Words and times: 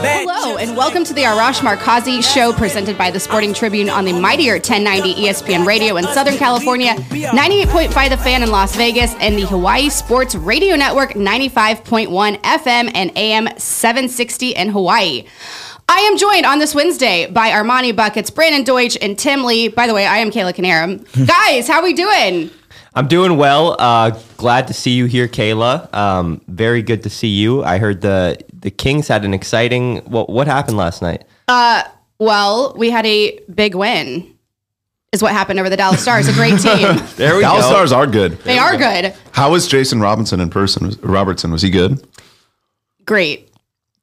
Hello, 0.00 0.56
and 0.58 0.76
welcome 0.76 1.02
to 1.02 1.12
the 1.12 1.22
Arash 1.22 1.58
Markazi 1.60 2.22
Show 2.22 2.52
presented 2.52 2.96
by 2.96 3.10
the 3.10 3.18
Sporting 3.18 3.52
Tribune 3.52 3.90
on 3.90 4.04
the 4.04 4.12
Mightier 4.12 4.54
1090 4.54 5.14
ESPN 5.14 5.66
Radio 5.66 5.96
in 5.96 6.04
Southern 6.04 6.36
California, 6.36 6.94
98.5 6.94 8.08
The 8.10 8.16
Fan 8.16 8.44
in 8.44 8.50
Las 8.52 8.76
Vegas, 8.76 9.12
and 9.16 9.36
the 9.36 9.44
Hawaii 9.46 9.88
Sports 9.88 10.36
Radio 10.36 10.76
Network 10.76 11.14
95.1 11.14 12.36
FM 12.42 12.92
and 12.94 13.10
AM 13.18 13.48
760 13.58 14.50
in 14.50 14.68
Hawaii. 14.68 15.26
I 15.88 15.98
am 16.00 16.16
joined 16.16 16.46
on 16.46 16.60
this 16.60 16.76
Wednesday 16.76 17.26
by 17.28 17.50
Armani 17.50 17.94
Buckets, 17.96 18.30
Brandon 18.30 18.62
Deutsch, 18.62 18.96
and 19.02 19.18
Tim 19.18 19.42
Lee. 19.42 19.66
By 19.66 19.88
the 19.88 19.94
way, 19.94 20.06
I 20.06 20.18
am 20.18 20.30
Kayla 20.30 20.54
Kneirim. 20.54 21.26
Guys, 21.26 21.66
how 21.66 21.78
are 21.80 21.82
we 21.82 21.94
doing? 21.94 22.50
I'm 22.94 23.08
doing 23.08 23.36
well. 23.36 23.76
Uh, 23.78 24.18
glad 24.36 24.68
to 24.68 24.74
see 24.74 24.92
you 24.92 25.06
here, 25.06 25.28
Kayla. 25.28 25.92
Um, 25.94 26.40
very 26.48 26.82
good 26.82 27.02
to 27.04 27.10
see 27.10 27.28
you. 27.28 27.62
I 27.62 27.78
heard 27.78 28.00
the 28.00 28.38
the 28.60 28.70
Kings 28.70 29.08
had 29.08 29.24
an 29.24 29.34
exciting. 29.34 29.98
What 29.98 30.28
what 30.28 30.46
happened 30.46 30.76
last 30.76 31.02
night? 31.02 31.24
Uh, 31.48 31.82
Well, 32.18 32.74
we 32.76 32.90
had 32.90 33.06
a 33.06 33.38
big 33.54 33.74
win. 33.74 34.34
Is 35.12 35.22
what 35.22 35.32
happened 35.32 35.58
over 35.58 35.70
the 35.70 35.76
Dallas 35.76 36.02
Stars. 36.02 36.28
A 36.28 36.32
great 36.34 36.60
team. 36.60 36.98
There 37.16 37.34
we 37.36 37.40
Dallas 37.40 37.64
go. 37.64 37.70
Stars 37.70 37.92
are 37.92 38.06
good. 38.06 38.32
they 38.40 38.58
are 38.58 38.76
good. 38.76 39.14
How 39.32 39.50
was 39.50 39.66
Jason 39.66 40.00
Robinson 40.00 40.38
in 40.40 40.50
person? 40.50 40.90
Robertson 41.00 41.50
was 41.50 41.62
he 41.62 41.70
good? 41.70 42.06
Great. 43.06 43.47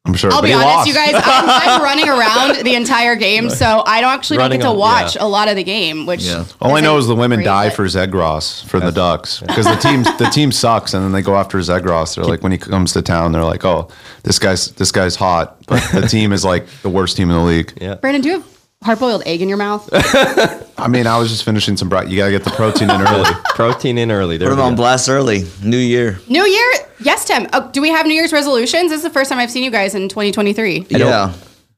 I'm 0.06 0.14
sure. 0.14 0.32
I'll 0.32 0.42
be 0.42 0.54
honest, 0.54 0.68
lost. 0.68 0.88
you 0.88 0.94
guys. 0.94 1.14
I'm, 1.16 1.50
I'm 1.50 1.82
running 1.84 2.08
around 2.08 2.64
the 2.64 2.76
entire 2.76 3.16
game, 3.16 3.50
so 3.50 3.84
I 3.86 4.02
don't 4.02 4.14
actually 4.14 4.38
don't 4.38 4.52
get 4.52 4.62
to 4.62 4.68
on- 4.68 4.78
watch 4.78 5.16
yeah. 5.16 5.24
a 5.24 5.28
lot 5.28 5.48
of 5.48 5.56
the 5.56 5.64
game. 5.64 6.06
Which 6.06 6.30
All 6.62 6.76
I 6.76 6.80
know 6.82 6.98
is 6.98 7.08
the 7.08 7.16
women 7.16 7.38
great, 7.40 7.46
die 7.46 7.68
but- 7.70 7.76
for 7.76 7.86
Zegras 7.86 8.64
for 8.66 8.80
the 8.80 8.92
Ducks 8.92 9.40
because 9.48 9.66
the 9.66 9.76
team 9.76 10.04
the 10.04 10.30
team 10.32 10.52
sucks 10.52 10.94
and 10.94 11.04
then 11.04 11.12
they 11.12 11.22
go 11.24 11.36
after 11.36 11.58
Zegras. 11.58 12.16
They're 12.16 12.26
like 12.26 12.44
when 12.44 12.52
he 12.52 12.58
comes 12.60 12.94
to 12.94 13.02
town, 13.02 13.32
they're 13.32 13.44
like, 13.44 13.66
oh, 13.66 13.88
this 14.24 14.38
guy's 14.38 14.72
this 14.74 14.92
guy's 14.92 15.16
hot, 15.16 15.58
but 15.66 15.82
the 15.92 16.02
team 16.10 16.34
is 16.34 16.46
like 16.46 16.68
the 16.84 16.90
worst 16.90 17.18
team 17.18 17.30
in 17.32 17.36
the 17.38 17.44
league. 17.44 17.74
Yeah. 17.82 17.96
Brandon, 17.96 18.22
do 18.22 18.30
you 18.30 18.40
have 18.40 18.55
hard 18.86 19.00
boiled 19.00 19.24
egg 19.26 19.42
in 19.42 19.50
your 19.50 19.58
mouth? 19.58 19.90
I 20.78 20.88
mean, 20.88 21.08
I 21.08 21.18
was 21.18 21.30
just 21.30 21.44
finishing 21.44 21.76
some. 21.78 21.90
Bri- 21.90 22.08
you 22.08 22.18
gotta 22.18 22.32
get 22.32 22.44
the 22.44 22.52
protein 22.52 22.90
in 22.90 23.02
early. 23.02 23.30
Protein 23.56 23.98
in 23.98 24.12
early. 24.12 24.38
There 24.38 24.48
Put 24.50 24.56
we 24.56 24.58
them 24.58 24.66
on 24.68 24.74
go. 24.74 24.78
blast 24.84 25.10
early. 25.10 25.44
New 25.64 25.78
year. 25.78 26.20
New 26.30 26.44
Year, 26.46 26.72
yes, 27.00 27.26
Tim. 27.26 27.48
Oh, 27.54 27.70
do 27.72 27.82
we 27.82 27.90
have 27.90 28.06
New 28.06 28.14
Year's 28.14 28.32
resolutions? 28.34 28.92
This 28.92 28.98
is 28.98 29.04
the 29.04 29.10
first 29.10 29.30
time 29.30 29.40
I've 29.40 29.52
seen 29.52 29.64
you 29.64 29.72
guys 29.72 29.96
in 29.96 30.08
2023. 30.10 30.86
Yeah. 30.90 31.34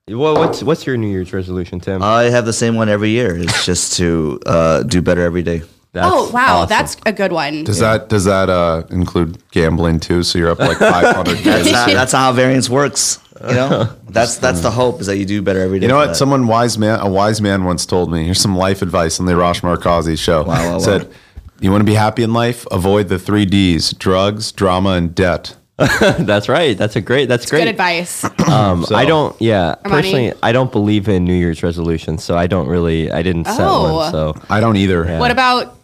Well, 0.09 0.35
what's 0.35 0.63
what's 0.63 0.85
your 0.85 0.97
New 0.97 1.07
Year's 1.09 1.33
resolution, 1.33 1.79
Tim? 1.79 2.01
I 2.01 2.23
have 2.23 2.45
the 2.45 2.53
same 2.53 2.75
one 2.75 2.89
every 2.89 3.09
year. 3.09 3.37
It's 3.37 3.65
just 3.65 3.97
to 3.97 4.39
uh, 4.45 4.83
do 4.83 5.01
better 5.01 5.21
every 5.21 5.43
day. 5.43 5.61
That's 5.93 6.07
oh 6.11 6.29
wow, 6.31 6.57
awesome. 6.59 6.69
that's 6.69 6.97
a 7.05 7.11
good 7.13 7.31
one. 7.31 7.63
Does 7.63 7.79
that 7.79 8.07
does 8.09 8.25
that 8.25 8.49
uh, 8.49 8.83
include 8.89 9.37
gambling 9.51 9.99
too? 9.99 10.21
So 10.23 10.37
you're 10.37 10.49
up 10.51 10.59
like 10.59 10.77
500 10.77 11.37
That's 11.43 11.67
Ks. 11.67 11.71
not, 11.71 11.87
that's 11.89 12.13
not 12.13 12.19
how 12.19 12.31
variance 12.33 12.69
works. 12.69 13.19
You 13.41 13.53
know, 13.55 13.93
that's 14.09 14.37
that's 14.37 14.61
the 14.61 14.71
hope 14.71 15.01
is 15.01 15.07
that 15.07 15.17
you 15.17 15.25
do 15.25 15.41
better 15.41 15.59
every 15.59 15.79
day. 15.79 15.83
You 15.85 15.89
know 15.89 15.97
what? 15.97 16.07
that. 16.07 16.15
Someone 16.15 16.47
wise 16.47 16.77
man, 16.77 16.99
a 16.99 17.09
wise 17.09 17.41
man 17.41 17.63
once 17.65 17.85
told 17.85 18.11
me. 18.11 18.23
Here's 18.25 18.39
some 18.41 18.55
life 18.55 18.81
advice 18.81 19.19
on 19.19 19.25
the 19.25 19.35
Rosh 19.35 19.61
Markazi 19.61 20.17
show. 20.17 20.43
Wow, 20.43 20.53
wow, 20.53 20.71
wow. 20.73 20.77
Said, 20.79 21.09
"You 21.59 21.71
want 21.71 21.81
to 21.81 21.85
be 21.85 21.93
happy 21.95 22.23
in 22.23 22.33
life? 22.33 22.65
Avoid 22.71 23.09
the 23.09 23.19
three 23.19 23.45
Ds: 23.45 23.93
drugs, 23.93 24.51
drama, 24.51 24.91
and 24.91 25.13
debt." 25.13 25.55
that's 25.77 26.49
right. 26.49 26.75
That's 26.75 26.95
a 26.95 27.01
great. 27.01 27.27
That's 27.29 27.47
great. 27.47 27.59
Good 27.61 27.67
advice. 27.69 28.25
Um, 28.47 28.85
I 28.95 29.03
don't. 29.05 29.39
Yeah, 29.41 29.75
Armani? 29.83 29.89
personally, 29.89 30.33
I 30.41 30.51
don't 30.53 30.71
believe 30.71 31.07
in 31.09 31.25
New 31.25 31.33
Year's 31.35 31.61
resolutions, 31.61 32.23
so 32.23 32.35
I 32.37 32.47
don't 32.47 32.67
really. 32.67 33.11
I 33.11 33.21
didn't 33.21 33.45
set 33.45 33.59
Oh. 33.59 33.93
one. 33.95 34.11
So 34.11 34.33
I 34.49 34.59
don't 34.61 34.77
either. 34.77 35.05
what 35.19 35.29
about 35.31 35.76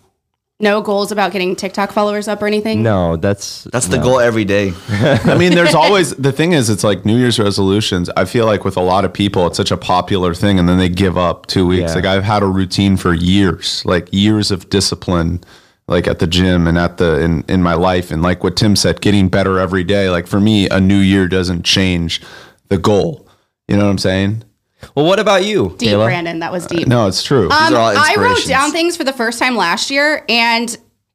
no 0.64 0.82
goals 0.82 1.12
about 1.12 1.32
getting 1.32 1.56
TikTok 1.56 1.92
followers 1.92 2.28
up 2.28 2.42
or 2.42 2.48
anything? 2.48 2.82
no, 2.82 3.18
that's 3.18 3.66
that's 3.66 3.88
the 3.88 4.00
goal 4.00 4.20
every 4.20 4.46
day. 4.46 4.74
I 4.90 5.38
mean, 5.38 5.54
there's 5.54 5.76
always 5.76 6.16
the 6.16 6.32
thing 6.32 6.54
is, 6.54 6.70
it's 6.70 6.84
like 6.84 7.06
New 7.06 7.18
Year's 7.18 7.38
resolutions. 7.38 8.10
I 8.18 8.26
feel 8.26 8.46
like 8.46 8.66
with 8.66 8.78
a 8.78 8.82
lot 8.82 9.06
of 9.06 9.14
people, 9.14 9.46
it's 9.46 9.58
such 9.58 9.72
a 9.72 9.78
popular 9.78 10.34
thing, 10.34 10.58
and 10.58 10.68
then 10.68 10.80
they 10.80 10.90
give 10.90 11.18
up 11.18 11.46
two 11.46 11.68
weeks. 11.68 11.92
Yeah. 11.92 11.96
Like 11.96 12.06
I've 12.06 12.24
had 12.24 12.42
a 12.42 12.48
routine 12.48 12.98
for 12.98 13.14
years, 13.14 13.86
like 13.86 14.08
years 14.12 14.50
of 14.50 14.70
discipline, 14.70 15.44
like 15.88 16.08
at 16.08 16.20
the 16.20 16.28
gym 16.28 16.66
and 16.66 16.78
at 16.78 16.98
the 16.98 17.20
in 17.22 17.44
in 17.48 17.62
my 17.62 17.76
life, 17.76 18.10
and 18.10 18.24
like 18.24 18.44
what 18.44 18.56
Tim 18.56 18.76
said, 18.76 19.02
getting 19.02 19.30
better 19.30 19.60
every 19.60 19.84
day. 19.84 20.10
Like 20.10 20.26
for 20.26 20.40
me, 20.40 20.68
a 20.70 20.80
new 20.80 21.00
year 21.00 21.28
doesn't 21.28 21.64
change 21.64 22.22
the 22.70 22.78
goal. 22.78 23.28
You 23.68 23.78
know 23.78 23.86
what 23.86 23.92
I'm 23.92 23.98
saying? 23.98 24.44
Well, 24.96 25.06
what 25.06 25.20
about 25.20 25.46
you, 25.46 25.76
Deep, 25.78 25.90
Kayla? 25.90 26.06
Brandon. 26.06 26.40
That 26.40 26.52
was 26.52 26.66
deep. 26.68 26.88
No, 26.88 27.08
it's 27.08 27.24
true. 27.24 27.46
Um, 27.50 27.74
are 27.74 27.78
all 27.78 27.88
I 27.88 27.94
wrote 28.18 28.32
inspirations. 28.32 28.48
down 28.48 28.72
things 28.72 28.98
for 28.98 29.04
the 29.04 29.14
first 29.14 29.40
time 29.40 29.56
last 29.56 29.90
year, 29.92 30.24
and 30.30 30.68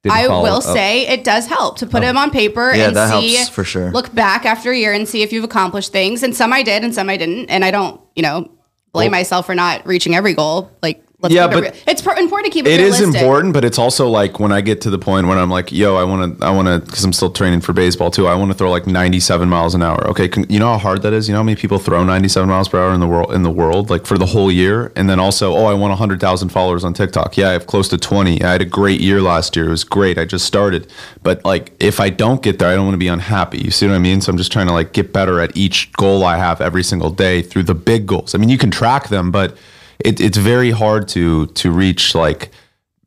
Didn't 0.03 0.17
I 0.17 0.27
follow 0.27 0.43
will 0.45 0.57
up. 0.57 0.63
say 0.63 1.07
it 1.09 1.25
does 1.25 1.47
help 1.47 1.79
to 1.79 1.87
put 1.87 2.01
them 2.03 2.17
on 2.17 2.31
paper 2.31 2.73
Yeah, 2.75 2.89
and 2.89 2.97
that 2.97 3.11
see, 3.21 3.35
helps 3.35 3.49
for 3.51 3.65
sure. 3.65 3.91
Look 3.91 4.15
back 4.15 4.45
after 4.47 4.71
a 4.73 4.77
year 4.77 4.93
and 4.93 5.09
see 5.09 5.23
if 5.23 5.33
you've 5.33 5.45
accomplished 5.45 5.93
things. 5.93 6.23
And 6.23 6.35
some 6.35 6.53
I 6.53 6.63
did, 6.63 6.85
and 6.85 6.95
some 6.95 7.09
I 7.11 7.17
didn't. 7.17 7.51
And 7.51 7.65
I 7.65 7.71
don't, 7.71 8.01
you 8.17 8.23
know, 8.23 8.51
blame 8.93 9.11
myself 9.13 9.47
for 9.47 9.55
not 9.55 9.87
reaching 9.87 10.15
every 10.15 10.35
goal. 10.35 10.71
Like, 10.83 11.05
let's 11.21 11.35
Yeah, 11.35 11.47
it 11.47 11.51
but 11.51 11.83
it's 11.87 12.07
important 12.07 12.47
to 12.47 12.51
keep 12.51 12.67
it. 12.67 12.73
It 12.73 12.81
is 12.81 12.99
realistic. 12.99 13.23
important, 13.23 13.55
but 13.55 13.65
it's 13.65 13.79
also 13.79 14.09
like 14.09 14.39
when 14.39 14.53
I 14.53 14.61
get 14.61 14.81
to 14.83 14.91
the 14.91 14.99
point 14.99 15.27
when 15.27 15.39
I'm 15.39 15.51
like, 15.51 15.73
yo, 15.73 15.97
I 15.97 16.05
want 16.05 16.39
to, 16.39 16.45
I 16.45 16.51
want 16.51 16.69
to, 16.69 16.79
because 16.79 17.05
I'm 17.05 17.13
still 17.13 17.31
training 17.31 17.61
for 17.61 17.73
baseball 17.73 18.11
too. 18.11 18.27
I 18.27 18.35
want 18.35 18.51
to 18.53 18.57
throw 18.57 18.71
like 18.71 18.87
97 18.87 19.49
miles 19.49 19.75
an 19.75 19.83
hour. 19.83 20.07
Okay, 20.09 20.29
can, 20.29 20.47
you 20.49 20.59
know 20.59 20.73
how 20.73 20.79
hard 20.79 21.03
that 21.03 21.13
is. 21.13 21.29
You 21.29 21.33
know 21.33 21.41
how 21.41 21.45
many 21.45 21.57
people 21.57 21.79
throw 21.79 22.05
97 22.05 22.49
miles 22.49 22.69
per 22.69 22.79
hour 22.79 22.95
in 22.95 23.01
the 23.01 23.07
world, 23.07 23.33
in 23.33 23.43
the 23.43 23.51
world, 23.51 23.91
like 23.91 24.07
for 24.07 24.19
the 24.19 24.27
whole 24.27 24.51
year. 24.51 24.93
And 24.97 25.09
then 25.09 25.19
also, 25.19 25.53
oh, 25.55 25.67
I 25.67 25.75
want 25.75 25.91
100,000 25.91 26.49
followers 26.51 26.85
on 26.85 26.95
TikTok. 26.95 27.37
Yeah, 27.37 27.51
I 27.51 27.53
have 27.53 27.67
close 27.67 27.89
to 27.89 27.99
20. 27.99 28.43
I 28.43 28.53
had 28.53 28.63
a 28.63 28.67
great 28.67 29.01
year 29.01 29.21
last 29.21 29.57
year. 29.57 29.67
It 29.67 29.71
was 29.71 29.85
great. 29.85 30.19
I 30.19 30.25
just 30.25 30.45
started, 30.45 30.91
but 31.23 31.45
like 31.45 31.73
if 31.81 32.01
I 32.01 32.11
don't 32.11 32.43
get 32.43 32.59
there, 32.59 32.69
I 32.69 32.75
don't 32.75 32.85
want 32.85 32.95
to 32.95 32.99
be 32.99 33.09
unhappy. 33.09 33.59
You 33.59 33.71
see 33.71 33.87
what 33.87 33.95
I 33.95 33.99
mean? 33.99 34.21
So 34.21 34.31
I'm 34.31 34.39
just 34.39 34.53
trying 34.53 34.69
to 34.69 34.73
like 34.73 34.93
get 34.93 35.13
better 35.13 35.41
at 35.41 35.57
each 35.57 35.93
goal 35.93 36.25
I 36.25 36.37
have 36.37 36.61
every 36.61 36.85
single 36.85 37.11
day 37.11 37.43
through 37.43 37.65
the 37.65 37.75
big 37.75 38.07
goals. 38.07 38.35
I 38.35 38.39
mean, 38.39 38.49
you 38.49 38.59
can 38.59 38.71
track 38.71 39.09
them, 39.09 39.31
but 39.31 39.57
it, 40.05 40.21
it's 40.21 40.37
very 40.39 40.71
hard 40.71 41.09
to 41.09 41.47
to 41.47 41.71
reach 41.71 42.15
like 42.15 42.51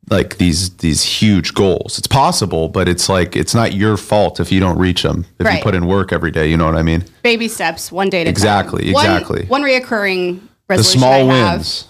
like 0.09 0.37
these 0.37 0.71
these 0.77 1.03
huge 1.03 1.53
goals. 1.53 1.97
It's 1.97 2.07
possible, 2.07 2.67
but 2.67 2.89
it's 2.89 3.07
like 3.07 3.35
it's 3.35 3.55
not 3.55 3.73
your 3.73 3.95
fault 3.97 4.39
if 4.39 4.51
you 4.51 4.59
don't 4.59 4.77
reach 4.77 5.03
them. 5.03 5.25
If 5.39 5.45
Right. 5.45 5.57
you 5.57 5.63
put 5.63 5.73
in 5.75 5.85
work 5.87 6.11
every 6.11 6.31
day, 6.31 6.49
you 6.49 6.57
know 6.57 6.65
what 6.65 6.75
I 6.75 6.81
mean. 6.83 7.05
Baby 7.23 7.47
steps, 7.47 7.91
one 7.91 8.09
day 8.09 8.21
at 8.21 8.27
a 8.27 8.29
Exactly, 8.29 8.85
time. 8.85 8.93
One- 8.93 9.05
exactly. 9.05 9.45
One, 9.45 9.61
reoccurring 9.63 10.39
The 10.41 10.47
resolution 10.67 10.99
small 10.99 11.31
I 11.31 11.35
have 11.35 11.57
wins. 11.59 11.85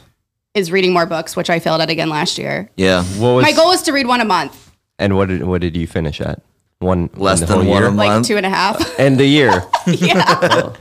is 0.53 0.72
reading 0.72 0.94
more 0.94 1.06
books, 1.07 1.35
which 1.35 1.50
I 1.50 1.59
failed 1.59 1.81
at 1.81 1.90
again 1.90 2.09
last 2.09 2.38
year. 2.38 2.69
Yeah, 2.78 3.03
What 3.17 3.29
was 3.35 3.44
My 3.44 3.53
goal 3.53 3.72
is 3.72 3.81
to 3.84 3.91
read 3.94 4.06
one 4.07 4.22
a 4.22 4.25
month, 4.25 4.72
and 5.00 5.16
what 5.17 5.29
did 5.29 5.44
what 5.44 5.61
did 5.61 5.75
you 5.75 5.88
finish 5.88 6.22
at? 6.22 6.41
One 6.81 7.09
Less 7.16 7.40
than 7.42 7.59
one 7.59 7.68
year? 7.68 7.86
a 7.88 7.92
like 7.92 8.09
month. 8.09 8.28
two 8.28 8.38
and 8.38 8.46
a 8.46 8.50
half. 8.50 8.81
and 9.00 9.17
the 9.20 9.26
year. 9.26 9.64
yeah. 9.88 10.73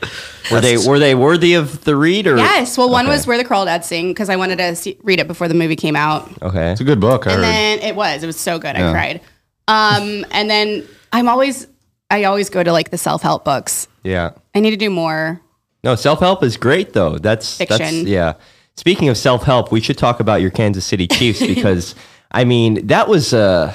Were 0.51 0.61
they 0.61 0.77
were 0.79 0.99
they 0.99 1.15
worthy 1.15 1.55
of 1.55 1.85
the 1.85 1.95
read 1.95 2.27
or 2.27 2.37
Yes. 2.37 2.77
Well, 2.79 2.89
one 2.91 3.05
Okay. 3.07 3.15
was 3.15 3.27
Where 3.27 3.37
the 3.39 3.45
Crawdads 3.45 3.85
Sing 3.85 4.09
because 4.09 4.29
I 4.31 4.37
wanted 4.37 4.57
to 4.59 4.75
see, 4.77 4.97
read 5.03 5.21
it 5.21 5.29
before 5.29 5.47
the 5.47 5.55
movie 5.55 5.77
came 5.77 5.97
out. 5.97 6.31
Okay. 6.43 6.73
It's 6.73 6.81
a 6.81 6.85
good 6.85 7.01
book. 7.01 7.27
I 7.27 7.33
And 7.33 7.37
heard. 7.37 7.45
then 7.45 7.79
it 7.81 7.95
was. 7.95 8.23
It 8.23 8.27
was 8.27 8.41
so 8.41 8.59
good. 8.59 8.75
I 8.77 8.91
cried. 8.91 9.21
Um, 9.69 10.25
and 10.33 10.51
then 10.51 10.87
I'm 11.13 11.29
always, 11.29 11.67
I 12.11 12.25
always 12.25 12.51
go 12.51 12.63
to 12.63 12.73
like 12.73 12.91
the 12.91 12.99
self 12.99 13.23
help 13.23 13.45
books. 13.45 13.87
Yeah. 14.03 14.31
I 14.55 14.61
need 14.61 14.71
to 14.71 14.77
do 14.77 14.91
more. 14.91 15.41
No, 15.85 15.95
self 15.97 16.21
help 16.21 16.43
is 16.43 16.57
great 16.57 16.95
though. 16.95 17.19
That's 17.19 17.59
That's, 17.59 17.77
Fiction. 17.79 18.07
yeah. 18.07 18.35
Speaking 18.77 19.09
of 19.11 19.17
self 19.19 19.43
help, 19.45 19.71
we 19.71 19.81
should 19.81 19.99
talk 19.99 20.21
about 20.21 20.41
your 20.41 20.51
Kansas 20.51 20.85
City 20.87 21.07
Chiefs 21.07 21.41
because 21.47 21.95
I 22.33 22.45
mean 22.45 22.87
that 22.87 23.07
was 23.09 23.33
a 23.35 23.75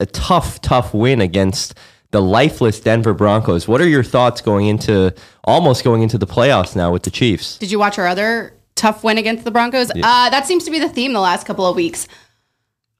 a 0.00 0.06
tough, 0.06 0.60
tough 0.60 0.94
win 0.94 1.20
against 1.20 1.74
the 2.10 2.22
lifeless 2.22 2.80
Denver 2.80 3.12
Broncos. 3.14 3.68
What 3.68 3.80
are 3.80 3.88
your 3.88 4.02
thoughts 4.02 4.40
going 4.40 4.66
into 4.66 5.14
almost 5.44 5.84
going 5.84 6.02
into 6.02 6.18
the 6.18 6.26
playoffs 6.26 6.74
now 6.74 6.92
with 6.92 7.02
the 7.02 7.10
Chiefs? 7.10 7.58
Did 7.58 7.70
you 7.70 7.78
watch 7.78 7.98
our 7.98 8.06
other 8.06 8.54
tough 8.74 9.04
win 9.04 9.18
against 9.18 9.44
the 9.44 9.50
Broncos? 9.50 9.90
Uh, 9.90 10.30
that 10.30 10.46
seems 10.46 10.64
to 10.64 10.70
be 10.70 10.78
the 10.78 10.88
theme 10.88 11.12
the 11.12 11.20
last 11.20 11.46
couple 11.46 11.66
of 11.66 11.76
weeks. 11.76 12.08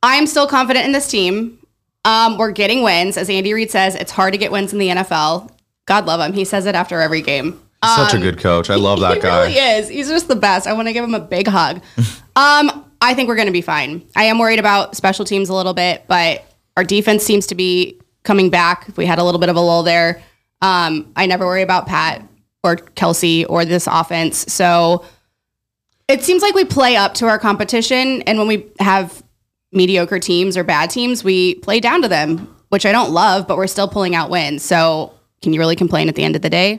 I'm 0.02 0.26
still 0.26 0.46
confident 0.46 0.86
in 0.86 0.92
this 0.92 1.08
team. 1.08 1.58
Um, 2.04 2.38
we're 2.38 2.52
getting 2.52 2.82
wins. 2.82 3.16
As 3.16 3.28
Andy 3.28 3.52
Reid 3.52 3.70
says, 3.70 3.94
it's 3.94 4.12
hard 4.12 4.32
to 4.32 4.38
get 4.38 4.52
wins 4.52 4.72
in 4.72 4.78
the 4.78 4.88
NFL. 4.88 5.50
God 5.86 6.06
love 6.06 6.20
him. 6.20 6.32
He 6.32 6.44
says 6.44 6.66
it 6.66 6.74
after 6.74 7.00
every 7.00 7.22
game. 7.22 7.60
Such 7.84 8.14
a 8.14 8.18
good 8.18 8.38
coach. 8.38 8.70
I 8.70 8.74
love 8.74 9.00
that 9.00 9.14
he 9.14 9.20
guy. 9.20 9.46
really 9.46 9.54
is. 9.54 9.88
He's 9.88 10.08
just 10.08 10.26
the 10.26 10.36
best. 10.36 10.66
I 10.66 10.72
want 10.72 10.88
to 10.88 10.92
give 10.92 11.04
him 11.04 11.14
a 11.14 11.20
big 11.20 11.46
hug. 11.46 11.76
um, 12.36 12.84
I 13.00 13.14
think 13.14 13.28
we're 13.28 13.36
going 13.36 13.46
to 13.46 13.52
be 13.52 13.62
fine. 13.62 14.04
I 14.16 14.24
am 14.24 14.38
worried 14.38 14.58
about 14.58 14.96
special 14.96 15.24
teams 15.24 15.48
a 15.48 15.54
little 15.54 15.74
bit, 15.74 16.04
but 16.08 16.44
our 16.78 16.84
defense 16.84 17.24
seems 17.24 17.44
to 17.48 17.56
be 17.56 18.00
coming 18.22 18.50
back. 18.50 18.86
We 18.96 19.04
had 19.04 19.18
a 19.18 19.24
little 19.24 19.40
bit 19.40 19.48
of 19.48 19.56
a 19.56 19.60
lull 19.60 19.82
there. 19.82 20.22
Um, 20.62 21.10
I 21.16 21.26
never 21.26 21.44
worry 21.44 21.62
about 21.62 21.88
Pat 21.88 22.22
or 22.62 22.76
Kelsey 22.76 23.44
or 23.46 23.64
this 23.64 23.88
offense. 23.90 24.52
So 24.52 25.04
it 26.06 26.22
seems 26.22 26.40
like 26.40 26.54
we 26.54 26.64
play 26.64 26.94
up 26.94 27.14
to 27.14 27.26
our 27.26 27.36
competition, 27.36 28.22
and 28.22 28.38
when 28.38 28.46
we 28.46 28.66
have 28.78 29.24
mediocre 29.72 30.20
teams 30.20 30.56
or 30.56 30.62
bad 30.62 30.90
teams, 30.90 31.24
we 31.24 31.56
play 31.56 31.80
down 31.80 32.00
to 32.02 32.08
them, 32.08 32.54
which 32.68 32.86
I 32.86 32.92
don't 32.92 33.10
love, 33.10 33.48
but 33.48 33.56
we're 33.56 33.66
still 33.66 33.88
pulling 33.88 34.14
out 34.14 34.30
wins. 34.30 34.62
So 34.62 35.12
can 35.42 35.52
you 35.52 35.58
really 35.58 35.74
complain 35.74 36.08
at 36.08 36.14
the 36.14 36.22
end 36.22 36.36
of 36.36 36.42
the 36.42 36.50
day? 36.50 36.78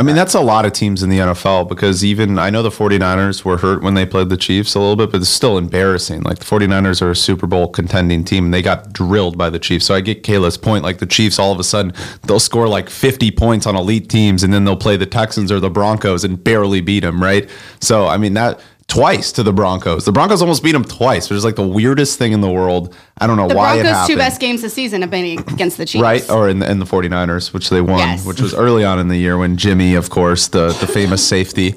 I 0.00 0.02
mean, 0.02 0.16
that's 0.16 0.32
a 0.32 0.40
lot 0.40 0.64
of 0.64 0.72
teams 0.72 1.02
in 1.02 1.10
the 1.10 1.18
NFL 1.18 1.68
because 1.68 2.02
even 2.02 2.38
I 2.38 2.48
know 2.48 2.62
the 2.62 2.70
49ers 2.70 3.44
were 3.44 3.58
hurt 3.58 3.82
when 3.82 3.92
they 3.92 4.06
played 4.06 4.30
the 4.30 4.38
Chiefs 4.38 4.74
a 4.74 4.80
little 4.80 4.96
bit, 4.96 5.12
but 5.12 5.20
it's 5.20 5.28
still 5.28 5.58
embarrassing. 5.58 6.22
Like 6.22 6.38
the 6.38 6.46
49ers 6.46 7.02
are 7.02 7.10
a 7.10 7.14
Super 7.14 7.46
Bowl 7.46 7.68
contending 7.68 8.24
team 8.24 8.46
and 8.46 8.54
they 8.54 8.62
got 8.62 8.94
drilled 8.94 9.36
by 9.36 9.50
the 9.50 9.58
Chiefs. 9.58 9.84
So 9.84 9.94
I 9.94 10.00
get 10.00 10.22
Kayla's 10.22 10.56
point. 10.56 10.84
Like 10.84 11.00
the 11.00 11.06
Chiefs, 11.06 11.38
all 11.38 11.52
of 11.52 11.60
a 11.60 11.64
sudden, 11.64 11.92
they'll 12.22 12.40
score 12.40 12.66
like 12.66 12.88
50 12.88 13.30
points 13.32 13.66
on 13.66 13.76
elite 13.76 14.08
teams 14.08 14.42
and 14.42 14.54
then 14.54 14.64
they'll 14.64 14.74
play 14.74 14.96
the 14.96 15.04
Texans 15.04 15.52
or 15.52 15.60
the 15.60 15.68
Broncos 15.68 16.24
and 16.24 16.42
barely 16.42 16.80
beat 16.80 17.00
them, 17.00 17.22
right? 17.22 17.46
So, 17.80 18.06
I 18.06 18.16
mean, 18.16 18.32
that 18.32 18.58
twice 18.90 19.32
to 19.32 19.42
the 19.42 19.52
Broncos. 19.52 20.04
The 20.04 20.12
Broncos 20.12 20.42
almost 20.42 20.62
beat 20.62 20.72
them 20.72 20.84
twice, 20.84 21.30
which 21.30 21.36
is 21.36 21.44
like 21.44 21.56
the 21.56 21.66
weirdest 21.66 22.18
thing 22.18 22.32
in 22.32 22.40
the 22.40 22.50
world. 22.50 22.94
I 23.18 23.26
don't 23.26 23.36
know 23.36 23.48
The 23.48 23.54
why 23.54 23.76
it 23.78 23.82
Broncos' 23.84 24.06
two 24.08 24.16
best 24.16 24.40
games 24.40 24.62
this 24.62 24.74
season 24.74 25.00
have 25.02 25.10
been 25.10 25.38
against 25.38 25.76
the 25.78 25.86
Chiefs. 25.86 26.02
Right, 26.02 26.28
or 26.30 26.48
in 26.48 26.58
the, 26.58 26.70
in 26.70 26.78
the 26.80 26.84
49ers, 26.84 27.54
which 27.54 27.70
they 27.70 27.80
won, 27.80 27.98
Yes. 28.00 28.26
which 28.26 28.40
was 28.40 28.52
early 28.52 28.84
on 28.84 28.98
in 28.98 29.08
the 29.08 29.16
year 29.16 29.38
when 29.38 29.56
Jimmy, 29.56 29.94
of 29.94 30.10
course, 30.10 30.48
the, 30.48 30.68
the 30.80 30.86
famous 30.86 31.26
safety. 31.26 31.74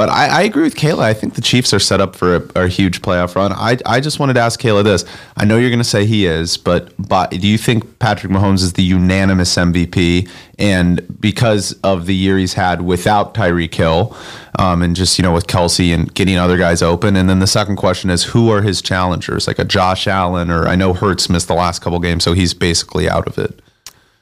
But 0.00 0.08
I, 0.08 0.28
I 0.28 0.42
agree 0.44 0.62
with 0.62 0.76
Kayla. 0.76 1.00
I 1.00 1.12
think 1.12 1.34
the 1.34 1.42
Chiefs 1.42 1.74
are 1.74 1.78
set 1.78 2.00
up 2.00 2.16
for 2.16 2.36
a, 2.36 2.62
a 2.62 2.68
huge 2.68 3.02
playoff 3.02 3.34
run. 3.34 3.52
I, 3.52 3.76
I 3.84 4.00
just 4.00 4.18
wanted 4.18 4.32
to 4.32 4.40
ask 4.40 4.58
Kayla 4.58 4.82
this. 4.82 5.04
I 5.36 5.44
know 5.44 5.58
you're 5.58 5.68
going 5.68 5.76
to 5.78 5.84
say 5.84 6.06
he 6.06 6.24
is, 6.24 6.56
but, 6.56 6.94
but 6.98 7.32
do 7.32 7.46
you 7.46 7.58
think 7.58 7.98
Patrick 7.98 8.32
Mahomes 8.32 8.62
is 8.62 8.72
the 8.72 8.82
unanimous 8.82 9.54
MVP? 9.54 10.26
And 10.58 11.20
because 11.20 11.74
of 11.84 12.06
the 12.06 12.14
year 12.14 12.38
he's 12.38 12.54
had 12.54 12.80
without 12.80 13.34
Tyreek 13.34 13.74
Hill 13.74 14.16
um, 14.58 14.80
and 14.80 14.96
just, 14.96 15.18
you 15.18 15.22
know, 15.22 15.34
with 15.34 15.48
Kelsey 15.48 15.92
and 15.92 16.14
getting 16.14 16.38
other 16.38 16.56
guys 16.56 16.80
open. 16.80 17.14
And 17.14 17.28
then 17.28 17.40
the 17.40 17.46
second 17.46 17.76
question 17.76 18.08
is 18.08 18.24
who 18.24 18.48
are 18.48 18.62
his 18.62 18.80
challengers? 18.80 19.46
Like 19.46 19.58
a 19.58 19.66
Josh 19.66 20.06
Allen 20.06 20.50
or 20.50 20.66
I 20.66 20.76
know 20.76 20.94
Hurts 20.94 21.28
missed 21.28 21.48
the 21.48 21.54
last 21.54 21.82
couple 21.82 21.98
games, 21.98 22.24
so 22.24 22.32
he's 22.32 22.54
basically 22.54 23.06
out 23.06 23.26
of 23.26 23.36
it. 23.36 23.60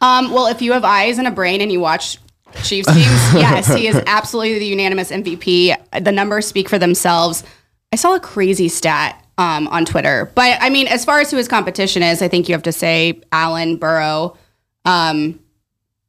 Um, 0.00 0.32
well, 0.32 0.48
if 0.48 0.60
you 0.60 0.72
have 0.72 0.82
eyes 0.82 1.18
and 1.18 1.28
a 1.28 1.30
brain 1.30 1.60
and 1.60 1.70
you 1.70 1.78
watch 1.78 2.18
Chiefs 2.62 2.92
teams, 2.92 3.06
yes, 3.34 3.72
he 3.72 3.86
is 3.86 4.00
absolutely 4.06 4.58
the 4.58 4.66
unanimous 4.66 5.10
MVP. 5.10 5.74
The 6.02 6.12
numbers 6.12 6.46
speak 6.46 6.68
for 6.68 6.78
themselves. 6.78 7.44
I 7.92 7.96
saw 7.96 8.14
a 8.14 8.20
crazy 8.20 8.68
stat 8.68 9.24
um, 9.38 9.68
on 9.68 9.84
Twitter, 9.84 10.30
but 10.34 10.58
I 10.60 10.68
mean, 10.70 10.88
as 10.88 11.04
far 11.04 11.20
as 11.20 11.30
who 11.30 11.36
his 11.36 11.48
competition 11.48 12.02
is, 12.02 12.22
I 12.22 12.28
think 12.28 12.48
you 12.48 12.54
have 12.54 12.62
to 12.64 12.72
say 12.72 13.20
Allen, 13.32 13.76
Burrow. 13.76 14.36
Um, 14.84 15.40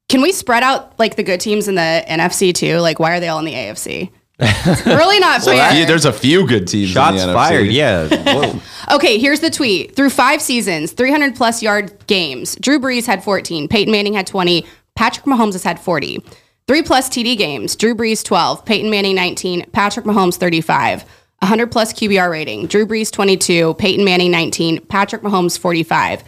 can 0.07 0.21
we 0.21 0.31
spread 0.31 0.63
out 0.63 0.97
like 0.97 1.15
the 1.15 1.23
good 1.23 1.39
teams 1.39 1.67
in 1.67 1.75
the 1.75 2.03
NFC 2.07 2.53
too? 2.53 2.79
Like, 2.79 2.99
why 2.99 3.15
are 3.15 3.19
they 3.19 3.27
all 3.27 3.39
in 3.39 3.45
the 3.45 3.53
AFC? 3.53 4.09
It's 4.41 4.85
really 4.85 5.19
not 5.19 5.43
fair. 5.43 5.55
Yeah, 5.55 5.85
there's 5.85 6.05
a 6.05 6.13
few 6.13 6.47
good 6.47 6.65
teams. 6.65 6.91
Shots 6.91 7.21
in 7.21 7.27
the 7.27 7.33
NFC. 7.33 7.35
fired. 7.35 7.67
Yeah. 7.67 8.59
Okay, 8.91 9.19
here's 9.19 9.39
the 9.41 9.51
tweet. 9.51 9.95
Through 9.95 10.09
five 10.09 10.41
seasons, 10.41 10.93
300 10.93 11.35
plus 11.35 11.61
yard 11.61 11.93
games, 12.07 12.55
Drew 12.55 12.79
Brees 12.79 13.05
had 13.05 13.23
14, 13.23 13.67
Peyton 13.67 13.91
Manning 13.91 14.13
had 14.15 14.25
20, 14.25 14.65
Patrick 14.95 15.25
Mahomes 15.25 15.53
has 15.53 15.63
had 15.63 15.79
40. 15.79 16.23
Three 16.67 16.83
plus 16.83 17.09
TD 17.09 17.37
games, 17.37 17.75
Drew 17.75 17.95
Brees 17.95 18.23
12, 18.23 18.63
Peyton 18.65 18.89
Manning 18.91 19.15
19, 19.15 19.71
Patrick 19.71 20.05
Mahomes 20.05 20.35
35. 20.35 21.03
100 21.41 21.71
plus 21.71 21.93
QBR 21.93 22.29
rating, 22.29 22.67
Drew 22.67 22.85
Brees 22.85 23.11
22, 23.11 23.73
Peyton 23.75 24.03
Manning 24.03 24.29
19, 24.29 24.85
Patrick 24.85 25.21
Mahomes 25.21 25.57
45. 25.57 26.23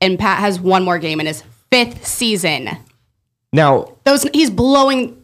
And 0.00 0.18
Pat 0.18 0.40
has 0.40 0.58
one 0.60 0.82
more 0.82 0.98
game 0.98 1.20
in 1.20 1.26
his 1.26 1.44
fifth 1.70 2.06
season. 2.06 2.70
now, 3.52 3.96
Those 4.04 4.24
he's 4.34 4.50
blowing 4.50 5.21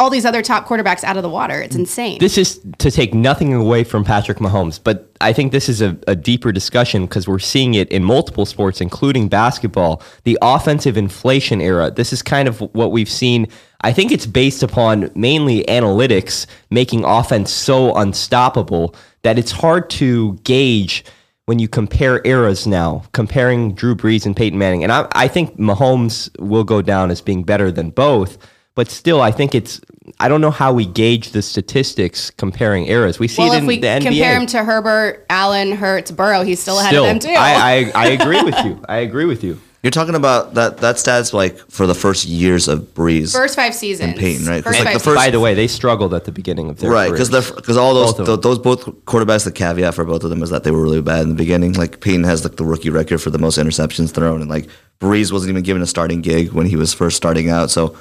all 0.00 0.10
these 0.10 0.24
other 0.24 0.42
top 0.42 0.64
quarterbacks 0.64 1.02
out 1.02 1.16
of 1.16 1.24
the 1.24 1.28
water. 1.28 1.60
It's 1.60 1.74
insane. 1.74 2.20
this 2.20 2.38
is 2.38 2.60
to 2.78 2.88
take 2.88 3.14
nothing 3.14 3.52
away 3.52 3.82
from 3.82 4.04
Patrick 4.04 4.38
Mahomes, 4.38 4.78
but 4.82 5.10
I 5.20 5.32
think 5.32 5.50
this 5.50 5.68
is 5.68 5.82
a, 5.82 5.98
a 6.06 6.14
deeper 6.14 6.52
discussion 6.52 7.06
because 7.06 7.26
we're 7.26 7.40
seeing 7.40 7.74
it 7.74 7.88
in 7.90 8.04
multiple 8.04 8.46
sports, 8.46 8.80
including 8.80 9.26
basketball. 9.28 10.00
The 10.22 10.38
offensive 10.40 10.96
inflation 10.96 11.60
era. 11.60 11.90
This 11.90 12.12
is 12.12 12.22
kind 12.22 12.46
of 12.46 12.60
what 12.74 12.92
we've 12.92 13.08
seen. 13.10 13.48
I 13.80 13.92
think 13.92 14.12
it's 14.12 14.26
based 14.26 14.62
upon 14.62 15.10
mainly 15.16 15.64
analytics 15.64 16.46
making 16.70 17.04
offense 17.04 17.50
so 17.50 17.92
unstoppable 17.96 18.94
that 19.22 19.36
it's 19.36 19.50
hard 19.50 19.90
to 19.90 20.34
gauge 20.44 21.04
when 21.46 21.58
you 21.58 21.66
compare 21.66 22.20
eras 22.24 22.68
now, 22.68 23.02
comparing 23.12 23.74
Drew 23.74 23.96
Brees 23.96 24.26
and 24.26 24.36
Peyton 24.36 24.58
Manning. 24.58 24.84
And 24.84 24.92
I, 24.92 25.08
I 25.12 25.26
think 25.26 25.58
Mahomes 25.58 26.30
will 26.38 26.62
go 26.62 26.82
down 26.82 27.10
as 27.10 27.20
being 27.20 27.42
better 27.42 27.72
than 27.72 27.90
both. 27.90 28.38
But 28.78 28.92
still, 28.92 29.20
I 29.20 29.32
think 29.32 29.56
it's. 29.56 29.80
I 30.20 30.28
don't 30.28 30.40
know 30.40 30.52
how 30.52 30.72
we 30.72 30.86
gauge 30.86 31.32
the 31.32 31.42
statistics 31.42 32.30
comparing 32.30 32.86
eras. 32.86 33.18
We 33.18 33.26
see 33.26 33.42
well, 33.42 33.54
it 33.54 33.56
if 33.56 33.60
in 33.62 33.66
we 33.66 33.80
the 33.80 33.88
NBA. 33.88 34.02
compare 34.02 34.38
him 34.38 34.46
to 34.46 34.62
Herbert, 34.62 35.26
Allen, 35.28 35.72
Hurts, 35.72 36.12
Burrow, 36.12 36.44
he's 36.44 36.60
still 36.60 36.78
ahead 36.78 36.90
still, 36.90 37.04
of 37.04 37.08
them 37.08 37.18
too. 37.18 37.36
I, 37.36 37.90
I 37.92 37.92
I 38.06 38.06
agree 38.10 38.40
with 38.40 38.54
you. 38.64 38.80
I 38.88 38.98
agree 38.98 39.24
with 39.24 39.42
you. 39.42 39.60
You're 39.82 39.90
talking 39.90 40.14
about 40.14 40.54
that 40.54 40.76
that 40.76 40.94
stats 40.94 41.32
like 41.32 41.58
for 41.68 41.88
the 41.88 41.94
first 41.96 42.26
years 42.26 42.68
of 42.68 42.94
Brees. 42.94 43.32
First 43.32 43.56
five 43.56 43.74
seasons. 43.74 44.10
And 44.10 44.16
Peyton, 44.16 44.46
right? 44.46 44.62
First 44.62 44.78
like, 44.78 44.86
five 44.86 44.94
the 44.94 45.00
first- 45.00 45.16
By 45.16 45.30
the 45.30 45.40
way, 45.40 45.54
they 45.54 45.66
struggled 45.66 46.14
at 46.14 46.24
the 46.24 46.30
beginning 46.30 46.70
of 46.70 46.78
their 46.78 46.88
right 46.88 47.10
because 47.10 47.30
because 47.30 47.76
all 47.76 47.94
those 47.94 48.12
Both 48.12 48.20
of 48.20 48.26
th- 48.26 48.40
those 48.42 48.60
both 48.60 48.84
quarterbacks 49.06 49.44
the 49.44 49.50
caveat 49.50 49.92
for 49.92 50.04
both 50.04 50.22
of 50.22 50.30
them 50.30 50.40
is 50.40 50.50
that 50.50 50.62
they 50.62 50.70
were 50.70 50.82
really 50.82 51.02
bad 51.02 51.22
in 51.22 51.30
the 51.30 51.34
beginning 51.34 51.72
like 51.72 52.00
Peyton 52.00 52.22
has 52.22 52.44
like 52.44 52.54
the 52.54 52.64
rookie 52.64 52.90
record 52.90 53.20
for 53.20 53.30
the 53.30 53.38
most 53.40 53.58
interceptions 53.58 54.12
thrown 54.12 54.40
and 54.40 54.48
like 54.48 54.68
Brees 55.00 55.32
wasn't 55.32 55.50
even 55.50 55.64
given 55.64 55.82
a 55.82 55.86
starting 55.86 56.20
gig 56.20 56.52
when 56.52 56.66
he 56.66 56.76
was 56.76 56.94
first 56.94 57.16
starting 57.16 57.50
out 57.50 57.72
so 57.72 57.96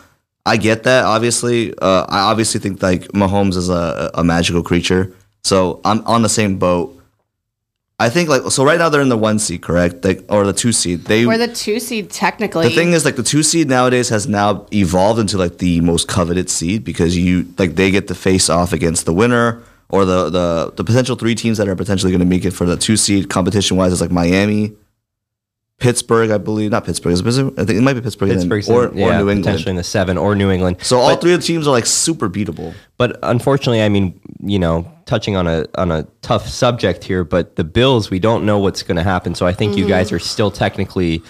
I 0.48 0.58
get 0.58 0.84
that 0.84 1.06
obviously. 1.06 1.78
Uh, 1.78 2.06
I 2.08 2.20
obviously 2.32 2.60
think 2.60 2.82
like 2.82 3.04
Mahomes 3.10 3.56
is 3.56 3.70
a, 3.70 4.10
a 4.14 4.24
magical 4.24 4.64
creature. 4.64 5.14
So 5.44 5.82
I'm 5.86 6.06
on 6.06 6.22
the 6.22 6.30
same 6.30 6.58
boat. 6.58 6.94
I 8.00 8.10
think 8.10 8.30
like 8.30 8.44
so 8.52 8.64
right 8.64 8.78
now 8.78 8.90
they're 8.90 9.02
in 9.02 9.10
the 9.10 9.18
one 9.18 9.40
seed 9.40 9.62
correct? 9.64 10.06
Like 10.06 10.24
or 10.30 10.46
the 10.46 10.54
two 10.54 10.72
seed. 10.72 11.06
They 11.06 11.26
We're 11.26 11.40
the 11.40 11.48
two 11.48 11.80
seed 11.80 12.12
technically. 12.12 12.70
the 12.70 12.76
thing 12.76 12.94
is, 12.94 13.06
like 13.06 13.16
the 13.16 13.24
two 13.24 13.42
seed 13.42 13.68
nowadays 13.68 14.10
has 14.10 14.28
now 14.28 14.68
evolved 14.72 15.20
into 15.20 15.38
like 15.38 15.58
the 15.58 15.82
most 15.82 16.08
coveted 16.08 16.50
seed 16.50 16.84
because 16.84 17.18
you 17.18 17.52
like 17.58 17.76
they 17.76 17.90
get 17.90 18.08
to 18.10 18.16
face 18.16 18.50
off 18.50 18.72
against 18.72 19.06
the 19.06 19.14
winner 19.14 19.64
or 19.90 20.06
the 20.06 20.30
the 20.30 20.74
the 20.76 20.84
potential 20.84 21.16
three 21.16 21.34
teams 21.34 21.58
that 21.58 21.68
are 21.68 21.76
potentially 21.76 22.12
going 22.12 22.20
to 22.20 22.26
make 22.26 22.46
it 22.46 22.52
for 22.52 22.66
the 22.66 22.78
two 22.78 22.98
seed. 22.98 23.30
Competition 23.30 23.78
wise 23.78 23.92
is 23.92 24.00
like 24.00 24.12
Miami, 24.12 24.74
Pittsburgh, 25.80 26.32
I 26.32 26.40
believe, 26.40 26.72
not 26.72 26.86
Pittsburgh. 26.86 27.14
Is 27.14 27.20
it 27.20 27.24
Pittsburgh? 27.24 27.54
I 27.60 27.66
think 27.66 27.78
it 27.78 27.82
might 27.82 27.94
be 27.94 28.02
Pittsburgh, 28.02 28.32
and 28.32 28.42
then- 28.42 28.52
or, 28.52 28.86
in- 28.86 28.94
or 28.94 28.96
yeah, 28.96 29.18
New 29.20 29.30
England. 29.30 29.44
potentially 29.44 29.70
in 29.70 29.76
the 29.76 29.84
seven 29.84 30.18
or 30.18 30.34
New 30.34 30.50
England. 30.50 30.78
So 30.82 30.98
all 30.98 31.10
But- 31.10 31.22
three 31.22 31.34
of 31.34 31.42
the 31.42 31.46
teams 31.46 31.68
are 31.68 31.72
like 31.72 31.86
super 31.86 32.30
beatable. 32.30 32.74
But 32.98 33.20
unfortunately, 33.22 33.84
I 33.84 33.90
mean, 33.90 34.20
you 34.44 34.58
know, 34.58 34.92
touching 35.06 35.36
on 35.36 35.48
a 35.48 35.66
on 35.76 35.92
a 35.92 36.08
tough 36.24 36.50
subject 36.50 37.04
here, 37.04 37.24
but 37.24 37.58
the 37.58 37.64
Bills, 37.64 38.10
we 38.10 38.18
don't 38.18 38.44
know 38.44 38.58
what's 38.58 38.82
going 38.82 38.98
to 38.98 39.04
happen. 39.04 39.36
So 39.36 39.46
I 39.46 39.54
think 39.54 39.78
you 39.78 39.84
mm-hmm. 39.84 39.90
guys 39.92 40.12
are 40.12 40.20
still 40.20 40.50
technically 40.50 41.22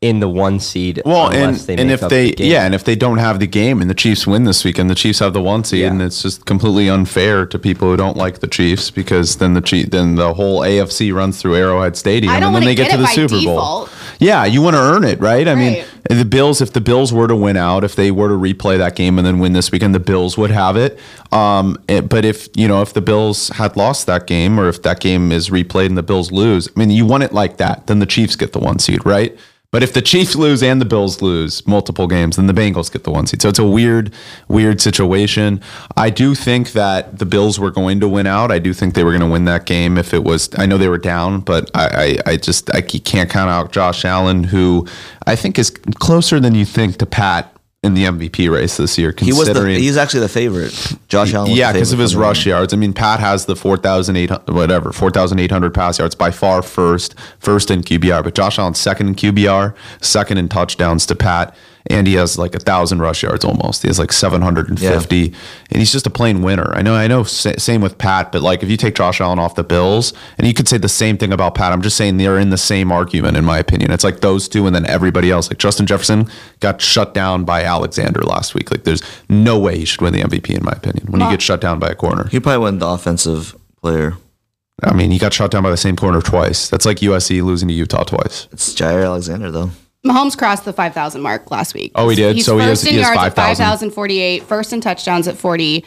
in 0.00 0.20
the 0.20 0.28
one 0.28 0.60
seed. 0.60 1.02
Well, 1.04 1.26
and, 1.26 1.36
unless 1.36 1.66
they 1.66 1.76
and 1.76 1.90
if 1.90 2.04
up 2.04 2.10
they 2.10 2.26
the 2.30 2.36
game. 2.36 2.50
yeah, 2.52 2.64
and 2.64 2.72
if 2.72 2.84
they 2.84 2.94
don't 2.94 3.18
have 3.18 3.40
the 3.40 3.48
game 3.48 3.80
and 3.80 3.90
the 3.90 3.94
Chiefs 3.96 4.28
win 4.28 4.44
this 4.44 4.64
weekend, 4.64 4.88
the 4.88 4.94
Chiefs 4.94 5.18
have 5.18 5.32
the 5.32 5.42
one 5.42 5.64
seed, 5.64 5.80
Yeah. 5.80 5.88
and 5.90 6.00
it's 6.00 6.22
just 6.22 6.46
completely 6.46 6.88
unfair 6.88 7.44
to 7.46 7.58
people 7.58 7.88
who 7.88 7.96
don't 7.96 8.16
like 8.16 8.38
the 8.38 8.46
Chiefs 8.46 8.92
because 8.92 9.36
then 9.38 9.54
the 9.54 9.60
Chief, 9.60 9.90
then 9.90 10.14
the 10.14 10.34
whole 10.34 10.60
AFC 10.60 11.12
runs 11.12 11.42
through 11.42 11.56
Arrowhead 11.56 11.96
Stadium, 11.96 12.32
I 12.32 12.38
don't 12.38 12.54
and 12.54 12.54
then 12.54 12.60
wanna 12.62 12.66
they 12.66 12.74
get, 12.76 12.90
get 12.90 12.90
to 12.90 12.94
it 12.94 12.98
the 12.98 13.04
by 13.06 13.12
Super 13.12 13.28
Bowl. 13.44 13.54
default. 13.54 13.90
Yeah, 14.20 14.44
you 14.44 14.62
want 14.62 14.74
to 14.76 14.80
earn 14.80 15.02
it, 15.02 15.18
right? 15.20 15.48
I 15.48 15.54
mean, 15.56 15.84
the 16.08 16.24
Bills, 16.24 16.60
if 16.60 16.72
the 16.72 16.80
Bills 16.80 17.12
were 17.12 17.26
to 17.26 17.36
win 17.36 17.56
out, 17.56 17.82
if 17.82 17.96
they 17.96 18.10
were 18.12 18.28
to 18.28 18.34
replay 18.34 18.78
that 18.78 18.94
game 18.94 19.18
and 19.18 19.26
then 19.26 19.40
win 19.40 19.52
this 19.52 19.72
weekend, 19.72 19.94
the 19.96 20.00
Bills 20.00 20.38
would 20.38 20.50
have 20.50 20.76
it. 20.76 20.98
Um, 21.32 21.76
it- 21.88 22.08
but 22.08 22.24
if 22.24 22.48
you 22.54 22.68
know, 22.68 22.82
if 22.82 22.92
the 22.94 23.00
Bills 23.00 23.48
had 23.48 23.76
lost 23.76 24.06
that 24.06 24.26
game, 24.28 24.58
or 24.60 24.68
if 24.68 24.80
that 24.82 25.00
game 25.00 25.32
is 25.32 25.50
replayed 25.50 25.86
and 25.86 25.98
the 25.98 26.02
Bills 26.04 26.30
lose, 26.30 26.68
I 26.68 26.78
mean, 26.78 26.90
you 26.90 27.04
want 27.04 27.24
it 27.24 27.32
like 27.32 27.56
that. 27.56 27.88
Then 27.88 27.98
the 27.98 28.06
Chiefs 28.06 28.36
get 28.36 28.52
the 28.52 28.58
one 28.60 28.78
seed, 28.78 29.04
right? 29.04 29.36
But 29.70 29.82
if 29.82 29.92
the 29.92 30.00
Chiefs 30.00 30.34
lose 30.34 30.62
and 30.62 30.80
the 30.80 30.86
Bills 30.86 31.20
lose 31.20 31.66
multiple 31.66 32.06
games, 32.06 32.36
then 32.36 32.46
the 32.46 32.54
Bengals 32.54 32.90
get 32.90 33.04
the 33.04 33.10
one 33.10 33.26
seed. 33.26 33.42
So 33.42 33.50
it's 33.50 33.58
a 33.58 33.66
weird, 33.66 34.14
weird 34.48 34.80
situation. 34.80 35.60
I 35.94 36.08
do 36.08 36.34
think 36.34 36.72
that 36.72 37.18
the 37.18 37.26
Bills 37.26 37.60
were 37.60 37.70
going 37.70 38.00
to 38.00 38.08
win 38.08 38.26
out. 38.26 38.50
I 38.50 38.60
do 38.60 38.72
think 38.72 38.94
they 38.94 39.04
were 39.04 39.10
going 39.10 39.20
to 39.20 39.28
win 39.28 39.44
that 39.44 39.66
game 39.66 39.98
if 39.98 40.14
it 40.14 40.24
was. 40.24 40.48
I 40.56 40.64
know 40.64 40.78
they 40.78 40.88
were 40.88 40.96
down, 40.96 41.40
but 41.40 41.70
I, 41.74 42.16
I, 42.26 42.32
I 42.32 42.36
just 42.38 42.74
I 42.74 42.80
can't 42.80 43.28
count 43.28 43.50
out 43.50 43.70
Josh 43.70 44.06
Allen, 44.06 44.44
who 44.44 44.86
I 45.26 45.36
think 45.36 45.58
is 45.58 45.68
closer 45.98 46.40
than 46.40 46.54
you 46.54 46.64
think 46.64 46.96
to 46.96 47.06
Pat 47.06 47.54
in 47.84 47.94
the 47.94 48.04
MVP 48.04 48.50
race 48.50 48.76
this 48.76 48.98
year. 48.98 49.14
He 49.16 49.32
was 49.32 49.46
the, 49.46 49.52
Considering 49.52 49.76
he's 49.78 49.96
actually 49.96 50.20
the 50.20 50.28
favorite. 50.28 50.96
Josh 51.06 51.32
Allen. 51.32 51.52
Yeah, 51.52 51.72
because 51.72 51.92
of 51.92 52.00
his 52.00 52.16
rush 52.16 52.44
yards. 52.44 52.74
I 52.74 52.76
mean, 52.76 52.92
Pat 52.92 53.20
has 53.20 53.46
the 53.46 53.54
four 53.54 53.76
thousand 53.76 54.16
eight 54.16 54.30
whatever 54.48 54.92
four 54.92 55.10
thousand 55.10 55.38
eight 55.38 55.52
hundred 55.52 55.74
pass 55.74 55.98
yards 55.98 56.14
by 56.14 56.30
far 56.32 56.62
first 56.62 57.14
first 57.38 57.70
in 57.70 57.82
QBR, 57.82 58.24
but 58.24 58.34
Josh 58.34 58.58
Allen 58.58 58.74
second 58.74 59.08
in 59.08 59.14
QBR, 59.14 59.74
second 60.00 60.38
in 60.38 60.48
touchdowns 60.48 61.06
to 61.06 61.14
Pat, 61.14 61.54
and 61.88 62.06
he 62.06 62.14
has 62.14 62.38
like 62.38 62.54
a 62.54 62.58
thousand 62.58 63.00
rush 63.00 63.22
yards 63.22 63.44
almost. 63.44 63.82
He 63.82 63.88
has 63.88 63.98
like 63.98 64.12
seven 64.12 64.42
hundred 64.42 64.68
and 64.68 64.78
fifty, 64.78 65.26
and 65.70 65.78
he's 65.78 65.92
just 65.92 66.06
a 66.06 66.10
plain 66.10 66.42
winner. 66.42 66.72
I 66.74 66.82
know, 66.82 66.94
I 66.94 67.06
know. 67.06 67.22
Same 67.22 67.80
with 67.80 67.98
Pat, 67.98 68.32
but 68.32 68.42
like 68.42 68.62
if 68.62 68.70
you 68.70 68.76
take 68.76 68.94
Josh 68.94 69.20
Allen 69.20 69.38
off 69.38 69.54
the 69.54 69.64
Bills, 69.64 70.12
and 70.36 70.46
you 70.46 70.54
could 70.54 70.68
say 70.68 70.78
the 70.78 70.88
same 70.88 71.16
thing 71.16 71.32
about 71.32 71.54
Pat. 71.54 71.72
I'm 71.72 71.82
just 71.82 71.96
saying 71.96 72.16
they're 72.16 72.38
in 72.38 72.50
the 72.50 72.58
same 72.58 72.92
argument 72.92 73.36
in 73.36 73.44
my 73.44 73.58
opinion. 73.58 73.90
It's 73.90 74.04
like 74.04 74.20
those 74.20 74.48
two, 74.48 74.66
and 74.66 74.74
then 74.74 74.86
everybody 74.86 75.30
else. 75.30 75.50
Like 75.50 75.58
Justin 75.58 75.86
Jefferson 75.86 76.28
got 76.60 76.80
shut 76.80 77.14
down 77.14 77.44
by 77.44 77.62
Alexander 77.64 78.22
last 78.22 78.54
week. 78.54 78.70
Like 78.70 78.84
there's 78.84 79.02
no 79.28 79.58
way 79.58 79.78
he 79.78 79.84
should 79.84 80.00
win 80.00 80.12
the 80.12 80.20
MVP 80.22 80.50
in 80.56 80.64
my 80.64 80.72
opinion 80.72 81.06
when 81.10 81.20
you 81.20 81.30
get 81.30 81.42
shut 81.42 81.60
down 81.60 81.78
by 81.78 81.88
a 81.88 81.94
corner. 81.94 82.28
He 82.28 82.40
probably 82.40 82.58
won 82.58 82.78
the 82.78 82.86
offensive 82.86 83.56
player. 83.80 84.14
I 84.82 84.94
mean, 84.94 85.10
he 85.10 85.18
got 85.18 85.32
shot 85.32 85.50
down 85.50 85.64
by 85.64 85.70
the 85.70 85.76
same 85.76 85.96
corner 85.96 86.20
twice. 86.20 86.68
That's 86.68 86.86
like 86.86 86.98
USC 86.98 87.42
losing 87.42 87.68
to 87.68 87.74
Utah 87.74 88.04
twice. 88.04 88.46
It's 88.52 88.74
Jaire 88.74 89.04
Alexander 89.04 89.50
though. 89.50 89.70
Mahomes 90.06 90.38
crossed 90.38 90.64
the 90.64 90.72
5,000 90.72 91.20
mark 91.20 91.50
last 91.50 91.74
week. 91.74 91.92
Oh, 91.94 92.08
he 92.08 92.16
did? 92.16 92.36
He's 92.36 92.46
So 92.46 92.56
he 92.58 92.64
has- 92.64 92.82
he 92.82 92.96
has 92.96 93.02
yards 93.06 93.18
at 93.18 93.34
5,000. 93.34 93.64
5,048, 93.90 94.44
first 94.44 94.72
in 94.72 94.80
touchdowns 94.80 95.26
at 95.26 95.36
40, 95.36 95.84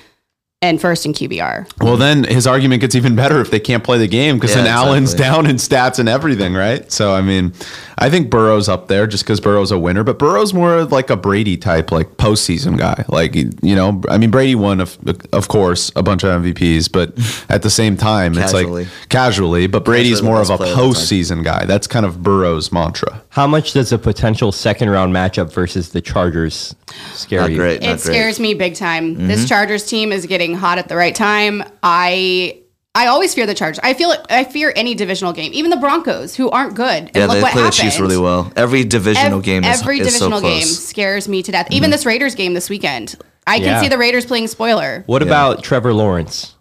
and 0.64 0.80
first 0.80 1.06
in 1.08 1.14
QBR. 1.14 1.72
Well, 1.82 1.98
then 1.98 2.24
his 2.24 2.46
argument 2.46 2.82
gets 2.82 2.94
even 2.94 3.16
better 3.16 3.42
if 3.42 3.50
they 3.50 3.60
can't 3.60 3.84
play 3.84 3.98
the 3.98 4.08
game 4.08 4.38
because 4.38 4.52
Yeah, 4.56 4.64
then 4.64 4.68
Allen's 4.72 5.14
down 5.16 5.48
in 5.48 5.56
stats 5.56 5.98
and 5.98 6.08
everything, 6.08 6.54
right? 6.54 6.90
So, 6.92 7.14
I 7.16 7.22
mean, 7.22 7.54
I 7.98 8.10
think 8.12 8.30
Burrow's 8.30 8.70
up 8.70 8.88
there 8.88 9.08
just 9.08 9.24
because 9.24 9.40
Burrow's 9.40 9.72
a 9.72 9.80
winner, 9.80 10.04
but 10.04 10.20
Burrow's 10.20 10.54
more 10.54 10.78
of 10.78 10.92
like 10.92 11.10
a 11.10 11.18
Brady 11.18 11.58
type, 11.58 11.92
like 11.92 12.10
postseason 12.18 12.78
guy. 12.78 13.06
Like, 13.08 13.34
you 13.36 13.76
know, 13.76 14.02
I 14.08 14.20
mean, 14.20 14.30
Brady 14.30 14.54
won, 14.54 14.82
of, 14.82 14.98
of 15.34 15.48
course, 15.48 15.92
a 15.96 16.04
bunch 16.04 16.24
of 16.24 16.30
MVPs, 16.44 16.92
but 16.92 17.14
at 17.50 17.64
the 17.64 17.70
same 17.72 17.98
time, 17.98 18.38
it's 18.38 18.54
like 18.54 18.88
casually, 19.10 19.66
but 19.66 19.84
Brady's 19.84 20.20
Casually 20.20 20.30
more 20.32 20.42
of 20.42 20.50
a 20.52 20.58
player 20.58 20.74
of 20.74 20.78
all 20.80 20.84
time. 20.94 20.94
postseason 20.94 21.44
guy. 21.44 21.66
That's 21.66 21.88
kind 21.88 22.06
of 22.06 22.22
Burrow's 22.22 22.72
mantra. 22.72 23.24
How 23.30 23.48
much 23.48 23.74
does 23.74 23.92
a 23.92 23.98
potential 23.98 24.52
second 24.52 24.90
round 24.92 25.12
matchup 25.14 25.52
versus 25.52 25.90
the 25.90 26.02
Chargers 26.02 26.76
scare 27.14 27.42
Not 27.42 27.52
you? 27.52 27.58
great. 27.58 27.78
It 27.78 27.88
not 27.88 27.88
great. 27.88 28.00
scares 28.02 28.40
me 28.40 28.54
big 28.54 28.76
time. 28.76 29.16
Mm-hmm. 29.16 29.28
This 29.28 29.48
Chargers 29.48 29.88
team 29.88 30.12
is 30.12 30.26
getting 30.26 30.51
hot 30.54 30.78
at 30.78 30.88
the 30.90 30.96
right 30.96 31.16
time. 31.16 31.64
I 31.84 32.58
I 32.94 33.08
always 33.08 33.34
fear 33.34 33.46
the 33.46 33.54
Chargers. 33.54 33.80
I 33.84 33.94
feel 33.94 34.14
I 34.30 34.44
fear 34.44 34.74
any 34.76 34.96
divisional 34.96 35.32
game, 35.34 35.52
even 35.54 35.72
the 35.72 35.78
Broncos, 35.78 36.36
who 36.36 36.50
aren't 36.50 36.76
good. 36.76 37.04
And 37.08 37.16
Yeah, 37.16 37.26
look 37.28 37.36
they 37.38 37.42
what 37.42 37.52
play 37.54 37.62
happened. 37.64 37.78
the 37.78 37.84
Chiefs 37.84 38.00
really 38.00 38.18
well. 38.18 38.52
Every 38.56 38.84
divisional 38.84 39.38
Ev- 39.40 39.44
game 39.46 39.64
is, 39.64 39.82
every 39.82 40.00
is 40.00 40.08
so 40.08 40.26
divisional 40.30 40.42
game 40.42 40.60
close. 40.62 40.72
Mm-hmm. 40.78 40.90
scares 40.90 41.28
me 41.30 41.42
to 41.44 41.52
death. 41.52 41.68
Even 41.72 41.90
this 41.90 42.06
Raiders 42.06 42.36
game 42.36 42.54
this 42.54 42.70
weekend, 42.70 43.16
I 43.48 43.60
can 43.60 43.68
Yeah. 43.68 43.82
see 43.82 43.88
the 43.88 43.98
Raiders 43.98 44.26
playing 44.26 44.48
spoiler. 44.48 45.04
What 45.08 45.22
about 45.22 45.64
Trevor 45.64 45.94
Lawrence? 45.94 46.56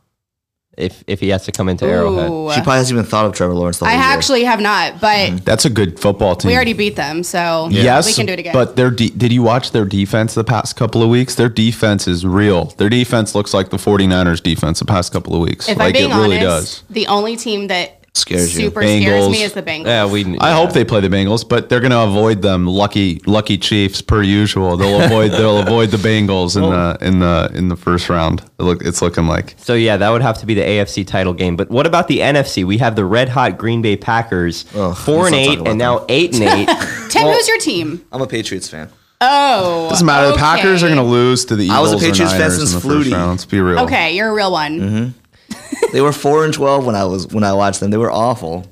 If 0.76 1.02
if 1.06 1.20
he 1.20 1.28
has 1.30 1.44
to 1.44 1.52
come 1.52 1.68
into 1.68 1.84
Arrowhead. 1.84 2.30
Ooh. 2.30 2.48
She 2.52 2.60
probably 2.62 2.78
hasn't 2.78 2.96
even 2.98 3.08
thought 3.10 3.26
of 3.26 3.34
Trevor 3.34 3.54
Lawrence 3.54 3.78
the 3.78 3.86
I 3.86 3.90
whole 3.90 3.98
year. 3.98 4.16
actually 4.16 4.44
have 4.44 4.60
not, 4.60 5.00
but 5.00 5.06
mm-hmm. 5.16 5.36
That's 5.38 5.64
a 5.64 5.70
good 5.70 5.98
football 5.98 6.36
team. 6.36 6.48
we 6.48 6.54
already 6.54 6.72
beat 6.74 6.96
them, 6.96 7.22
so 7.22 7.68
Yes, 7.70 8.06
we 8.06 8.14
can 8.14 8.24
do 8.26 8.32
it 8.32 8.38
again. 8.38 8.52
But 8.52 8.76
their 8.76 8.90
de- 8.90 9.10
did 9.10 9.32
you 9.32 9.42
watch 9.42 9.72
their 9.72 9.84
defense 9.84 10.34
the 10.34 10.44
past 10.44 10.76
couple 10.76 11.02
of 11.02 11.10
weeks? 11.10 11.34
Their 11.34 11.48
defense 11.48 12.06
is 12.06 12.24
real. 12.24 12.66
Their 12.76 12.88
defense 12.88 13.34
looks 13.34 13.52
like 13.52 13.70
the 13.70 13.76
49ers 13.78 14.42
defense 14.42 14.78
the 14.78 14.84
past 14.86 15.12
couple 15.12 15.34
of 15.34 15.42
weeks. 15.42 15.68
if 15.68 15.76
like 15.76 15.88
I'm 15.88 15.92
being 15.92 16.10
it 16.12 16.14
really 16.14 16.38
honest, 16.38 16.86
does. 16.86 16.94
the 16.94 17.06
only 17.08 17.36
team 17.36 17.66
that 17.66 17.99
Scares 18.14 18.54
you. 18.54 18.66
super 18.66 18.82
scares 18.82 19.28
me 19.28 19.42
is 19.42 19.52
the 19.52 19.62
Bengals. 19.62 19.86
Yeah, 19.86 20.10
we. 20.10 20.36
I 20.38 20.52
hope 20.52 20.72
they 20.72 20.84
play 20.84 21.00
the 21.00 21.08
Bengals, 21.08 21.48
but 21.48 21.68
they're 21.68 21.80
going 21.80 21.92
to 21.92 22.00
avoid 22.02 22.42
them. 22.42 22.66
Lucky, 22.66 23.20
lucky 23.24 23.56
Chiefs 23.56 24.02
per 24.02 24.20
usual. 24.22 24.76
They'll 24.76 25.00
avoid. 25.04 25.30
they'll 25.30 25.58
avoid 25.60 25.90
the 25.90 25.96
Bengals 25.96 26.56
in 26.56 26.62
the 26.62 26.98
in 27.00 27.20
the 27.20 27.50
in 27.54 27.68
the 27.68 27.76
first 27.76 28.08
round. 28.08 28.40
It 28.58 28.64
look, 28.64 28.82
it's 28.82 29.00
looking 29.00 29.26
like. 29.28 29.54
So 29.58 29.74
yeah, 29.74 29.96
that 29.96 30.10
would 30.10 30.22
have 30.22 30.38
to 30.38 30.46
be 30.46 30.54
the 30.54 30.62
AFC 30.62 31.06
title 31.06 31.32
game. 31.34 31.54
But 31.56 31.70
what 31.70 31.86
about 31.86 32.08
the 32.08 32.18
NFC? 32.18 32.64
We 32.64 32.78
have 32.78 32.96
the 32.96 33.04
red 33.04 33.28
hot 33.28 33.56
Green 33.56 33.80
Bay 33.80 33.96
Packers, 33.96 34.64
Ugh, 34.74 34.96
four 34.96 35.26
and 35.28 35.36
let's 35.36 35.46
not 35.46 35.46
talk 35.46 35.52
eight, 35.52 35.60
about 35.60 35.68
and 35.70 35.78
now 35.78 36.04
eight 36.08 36.34
and 36.34 36.42
eight. 36.42 36.68
Tim, 37.10 37.28
who's 37.28 37.46
your 37.48 37.58
team? 37.58 38.04
I'm 38.10 38.22
a 38.22 38.26
Patriots 38.26 38.68
fan. 38.68 38.90
Oh, 39.20 39.88
Doesn't 39.90 40.06
matter. 40.06 40.32
The. 40.32 40.36
Packers 40.38 40.82
are 40.82 40.86
going 40.88 40.98
to 40.98 41.04
lose 41.04 41.44
to 41.44 41.56
the 41.56 41.64
Eagles 41.66 41.78
I 41.78 41.80
was 41.82 41.92
a 41.92 41.98
Patriots 41.98 42.32
fan 42.32 42.40
Niners 42.40 42.56
since 42.56 42.72
in 42.72 42.80
the 42.80 42.94
first 42.94 43.10
Flutie. 43.10 43.28
Let's 43.28 43.44
be 43.44 43.60
real. 43.60 43.80
Okay, 43.80 44.16
you're 44.16 44.30
a 44.30 44.32
real 44.32 44.50
one. 44.50 44.80
Mm-hmm. 44.80 45.10
They 45.92 46.00
were 46.00 46.12
four 46.12 46.44
and 46.44 46.54
twelve 46.54 46.86
when 46.86 46.94
I 46.94 47.04
was 47.04 47.26
when 47.28 47.42
I 47.42 47.52
watched 47.52 47.80
them. 47.80 47.90
They 47.90 47.96
were 47.96 48.12
awful, 48.12 48.64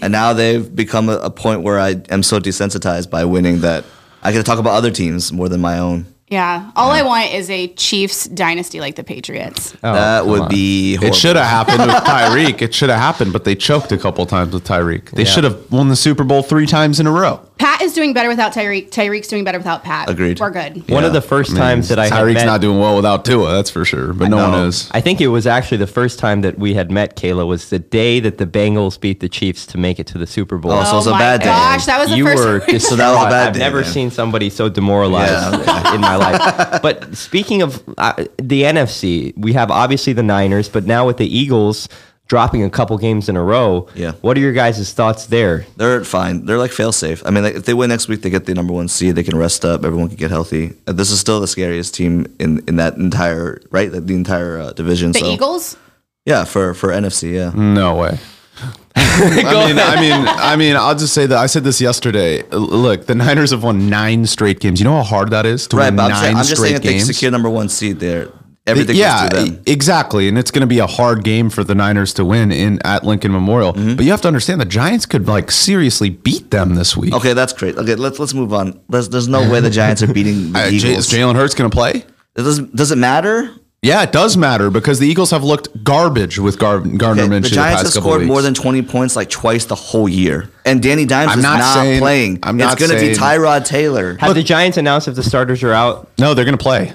and 0.00 0.12
now 0.12 0.32
they've 0.34 0.72
become 0.74 1.08
a, 1.08 1.16
a 1.16 1.30
point 1.30 1.62
where 1.62 1.80
I 1.80 1.96
am 2.08 2.22
so 2.22 2.38
desensitized 2.38 3.10
by 3.10 3.24
winning 3.24 3.62
that 3.62 3.84
I 4.22 4.30
can 4.30 4.44
talk 4.44 4.60
about 4.60 4.74
other 4.74 4.92
teams 4.92 5.32
more 5.32 5.48
than 5.48 5.60
my 5.60 5.78
own. 5.80 6.06
Yeah. 6.28 6.70
All 6.76 6.90
I 6.90 7.02
want 7.02 7.32
is 7.34 7.50
a 7.50 7.68
Chiefs 7.74 8.26
dynasty 8.28 8.80
like 8.80 8.94
the 8.94 9.04
Patriots. 9.04 9.74
Oh, 9.84 9.92
that 9.94 10.20
come 10.22 10.30
would 10.30 10.40
on. 10.42 10.48
be. 10.48 10.94
It 10.94 11.14
should 11.14 11.36
have 11.36 11.46
happened 11.66 11.78
with 11.80 12.02
Tyreek. 12.04 12.62
It 12.62 12.72
should 12.74 12.88
have 12.88 12.98
happened, 13.00 13.32
but 13.32 13.44
they 13.44 13.54
choked 13.56 13.90
a 13.92 13.98
couple 13.98 14.24
times 14.24 14.54
with 14.54 14.64
Tyreek. 14.64 15.10
They 15.10 15.22
Yeah. 15.24 15.28
should 15.28 15.44
have 15.44 15.70
won 15.72 15.88
the 15.88 15.96
Super 15.96 16.24
Bowl 16.24 16.42
three 16.42 16.66
times 16.66 16.98
in 17.00 17.06
a 17.06 17.12
row. 17.12 17.40
Pat 17.56 17.80
is 17.82 17.92
doing 17.92 18.12
better 18.12 18.28
without 18.28 18.52
Tyreek. 18.52 18.90
Tyreek's 18.90 19.28
doing 19.28 19.44
better 19.44 19.58
without 19.58 19.84
Pat. 19.84 20.10
Agreed. 20.10 20.40
We're 20.40 20.50
good. 20.50 20.88
One 20.90 21.04
of 21.04 21.12
the 21.12 21.20
first 21.20 21.56
times 21.56 21.88
that 21.88 22.00
I 22.00 22.08
had 22.08 22.12
Tyreek's 22.12 22.34
met, 22.36 22.46
not 22.46 22.60
doing 22.60 22.80
well 22.80 22.96
without 22.96 23.24
Tua, 23.24 23.52
that's 23.52 23.70
for 23.70 23.84
sure. 23.84 24.12
But 24.12 24.28
no 24.28 24.48
one 24.48 24.66
is. 24.66 24.90
I 24.92 25.00
think 25.00 25.20
it 25.20 25.28
was 25.28 25.46
actually 25.46 25.76
the 25.78 25.86
first 25.86 26.18
time 26.18 26.40
that 26.40 26.58
we 26.58 26.74
had 26.74 26.90
met 26.90 27.16
Kayla 27.16 27.46
was 27.46 27.70
the 27.70 27.78
day 27.78 28.18
that 28.20 28.38
the 28.38 28.46
Bengals 28.46 29.00
beat 29.00 29.20
the 29.20 29.28
Chiefs 29.28 29.66
to 29.66 29.78
make 29.78 30.00
it 30.00 30.06
to 30.08 30.18
the 30.18 30.26
Super 30.26 30.58
Bowl. 30.58 30.72
Oh, 30.72 30.84
so 30.84 30.92
it 30.92 30.96
was 30.96 31.06
a 31.06 31.10
my 31.12 31.18
bad 31.18 31.40
day. 31.40 31.46
gosh, 31.46 31.86
that 31.86 32.00
was 32.00 32.10
the 32.10 32.16
you 32.16 32.24
first 32.24 32.44
were 32.44 32.60
time. 32.66 32.78
So 32.80 32.96
that 32.96 33.14
was 33.14 33.24
a 33.26 33.28
bad 33.30 33.48
I've 33.48 33.54
day, 33.54 33.60
never 33.60 33.82
man. 33.82 33.90
seen 33.90 34.10
somebody 34.10 34.50
so 34.50 34.68
demoralized 34.68 35.54
in 35.94 36.00
my 36.00 36.16
life. 36.16 36.80
But 36.82 37.16
speaking 37.16 37.62
of 37.62 37.82
uh, 37.98 38.24
the 38.42 38.62
NFC, 38.64 39.32
we 39.38 39.52
have 39.52 39.70
obviously 39.70 40.12
the 40.12 40.22
Niners, 40.24 40.68
but 40.68 40.84
now 40.86 41.06
with 41.06 41.18
the 41.18 41.26
Eagles 41.38 41.88
dropping 42.26 42.62
a 42.64 42.70
couple 42.70 42.96
games 42.98 43.28
in 43.28 43.36
a 43.36 43.42
row, 43.42 43.86
Yeah. 43.94 44.12
what 44.22 44.36
are 44.36 44.40
your 44.40 44.52
guys' 44.54 44.92
thoughts 44.92 45.26
there? 45.26 45.66
They're 45.76 46.02
fine. 46.04 46.46
They're 46.46 46.58
like 46.58 46.70
fail 46.72 46.90
safe. 46.92 47.22
I 47.26 47.30
mean, 47.30 47.44
like, 47.44 47.54
if 47.54 47.64
they 47.64 47.74
win 47.74 47.90
next 47.90 48.08
week, 48.08 48.22
they 48.22 48.30
get 48.30 48.46
the 48.46 48.54
number 48.54 48.72
one 48.72 48.88
seed. 48.88 49.14
They 49.14 49.22
can 49.22 49.36
rest 49.36 49.64
up. 49.64 49.84
Everyone 49.84 50.08
can 50.08 50.16
get 50.16 50.30
healthy. 50.30 50.72
Uh, 50.86 50.92
This 50.92 51.10
is 51.10 51.20
still 51.20 51.38
the 51.40 51.46
scariest 51.46 51.94
team 51.94 52.26
in, 52.38 52.62
in 52.66 52.76
that 52.76 52.96
entire 52.96 53.60
right, 53.70 53.92
like, 53.92 54.06
the 54.06 54.14
entire 54.14 54.58
uh, 54.58 54.72
division. 54.72 55.12
the 55.12 55.18
so 55.20 55.26
Eagles? 55.26 55.76
yeah, 56.24 56.44
for 56.44 56.72
for 56.74 56.88
NFC, 56.90 57.34
yeah. 57.34 57.52
No 57.54 57.96
way. 57.96 58.18
I 58.96 59.66
mean, 59.66 59.78
I 59.78 60.00
mean, 60.00 60.28
I 60.52 60.56
mean, 60.56 60.76
I'll 60.76 60.94
just 60.94 61.12
say 61.12 61.26
that 61.26 61.36
I 61.36 61.46
said 61.46 61.64
this 61.64 61.80
yesterday. 61.80 62.42
Look, 62.50 63.06
the 63.06 63.14
Niners 63.14 63.50
have 63.50 63.62
won 63.62 63.88
nine 63.90 64.26
straight 64.26 64.60
games. 64.60 64.80
You 64.80 64.84
know 64.84 64.96
how 64.96 65.02
hard 65.02 65.30
that 65.30 65.44
is 65.44 65.66
to 65.68 65.76
Right, 65.76 65.86
win 65.86 65.96
but 65.96 66.04
I'm, 66.04 66.10
nine 66.10 66.22
saying, 66.22 66.36
I'm 66.36 66.44
just 66.44 66.56
straight 66.56 66.68
saying 66.68 66.76
if 66.76 66.82
they 66.82 66.92
games. 66.94 67.06
secure 67.06 67.30
number 67.30 67.50
one 67.50 67.68
seed 67.68 67.98
there, 68.00 68.28
everything 68.66 68.96
yeah, 68.96 69.28
goes 69.28 69.40
through 69.42 69.50
them. 69.54 69.62
exactly, 69.66 70.28
and 70.28 70.38
it's 70.38 70.50
going 70.50 70.60
to 70.62 70.66
be 70.66 70.78
a 70.78 70.86
hard 70.86 71.24
game 71.24 71.50
for 71.50 71.64
the 71.64 71.74
Niners 71.74 72.14
to 72.14 72.24
win 72.24 72.50
in 72.52 72.80
at 72.84 73.04
Lincoln 73.04 73.32
Memorial. 73.32 73.72
Mm-hmm. 73.72 73.96
But 73.96 74.04
you 74.04 74.10
have 74.10 74.20
to 74.22 74.28
understand 74.28 74.60
the 74.60 74.64
Giants 74.66 75.06
could 75.06 75.26
like 75.28 75.50
seriously 75.50 76.10
beat 76.10 76.50
them 76.50 76.74
this 76.74 76.96
week. 76.96 77.12
Okay, 77.14 77.32
that's 77.32 77.52
great. 77.52 77.76
Okay, 77.76 77.94
let's 77.94 78.18
let's 78.18 78.34
move 78.34 78.52
on. 78.52 78.80
There's 78.88 79.08
there's 79.08 79.28
no 79.28 79.50
way 79.50 79.60
the 79.60 79.70
Giants 79.70 80.02
are 80.02 80.12
beating 80.12 80.52
the 80.52 80.58
Uh, 80.60 80.68
Eagles. 80.68 80.98
is 80.98 81.08
Jalen 81.10 81.34
Hurts 81.36 81.54
going 81.54 81.70
to 81.70 81.74
play? 81.74 82.04
It 82.36 82.42
does 82.42 82.58
does 82.60 82.90
it 82.90 82.96
matter? 82.98 83.50
Yeah, 83.82 84.02
it 84.02 84.12
does 84.12 84.34
matter 84.38 84.70
because 84.70 84.98
the 84.98 85.06
Eagles 85.06 85.30
have 85.30 85.44
looked 85.44 85.84
garbage 85.84 86.38
with 86.38 86.58
Gar- 86.58 86.78
Gardner 86.80 87.24
Okay, 87.24 87.32
Minshew 87.32 87.42
the 87.42 87.48
the, 87.50 87.54
Giants 87.54 87.82
have 87.82 87.84
past 87.84 87.94
couple 87.96 88.12
scored 88.12 88.26
more 88.26 88.40
than 88.40 88.54
20 88.54 88.80
points 88.80 89.14
like 89.14 89.28
twice 89.28 89.66
the 89.66 89.74
whole 89.74 90.08
year. 90.08 90.48
And 90.64 90.82
Danny 90.82 91.04
Dimes 91.04 91.32
I'm 91.32 91.38
is 91.40 91.42
not 91.42 91.58
not, 91.58 91.74
saying- 91.74 92.00
playing. 92.00 92.38
I'm 92.42 92.58
it's 92.58 92.66
not 92.66 92.78
going 92.78 92.92
to 92.92 92.98
be 92.98 93.12
Tyrod 93.12 93.66
Taylor. 93.66 94.16
Have 94.20 94.34
the 94.34 94.42
Giants 94.42 94.78
announced 94.78 95.06
if 95.06 95.16
the 95.16 95.22
starters 95.22 95.62
are 95.62 95.72
out? 95.74 96.08
no, 96.18 96.32
they're 96.32 96.46
going 96.46 96.56
to 96.56 96.62
play. 96.62 96.94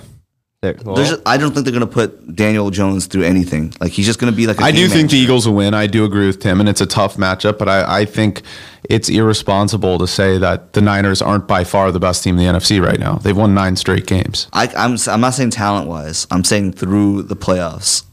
There- 0.61 0.75
well, 0.83 0.95
There's 0.95 1.09
just- 1.11 1.21
I 1.25 1.37
don't 1.37 1.51
think 1.53 1.63
they're 1.65 1.71
going 1.71 1.87
to 1.87 1.93
put 1.93 2.35
Daniel 2.35 2.69
Jones 2.69 3.05
through 3.05 3.23
anything. 3.23 3.73
Like 3.79 3.93
he's 3.93 4.05
just 4.05 4.19
going 4.19 4.31
to 4.31 4.35
be 4.35 4.45
like. 4.45 4.61
I 4.61 4.67
I 4.67 4.71
do 4.71 4.89
think 4.89 5.09
the 5.09 5.17
Eagles 5.17 5.47
will 5.47 5.55
win. 5.55 5.73
I 5.73 5.87
do 5.87 6.03
agree 6.03 6.27
with 6.27 6.41
Tim, 6.41 6.59
and 6.59 6.67
it's 6.67 6.81
a 6.81 6.85
tough 6.85 7.15
matchup. 7.15 7.57
But 7.57 7.69
I, 7.69 7.99
I 8.01 8.05
think 8.05 8.41
it's 8.83 9.07
irresponsible 9.07 9.97
to 9.99 10.05
say 10.07 10.37
that 10.37 10.73
the 10.73 10.81
Niners 10.81 11.21
aren't 11.21 11.47
by 11.47 11.63
far 11.63 11.93
the 11.93 11.99
best 12.01 12.25
team 12.25 12.37
in 12.37 12.45
the 12.45 12.59
NFC 12.59 12.85
right 12.85 12.99
now. 12.99 13.15
They've 13.15 13.37
won 13.37 13.53
nine 13.53 13.77
straight 13.77 14.05
games. 14.05 14.47
I, 14.51 14.67
I'm 14.75 14.97
I'm 15.07 15.21
not 15.21 15.33
saying 15.33 15.51
talent 15.51 15.87
wise. 15.87 16.27
I'm 16.29 16.43
saying 16.43 16.73
through 16.73 17.23
the 17.23 17.37
playoffs. 17.37 18.03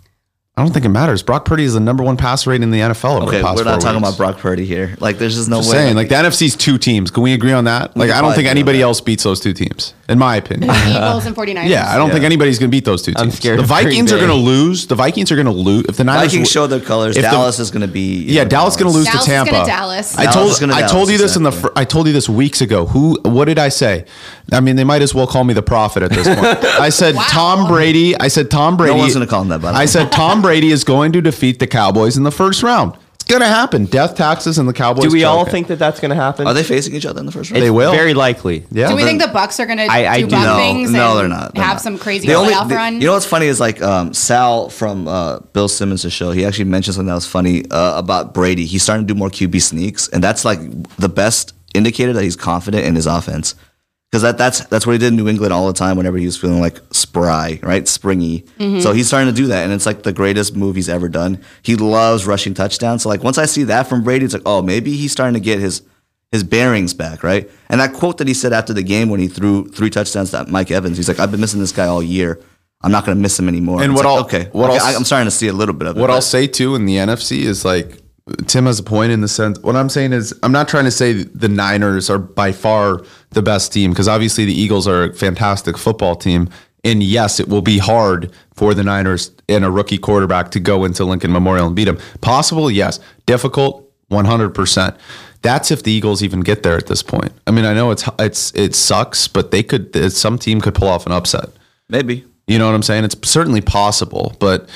I 0.58 0.62
don't 0.62 0.72
think 0.72 0.86
it 0.86 0.88
matters. 0.88 1.22
Brock 1.22 1.44
Purdy 1.44 1.64
is 1.64 1.74
the 1.74 1.80
number 1.80 2.02
one 2.02 2.16
passer 2.16 2.48
rate 2.48 2.62
in 2.62 2.70
the 2.70 2.78
NFL 2.80 3.16
over 3.18 3.26
Okay, 3.26 3.36
the 3.38 3.44
past 3.44 3.58
we're 3.58 3.64
not 3.64 3.72
four 3.72 3.80
talking 3.80 4.00
weeks. 4.00 4.16
about 4.16 4.16
Brock 4.16 4.38
Purdy 4.38 4.64
here. 4.64 4.96
Like 5.00 5.18
there's 5.18 5.34
just 5.36 5.50
no 5.50 5.58
Just 5.58 5.68
way. 5.70 5.76
saying, 5.76 5.96
like 5.96 6.08
the 6.08 6.14
NFC's 6.14 6.56
two 6.56 6.78
teams. 6.78 7.10
Can 7.10 7.22
we 7.22 7.34
agree 7.34 7.52
on 7.52 7.64
that? 7.64 7.94
Like, 7.94 8.10
I 8.10 8.22
don't 8.22 8.32
think 8.32 8.48
anybody 8.48 8.80
else 8.80 9.02
beats 9.02 9.22
those 9.24 9.38
two 9.38 9.52
teams, 9.52 9.92
in 10.08 10.18
my 10.18 10.36
opinion. 10.36 10.70
Eagles 10.88 11.26
and 11.26 11.36
49ers. 11.36 11.68
Yeah, 11.68 11.92
I 11.92 11.98
don't 11.98 12.10
think 12.10 12.24
anybody's 12.24 12.58
going 12.58 12.70
to 12.70 12.74
beat 12.74 12.86
those 12.86 13.02
two 13.02 13.12
teams. 13.12 13.20
I'm 13.20 13.30
scared 13.32 13.58
The 13.58 13.64
Vikings 13.64 14.10
are 14.14 14.16
going 14.16 14.30
to 14.30 14.34
lose. 14.34 14.86
The 14.86 14.94
Vikings 14.94 15.30
are 15.30 15.34
going 15.34 15.44
to 15.44 15.52
lose 15.52 15.84
if 15.90 15.98
the 15.98 16.04
Niners 16.04 16.32
Vikings 16.32 16.48
w- 16.48 16.52
show 16.54 16.66
their 16.66 16.80
colors. 16.80 17.18
if 17.18 17.22
the- 17.22 17.28
Dallas 17.30 17.58
is 17.58 17.70
going 17.70 17.82
to 17.82 17.92
be. 17.92 18.22
Yeah, 18.24 18.44
know, 18.44 18.48
Dallas 18.48 18.76
going 18.76 18.90
to 18.90 18.96
lose 18.96 19.04
Dallas 19.08 19.24
to 19.26 19.30
Tampa. 19.30 19.50
Dallas. 19.66 20.16
I 20.16 20.22
Dallas 20.22 20.34
told 20.34 20.50
is 20.52 20.58
gonna 20.60 20.74
I 20.74 20.86
told 20.88 21.10
you 21.10 21.18
this 21.18 21.36
in 21.36 21.42
the 21.42 21.50
exactly. 21.50 21.68
fir- 21.74 21.80
I 21.80 21.84
told 21.84 22.06
you 22.06 22.14
this 22.14 22.30
weeks 22.30 22.62
ago. 22.62 22.86
Who 22.86 23.18
what 23.24 23.44
did 23.44 23.58
I 23.58 23.68
say? 23.68 24.06
I 24.52 24.60
mean, 24.60 24.76
they 24.76 24.84
might 24.84 25.02
as 25.02 25.14
well 25.14 25.26
call 25.26 25.44
me 25.44 25.54
the 25.54 25.62
prophet 25.62 26.02
at 26.02 26.10
this 26.12 26.26
point. 26.26 26.64
I 26.80 26.88
said 26.88 27.14
Tom 27.16 27.66
Brady. 27.66 28.16
I 28.16 28.28
said 28.28 28.50
Tom 28.50 28.76
Brady. 28.76 28.96
one's 28.96 29.14
gonna 29.14 29.26
call 29.26 29.42
him 29.42 29.48
that, 29.48 29.60
by 29.60 29.72
I 29.72 29.86
said 29.86 30.12
Tom 30.12 30.40
Brady 30.42 30.70
is 30.70 30.84
going 30.84 31.12
to 31.12 31.20
defeat 31.20 31.58
the 31.58 31.66
Cowboys 31.66 32.16
in 32.16 32.22
the 32.22 32.30
first 32.30 32.62
round. 32.62 32.96
It's 33.14 33.24
gonna 33.24 33.46
happen. 33.46 33.86
Death 33.86 34.14
taxes 34.14 34.56
and 34.58 34.68
the 34.68 34.72
Cowboys. 34.72 35.06
Do 35.06 35.10
we 35.10 35.24
all 35.24 35.38
choking. 35.40 35.50
think 35.52 35.66
that 35.66 35.80
that's 35.80 35.98
going 35.98 36.10
to 36.10 36.14
happen? 36.14 36.46
Are 36.46 36.54
they 36.54 36.62
facing 36.62 36.94
each 36.94 37.04
other 37.04 37.18
in 37.18 37.26
the 37.26 37.32
first 37.32 37.50
round? 37.50 37.58
It's 37.58 37.66
They 37.66 37.72
will. 37.72 37.90
Very 37.90 38.14
likely. 38.14 38.64
Yeah. 38.70 38.88
Do 38.88 38.94
we 38.94 39.02
think 39.02 39.20
the 39.20 39.26
Bucks 39.26 39.58
are 39.58 39.66
going 39.66 39.78
to 39.78 39.86
I- 39.90 40.06
I 40.06 40.20
do 40.20 40.28
do. 40.28 40.36
no, 40.36 40.56
things? 40.58 40.92
no, 40.92 41.10
and 41.10 41.18
they're 41.18 41.28
not. 41.40 41.52
They're 41.54 41.64
have 41.64 41.74
not. 41.74 41.80
some 41.82 41.98
crazy 41.98 42.28
The 42.28 42.34
only- 42.34 42.52
playoff 42.54 42.68
the- 42.68 42.76
run. 42.76 43.00
You 43.00 43.08
know 43.08 43.14
what's 43.14 43.26
funny 43.26 43.46
is 43.46 43.58
like 43.58 43.82
um, 43.82 44.14
Sal 44.14 44.68
from 44.68 45.08
uh, 45.08 45.40
Bill 45.54 45.66
Simmons' 45.66 46.12
show. 46.12 46.30
He 46.30 46.44
actually 46.46 46.66
mentioned 46.66 46.94
something 46.94 47.08
that 47.08 47.14
was 47.14 47.26
funny 47.26 47.64
uh, 47.72 47.98
about 47.98 48.32
Brady. 48.32 48.64
He's 48.64 48.84
starting 48.84 49.04
to 49.08 49.12
do 49.12 49.18
more 49.18 49.28
QB 49.28 49.60
sneaks, 49.60 50.06
and 50.06 50.22
that's 50.22 50.44
like 50.44 50.60
the 50.98 51.08
best 51.08 51.52
indicator 51.74 52.12
that 52.12 52.22
he's 52.22 52.36
confident 52.36 52.84
in 52.84 52.94
his 52.94 53.06
offense. 53.06 53.56
Because 54.10 54.22
that, 54.22 54.38
that's 54.38 54.64
that's 54.66 54.86
what 54.86 54.92
he 54.92 54.98
did 54.98 55.08
in 55.08 55.16
New 55.16 55.28
England 55.28 55.52
all 55.52 55.66
the 55.66 55.72
time. 55.72 55.96
Whenever 55.96 56.16
he 56.16 56.26
was 56.26 56.36
feeling 56.36 56.60
like 56.60 56.78
spry, 56.92 57.58
right, 57.62 57.86
springy. 57.88 58.42
Mm-hmm. 58.58 58.80
So 58.80 58.92
he's 58.92 59.08
starting 59.08 59.32
to 59.34 59.36
do 59.36 59.48
that, 59.48 59.64
and 59.64 59.72
it's 59.72 59.84
like 59.84 60.04
the 60.04 60.12
greatest 60.12 60.54
move 60.56 60.76
he's 60.76 60.88
ever 60.88 61.08
done. 61.08 61.42
He 61.62 61.74
loves 61.74 62.24
rushing 62.26 62.54
touchdowns. 62.54 63.02
So 63.02 63.08
like 63.08 63.24
once 63.24 63.36
I 63.36 63.46
see 63.46 63.64
that 63.64 63.88
from 63.88 64.04
Brady, 64.04 64.24
it's 64.24 64.32
like 64.34 64.44
oh 64.46 64.62
maybe 64.62 64.96
he's 64.96 65.10
starting 65.12 65.34
to 65.34 65.40
get 65.40 65.58
his 65.58 65.82
his 66.30 66.44
bearings 66.44 66.94
back, 66.94 67.24
right? 67.24 67.50
And 67.68 67.80
that 67.80 67.94
quote 67.94 68.18
that 68.18 68.28
he 68.28 68.34
said 68.34 68.52
after 68.52 68.72
the 68.72 68.82
game 68.82 69.08
when 69.08 69.18
he 69.20 69.26
threw 69.28 69.66
three 69.68 69.90
touchdowns 69.90 70.30
to 70.30 70.44
Mike 70.46 70.70
Evans, 70.70 70.96
he's 70.96 71.08
like, 71.08 71.18
"I've 71.18 71.32
been 71.32 71.40
missing 71.40 71.60
this 71.60 71.72
guy 71.72 71.86
all 71.86 72.02
year. 72.02 72.40
I'm 72.82 72.92
not 72.92 73.04
going 73.04 73.16
to 73.16 73.20
miss 73.22 73.36
him 73.38 73.48
anymore." 73.48 73.82
And 73.82 73.92
It's 73.92 73.96
what 74.02 74.06
like, 74.08 74.16
I'll- 74.18 74.24
okay, 74.24 74.48
what 74.52 74.70
okay, 74.70 74.78
I'll- 74.78 74.94
I- 74.94 74.96
I'm 74.96 75.04
starting 75.04 75.26
to 75.26 75.30
see 75.32 75.48
a 75.48 75.52
little 75.52 75.74
bit 75.74 75.88
of 75.88 75.96
it. 75.96 76.00
What 76.00 76.06
but- 76.08 76.14
I'll 76.14 76.22
say 76.22 76.46
too 76.46 76.76
in 76.76 76.86
the 76.86 76.96
NFC 76.96 77.42
is 77.42 77.64
like 77.64 77.98
Tim 78.46 78.66
has 78.66 78.80
a 78.80 78.82
point 78.82 79.12
in 79.12 79.20
the 79.20 79.28
sense. 79.28 79.58
What 79.60 79.76
I'm 79.76 79.88
saying 79.88 80.12
is 80.12 80.34
I'm 80.42 80.50
not 80.52 80.68
trying 80.68 80.84
to 80.84 80.90
say 80.90 81.12
the 81.12 81.48
Niners 81.48 82.10
are 82.10 82.18
by 82.18 82.50
far 82.50 83.02
the 83.36 83.42
best 83.42 83.72
team 83.72 83.92
because 83.92 84.08
obviously 84.08 84.44
the 84.44 84.52
Eagles 84.52 84.88
are 84.88 85.04
a 85.04 85.14
fantastic 85.14 85.78
football 85.78 86.16
team. 86.16 86.48
And 86.82 87.02
yes, 87.02 87.38
it 87.38 87.48
will 87.48 87.62
be 87.62 87.78
hard 87.78 88.32
for 88.54 88.72
the 88.72 88.82
Niners 88.82 89.30
and 89.48 89.64
a 89.64 89.70
rookie 89.70 89.98
quarterback 89.98 90.50
to 90.52 90.60
go 90.60 90.84
into 90.84 91.04
Lincoln 91.04 91.32
Memorial 91.32 91.66
and 91.66 91.76
beat 91.76 91.84
them. 91.84 91.98
Possible, 92.20 92.70
yes. 92.70 92.98
Difficult, 93.26 93.88
100%. 94.10 94.96
That's 95.42 95.70
if 95.70 95.82
the 95.82 95.92
Eagles 95.92 96.22
even 96.22 96.40
get 96.40 96.62
there 96.62 96.76
at 96.76 96.86
this 96.86 97.02
point. 97.02 97.32
I 97.46 97.50
mean, 97.50 97.64
I 97.64 97.74
know 97.74 97.90
it's 97.90 98.08
it's 98.18 98.52
it 98.54 98.74
sucks, 98.74 99.28
but 99.28 99.50
they 99.50 99.62
could 99.62 100.12
some 100.12 100.38
team 100.38 100.60
could 100.60 100.74
pull 100.74 100.88
off 100.88 101.06
an 101.06 101.12
upset. 101.12 101.50
maybe. 101.88 102.24
You 102.48 102.58
know 102.58 102.66
what 102.66 102.76
I'm 102.76 102.82
saying? 102.82 103.04
It's 103.04 103.16
certainly 103.28 103.60
possible, 103.60 104.36
but 104.38 104.68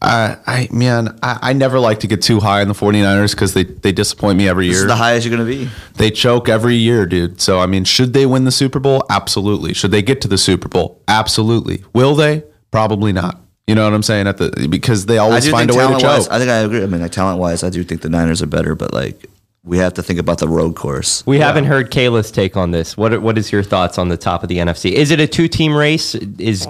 uh, 0.00 0.36
I 0.46 0.68
man, 0.70 1.18
I, 1.22 1.38
I 1.42 1.52
never 1.52 1.78
like 1.80 2.00
to 2.00 2.06
get 2.06 2.22
too 2.22 2.38
high 2.40 2.60
on 2.60 2.68
the 2.68 2.74
49ers 2.74 3.32
because 3.32 3.54
they, 3.54 3.64
they 3.64 3.90
disappoint 3.92 4.38
me 4.38 4.48
every 4.48 4.68
This 4.68 4.76
year. 4.76 4.84
is 4.84 4.88
the 4.88 4.96
highest 4.96 5.26
you're 5.26 5.36
going 5.36 5.48
to 5.48 5.64
be. 5.66 5.70
they 5.96 6.10
choke 6.10 6.48
every 6.48 6.76
year, 6.76 7.04
dude. 7.06 7.40
So 7.40 7.58
I 7.58 7.66
mean, 7.66 7.84
should 7.84 8.12
they 8.12 8.24
win 8.26 8.44
the 8.44 8.52
Super 8.52 8.78
Bowl? 8.78 9.04
Absolutely. 9.10 9.74
Should 9.74 9.90
they 9.90 10.02
get 10.02 10.20
to 10.20 10.28
the 10.28 10.38
Super 10.38 10.68
Bowl? 10.68 11.02
Absolutely. 11.08 11.82
Will 11.92 12.14
they? 12.14 12.44
Probably 12.70 13.12
not. 13.12 13.40
You 13.66 13.74
know 13.74 13.84
what 13.84 13.92
I'm 13.92 14.02
saying? 14.02 14.26
At 14.28 14.38
the 14.38 14.68
because 14.70 15.06
they 15.06 15.18
always 15.18 15.48
find 15.50 15.68
a 15.70 15.74
way 15.74 15.82
to 15.82 15.88
talent-wise, 15.88 16.24
choke. 16.26 16.32
I 16.32 16.38
think 16.38 16.50
I 16.50 16.56
agree. 16.58 16.82
I 16.82 16.86
mean, 16.86 17.00
like 17.02 17.12
talent 17.12 17.38
wise, 17.38 17.62
I 17.64 17.70
do 17.70 17.82
think 17.84 18.00
the 18.02 18.08
Niners 18.08 18.40
are 18.40 18.46
better, 18.46 18.74
but 18.74 18.94
like 18.94 19.26
we 19.64 19.76
have 19.78 19.92
to 19.94 20.02
think 20.02 20.18
about 20.18 20.38
the 20.38 20.48
road 20.48 20.74
course. 20.76 21.26
We 21.26 21.38
haven't 21.40 21.64
heard 21.64 21.90
Kayla's 21.90 22.30
take 22.30 22.56
on 22.56 22.70
this. 22.70 22.96
What 22.96 23.12
are- 23.12 23.20
what 23.20 23.36
is 23.36 23.52
your 23.52 23.62
thoughts 23.62 23.98
on 23.98 24.08
the 24.08 24.16
top 24.16 24.42
of 24.42 24.48
the 24.48 24.56
NFC? 24.58 24.92
Is 24.92 25.10
it 25.10 25.20
a 25.20 25.26
two 25.26 25.48
team 25.48 25.74
race? 25.76 26.14
Is 26.14 26.66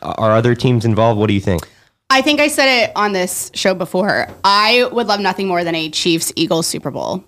are 0.00 0.32
other 0.36 0.54
teams 0.54 0.84
involved? 0.86 1.18
What 1.20 1.26
do 1.26 1.34
you 1.34 1.40
think? 1.40 1.68
I 2.18 2.20
think 2.20 2.40
I 2.40 2.48
said 2.48 2.82
it 2.82 2.92
on 2.96 3.12
this 3.12 3.48
show 3.54 3.74
before. 3.74 4.26
I 4.42 4.88
would 4.90 5.06
love 5.06 5.20
nothing 5.20 5.46
more 5.46 5.62
than 5.62 5.76
a 5.76 5.88
Chiefs 5.88 6.32
Eagles 6.34 6.66
Super 6.66 6.90
Bowl. 6.90 7.22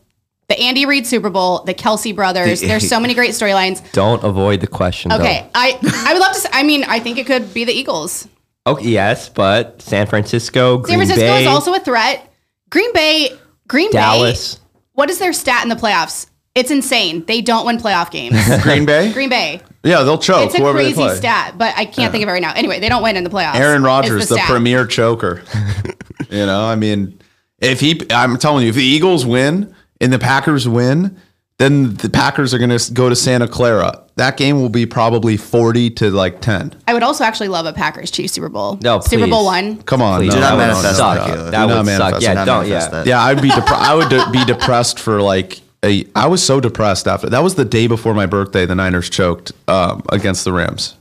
The 0.49 0.59
Andy 0.59 0.85
Reid 0.85 1.07
Super 1.07 1.31
Bowl, 1.31 1.63
the 1.63 1.75
Kelsey 1.75 2.11
brothers. 2.11 2.61
There's 2.61 2.89
so 2.89 2.99
many 2.99 3.15
great 3.15 3.31
storylines. 3.31 3.89
Don't 3.93 4.25
avoid 4.25 4.61
the 4.61 4.67
question. 4.67 5.13
Okay, 5.13 5.49
I 5.55 5.79
I 6.09 6.13
would 6.13 6.19
love 6.19 6.33
to. 6.33 6.39
s- 6.39 6.47
I 6.53 6.65
mean, 6.65 6.83
I 6.83 6.99
think 6.99 7.19
it 7.19 7.27
could 7.27 7.55
be 7.55 7.65
the 7.65 7.73
Eagles. 7.73 8.27
Okay. 8.67 8.89
Yes, 8.89 9.29
but 9.29 9.81
San 9.81 10.09
Francisco, 10.09 10.79
Green 10.79 10.99
San 10.99 11.07
Francisco 11.07 11.21
Bay, 11.35 11.43
is 11.43 11.47
also 11.47 11.73
a 11.75 11.79
threat. 11.79 12.29
Green 12.69 12.93
Bay, 12.93 13.31
Green 13.69 13.93
Dallas. 13.93 14.57
Bay. 14.57 14.61
What 14.95 15.09
is 15.09 15.21
their 15.21 15.33
stat 15.33 15.63
in 15.63 15.69
the 15.69 15.77
playoffs? 15.77 16.27
It's 16.57 16.73
insane. 16.73 17.25
They 17.27 17.43
don't 17.43 17.65
win 17.65 17.77
playoff 17.79 18.11
games. 18.11 18.37
Green 18.65 18.85
Bay? 18.87 19.13
Green 19.13 19.29
Bay. 19.29 19.61
Yeah, 19.83 20.03
they'll 20.03 20.19
choke 20.19 20.47
It's 20.47 20.55
a 20.55 20.59
whoever 20.59 20.79
they 20.79 20.93
crazy 20.93 20.95
play. 21.03 21.17
stat, 21.17 21.55
but 21.57 21.75
I 21.77 21.85
can't 21.87 22.13
think 22.13 22.23
of 22.23 22.29
it 22.29 22.33
right 22.33 22.43
now. 22.43 22.53
Anyway, 22.55 22.81
they 22.81 22.89
don't 22.89 23.03
win 23.03 23.17
in 23.17 23.25
the 23.25 23.31
playoffs. 23.31 23.55
Aaron 23.55 23.83
Rodgers, 23.83 24.29
the, 24.29 24.35
stat. 24.37 24.49
premier 24.49 24.87
choker. 24.87 25.43
you 26.31 26.45
know, 26.47 26.65
I 26.65 26.75
mean, 26.77 27.19
if 27.61 27.81
he, 27.81 28.01
I'm 28.11 28.37
telling 28.39 28.65
you, 28.65 28.69
if 28.71 28.75
the 28.77 28.85
Eagles 28.85 29.25
win 29.25 29.75
and 30.01 30.13
the 30.13 30.19
Packers 30.19 30.69
win, 30.69 31.17
then 31.59 31.95
the 31.95 32.09
Packers 32.11 32.53
are 32.55 32.59
going 32.59 32.77
to 32.77 32.93
go 32.93 33.09
to 33.09 33.17
Santa 33.17 33.47
Clara. 33.49 34.03
That 34.17 34.37
game 34.37 34.61
will 34.61 34.69
be 34.71 34.85
probably 34.87 35.37
40 35.39 35.91
to 35.91 36.11
like 36.11 36.41
10. 36.43 36.75
I 36.87 36.93
would 36.95 37.03
also 37.03 37.25
actually 37.25 37.49
love 37.49 37.65
a 37.67 37.73
Packers 37.73 38.11
Chiefs 38.11 38.33
Super 38.35 38.49
Bowl. 38.51 38.79
No, 38.83 39.01
Super. 39.01 39.27
Bowl 39.27 39.45
one. 39.47 39.83
Come 39.83 40.03
on, 40.03 40.21
Please. 40.21 40.29
no, 40.29 40.35
Do 40.35 40.41
not 40.41 40.51
no, 40.51 40.57
no, 40.57 40.59
manifest 40.59 40.85
no, 40.85 40.93
suck. 40.93 41.17
that, 41.19 41.27
no. 41.29 41.35
Caleb. 41.35 41.51
That 41.51 41.51
Do 41.51 41.57
not 41.57 41.67
would 41.69 41.87
suck. 41.87 41.87
manifest 42.01 42.23
Yeah, 42.23 42.45
don't. 42.45 42.69
Yeah. 42.69 42.89
that. 42.89 43.07
Yeah, 43.07 43.23
I'd 43.23 43.41
be 43.43 43.49
depre- 43.49 43.73
I 43.79 43.95
would 43.95 44.09
de- 44.11 44.31
be 44.31 44.45
depressed 44.45 44.99
for 45.01 45.21
like 45.23 45.61
a. 45.85 46.07
I 46.15 46.27
was 46.27 46.43
so 46.45 46.61
depressed 46.61 47.07
after 47.07 47.29
that 47.31 47.43
was 47.43 47.55
the 47.55 47.65
day 47.65 47.87
before 47.87 48.15
my 48.15 48.27
birthday. 48.27 48.67
The 48.67 48.75
Niners 48.75 49.11
choked 49.11 49.53
um, 49.69 50.03
against 50.11 50.45
the 50.45 50.53
Rams. 50.53 50.97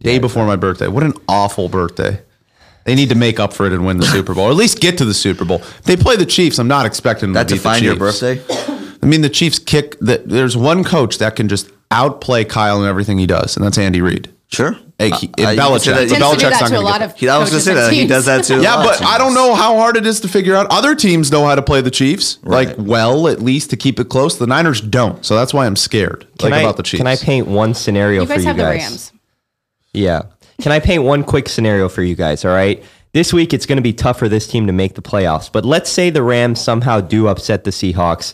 Day 0.00 0.18
before 0.18 0.46
my 0.46 0.56
birthday. 0.56 0.88
What 0.88 1.02
an 1.02 1.14
awful 1.26 1.68
birthday. 1.68 2.20
They 2.84 2.94
need 2.94 3.08
to 3.08 3.14
make 3.16 3.40
up 3.40 3.52
for 3.52 3.66
it 3.66 3.72
and 3.72 3.84
win 3.84 3.96
the 3.96 4.06
Super 4.06 4.32
Bowl, 4.34 4.44
or 4.44 4.50
at 4.50 4.56
least 4.56 4.80
get 4.80 4.98
to 4.98 5.04
the 5.04 5.14
Super 5.14 5.44
Bowl. 5.44 5.58
If 5.58 5.82
they 5.82 5.96
play 5.96 6.16
the 6.16 6.26
Chiefs. 6.26 6.58
I'm 6.60 6.68
not 6.68 6.86
expecting 6.86 7.32
them 7.32 7.46
That 7.46 7.48
to 7.48 7.58
the 7.58 7.80
your 7.80 7.96
birthday. 7.96 8.40
I 9.02 9.06
mean, 9.06 9.22
the 9.22 9.28
Chiefs 9.28 9.58
kick. 9.58 9.98
The, 9.98 10.22
there's 10.24 10.56
one 10.56 10.84
coach 10.84 11.18
that 11.18 11.34
can 11.34 11.48
just 11.48 11.70
outplay 11.90 12.44
Kyle 12.44 12.80
in 12.82 12.88
everything 12.88 13.18
he 13.18 13.26
does, 13.26 13.56
and 13.56 13.64
that's 13.64 13.78
Andy 13.78 14.00
Reid. 14.00 14.32
Sure. 14.48 14.76
Hey, 14.98 15.10
he- 15.10 15.12
Uh, 15.12 15.18
and 15.18 15.22
you 15.22 15.26
can 15.26 15.34
say 15.36 15.56
Belichick. 15.56 15.56
that- 15.56 15.60
But 15.60 15.84
Tends 15.96 16.12
to 16.12 16.14
do 16.16 16.24
Belichick's 16.24 16.42
not 16.60 16.70
gonna 16.70 16.80
lot 16.80 17.00
get 17.18 17.28
I 17.30 17.38
was 17.38 17.50
going 17.50 17.60
to 17.60 17.64
say 17.64 17.74
that. 17.74 17.92
He 17.92 18.06
does 18.06 18.24
that 18.26 18.44
too. 18.44 18.62
Yeah, 18.62 18.76
but 18.76 19.02
I 19.02 19.18
don't 19.18 19.34
know 19.34 19.54
how 19.54 19.76
hard 19.76 19.96
it 19.96 20.06
is 20.06 20.20
to 20.20 20.28
figure 20.28 20.54
out. 20.54 20.66
Other 20.70 20.94
teams 20.94 21.32
know 21.32 21.44
how 21.44 21.54
to 21.56 21.62
play 21.62 21.80
the 21.80 21.90
Chiefs, 21.90 22.38
like 22.44 22.68
Right. 22.68 22.78
well, 22.78 23.26
at 23.28 23.42
least 23.42 23.70
to 23.70 23.76
keep 23.76 23.98
it 23.98 24.08
close. 24.08 24.36
The 24.38 24.46
Niners 24.46 24.80
don't, 24.80 25.24
so 25.26 25.34
that's 25.34 25.52
why 25.52 25.66
I'm 25.66 25.76
scared. 25.76 26.26
Can 26.38 26.50
like 26.52 26.58
I, 26.60 26.62
about 26.62 26.76
the 26.76 26.84
Chiefs. 26.84 26.98
Can 26.98 27.06
I 27.08 27.16
paint 27.16 27.48
one 27.48 27.74
scenario 27.74 28.20
You 28.22 28.26
for 28.28 28.38
you 28.38 28.46
have 28.46 28.56
the 28.56 28.62
guys? 28.62 28.78
Rams. 28.82 29.12
Yeah. 29.92 30.22
Can 30.62 30.72
I 30.72 30.78
paint 30.78 31.02
one 31.02 31.24
quick 31.24 31.48
scenario 31.48 31.88
for 31.88 32.02
you 32.02 32.14
guys? 32.14 32.44
All 32.44 32.52
right. 32.52 32.82
This 33.12 33.32
week, 33.32 33.52
it's 33.52 33.66
going 33.66 33.76
to 33.76 33.82
be 33.82 33.92
tough 33.92 34.18
for 34.18 34.28
this 34.28 34.46
team 34.46 34.66
to 34.66 34.72
make 34.72 34.94
the 34.94 35.02
playoffs. 35.02 35.50
But 35.50 35.64
let's 35.64 35.90
say 35.90 36.10
the 36.10 36.22
Rams 36.22 36.60
somehow 36.60 37.00
do 37.00 37.28
upset 37.28 37.64
the 37.64 37.70
Seahawks. 37.70 38.32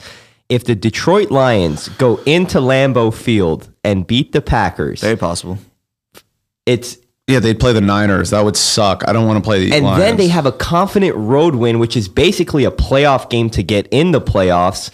If 0.49 0.65
the 0.65 0.75
Detroit 0.75 1.31
Lions 1.31 1.89
go 1.99 2.21
into 2.27 2.59
Lambeau 2.59 3.13
Field 3.15 3.69
and 3.85 4.07
beat 4.07 4.33
the 4.33 4.43
Packers, 4.43 5.01
Very 5.01 5.17
possible. 5.17 5.59
It's 6.67 6.99
Yeah, 7.27 7.39
they'd 7.41 7.59
play 7.59 7.73
the 7.73 7.81
Niners. 7.81 8.31
That 8.31 8.45
would 8.45 8.57
suck. 8.57 9.05
I 9.07 9.13
don't 9.13 9.27
want 9.27 9.39
to 9.43 9.47
play 9.49 9.65
the 9.69 9.75
and 9.75 9.85
Lions. 9.85 10.01
then 10.03 10.17
they 10.17 10.29
have 10.29 10.47
a 10.47 10.53
confident 10.53 11.15
road 11.17 11.55
win, 11.55 11.79
which 11.79 11.97
is 11.97 12.09
basically 12.09 12.65
a 12.65 12.71
playoff 12.71 13.31
game 13.31 13.51
to 13.51 13.63
get 13.63 13.87
in 13.91 14.13
the 14.13 14.21
playoffs. 14.21 14.91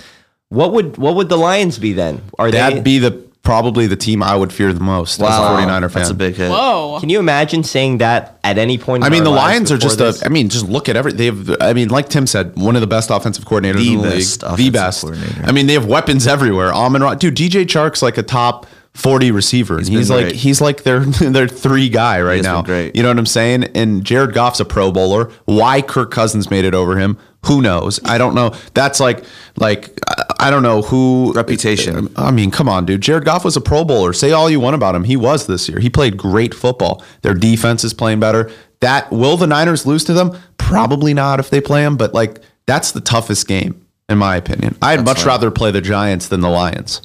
What 0.51 0.73
would 0.73 0.97
what 0.97 1.15
would 1.17 1.29
the 1.29 1.37
Lions 1.39 1.79
be 1.79 1.93
then? 1.93 2.23
Are? 2.39 2.51
That'd 2.51 2.85
be 2.85 2.99
the 2.99 3.29
probably 3.43 3.87
the 3.87 3.97
team 3.97 4.23
I 4.23 4.37
would 4.37 4.53
fear 4.53 4.73
the 4.75 4.81
most 4.81 5.21
as 5.23 5.27
a 5.27 5.41
49er 5.41 5.81
fan. 5.91 5.91
That's 5.93 6.11
a 6.11 6.15
big 6.15 6.35
hit. 6.35 6.51
Whoa. 6.51 6.99
Can 7.01 7.09
you 7.09 7.19
imagine 7.19 7.65
saying 7.65 7.99
that 7.99 8.39
at 8.45 8.59
any 8.59 8.77
point? 8.77 9.05
I 9.05 9.09
mean, 9.09 9.21
our 9.21 9.25
the 9.25 9.31
lives 9.31 9.53
Lions 9.55 9.73
are 9.73 9.79
just 9.79 9.99
this? 9.99 10.21
a. 10.23 10.27
I 10.27 10.29
mean, 10.29 10.49
just 10.51 10.69
look 10.69 10.89
at 10.89 10.97
every. 10.97 11.13
They 11.13 11.27
have. 11.27 11.57
I 11.61 11.73
mean, 11.73 11.89
like 11.89 12.09
Tim 12.11 12.27
said, 12.27 12.57
one 12.57 12.77
of 12.77 12.81
the 12.83 12.87
best 12.87 13.11
offensive 13.11 13.45
coordinators 13.47 13.77
The 13.79 13.93
in 13.95 14.03
the 14.03 14.09
best 14.11 14.43
league. 14.43 14.57
The 14.57 14.71
best. 14.71 15.01
coordinator. 15.03 15.43
I 15.45 15.53
mean, 15.53 15.67
they 15.67 15.75
have 15.75 15.87
weapons 15.87 16.27
everywhere. 16.27 16.73
Amon 16.75 17.03
Ra, 17.03 17.15
dude, 17.15 17.37
DJ 17.37 17.65
Chark's 17.67 18.03
like 18.03 18.19
a 18.19 18.23
top 18.23 18.67
forty 18.99 19.31
receiver. 19.31 19.79
He's, 19.79 19.89
he's 19.89 20.11
like 20.11 20.27
great. 20.27 20.35
he's 20.37 20.61
like 20.61 20.83
their 20.83 21.01
their 21.05 21.49
three 21.49 21.89
guy 21.89 22.21
right 22.21 22.43
now. 22.43 22.63
great. 22.63 22.97
You 22.97 23.03
know 23.03 23.09
what 23.09 23.19
I'm 23.19 23.27
saying? 23.27 23.65
And 23.75 24.05
Jared 24.05 24.35
Goff's 24.35 24.61
a 24.61 24.65
Pro 24.65 24.91
Bowler. 24.93 25.31
Why 25.45 25.81
Kirk 25.81 26.11
Cousins 26.11 26.51
made 26.51 26.65
it 26.65 26.75
over 26.75 26.99
him? 26.99 27.17
Who 27.47 27.63
knows? 27.63 28.01
I 28.05 28.19
don't 28.19 28.35
know. 28.35 28.55
That's 28.75 28.99
like 29.01 29.25
like 29.57 29.99
I- 30.41 30.51
don't 30.51 30.63
know 30.63 30.83
who 30.83 31.33
Reputation. 31.35 32.09
I 32.17 32.31
mean, 32.31 32.51
come 32.51 32.69
on, 32.69 32.85
dude. 32.87 33.01
Jared 33.01 33.25
Goff 33.25 33.45
was 33.45 33.57
a 33.57 33.61
Pro 33.61 33.85
Bowler. 33.85 34.13
Say 34.13 34.33
all 34.33 34.51
you 34.51 34.61
want 34.61 34.75
about 34.75 34.95
him. 34.95 35.05
He 35.05 35.17
was 35.17 35.47
this 35.47 35.69
year. 35.69 35.79
He 35.79 35.91
played 35.91 36.17
great 36.17 36.55
football. 36.55 37.05
Their 37.23 37.35
defense 37.35 37.85
is 37.85 37.95
playing 37.95 38.21
better. 38.21 38.51
That 38.81 39.11
will 39.11 39.37
the 39.37 39.47
Niners 39.47 39.87
lose 39.87 40.05
to 40.05 40.13
them? 40.13 40.37
Probably 40.57 41.15
not 41.15 41.39
if 41.41 41.51
they 41.51 41.61
play 41.61 41.83
them, 41.83 41.97
but 41.97 42.15
like 42.15 42.41
that's 42.67 42.93
the 42.93 43.01
toughest 43.01 43.47
game 43.47 43.85
in 44.09 44.19
my 44.19 44.37
opinion. 44.37 44.77
I'd 44.83 45.05
much 45.05 45.25
rather 45.25 45.51
play 45.51 45.71
the 45.71 45.81
Giants 45.81 46.29
than 46.29 46.41
the 46.41 46.49
Lions. 46.49 47.03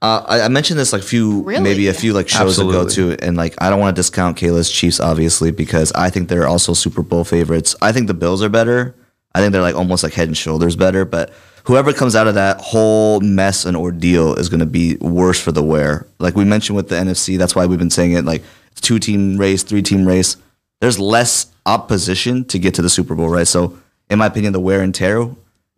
Uh, 0.00 0.24
I, 0.28 0.40
I 0.42 0.48
mentioned 0.48 0.78
this 0.78 0.92
like 0.92 1.02
a 1.02 1.04
few, 1.04 1.42
Really? 1.42 1.60
maybe 1.60 1.88
a 1.88 1.94
few 1.94 2.12
like 2.12 2.28
shows 2.28 2.58
ago 2.58 2.82
Absolutely. 2.82 3.16
too, 3.16 3.24
and 3.24 3.36
like 3.36 3.54
I 3.58 3.68
don't 3.68 3.80
want 3.80 3.96
to 3.96 3.98
discount 3.98 4.36
Kayla's 4.36 4.70
Chiefs 4.70 5.00
obviously 5.00 5.50
because 5.50 5.90
I 5.92 6.08
think 6.10 6.28
they're 6.28 6.46
also 6.46 6.72
Super 6.72 7.02
Bowl 7.02 7.24
favorites. 7.24 7.74
I 7.82 7.90
think 7.92 8.06
the 8.06 8.14
Bills 8.14 8.42
are 8.42 8.48
better. 8.48 8.94
I 9.34 9.40
think 9.40 9.52
they're 9.52 9.62
like 9.62 9.74
almost 9.74 10.02
like 10.04 10.14
head 10.14 10.28
and 10.28 10.36
shoulders 10.36 10.76
better. 10.76 11.04
But 11.04 11.32
whoever 11.64 11.92
comes 11.92 12.14
out 12.16 12.26
of 12.28 12.34
that 12.34 12.60
whole 12.60 13.20
mess 13.20 13.64
and 13.64 13.76
ordeal 13.76 14.34
is 14.34 14.48
going 14.48 14.60
to 14.60 14.66
be 14.66 14.96
worse 14.96 15.40
for 15.40 15.52
the 15.52 15.62
wear. 15.62 16.06
Like 16.18 16.34
we 16.36 16.44
mentioned 16.44 16.76
with 16.76 16.88
the 16.88 16.94
NFC, 16.96 17.36
that's 17.36 17.54
why 17.56 17.66
we've 17.66 17.78
been 17.78 17.90
saying 17.90 18.12
it. 18.12 18.24
Like 18.24 18.42
it's 18.72 18.80
two 18.80 18.98
team 19.00 19.36
race, 19.36 19.62
three 19.64 19.82
team 19.82 20.06
race. 20.06 20.36
There's 20.80 20.98
less 20.98 21.52
opposition 21.66 22.44
to 22.46 22.58
get 22.58 22.74
to 22.74 22.82
the 22.82 22.88
Super 22.88 23.14
Bowl, 23.16 23.28
right? 23.28 23.46
So 23.48 23.78
in 24.08 24.18
my 24.18 24.26
opinion, 24.26 24.52
the 24.52 24.60
wear 24.60 24.80
and 24.80 24.94
tear, 24.94 25.28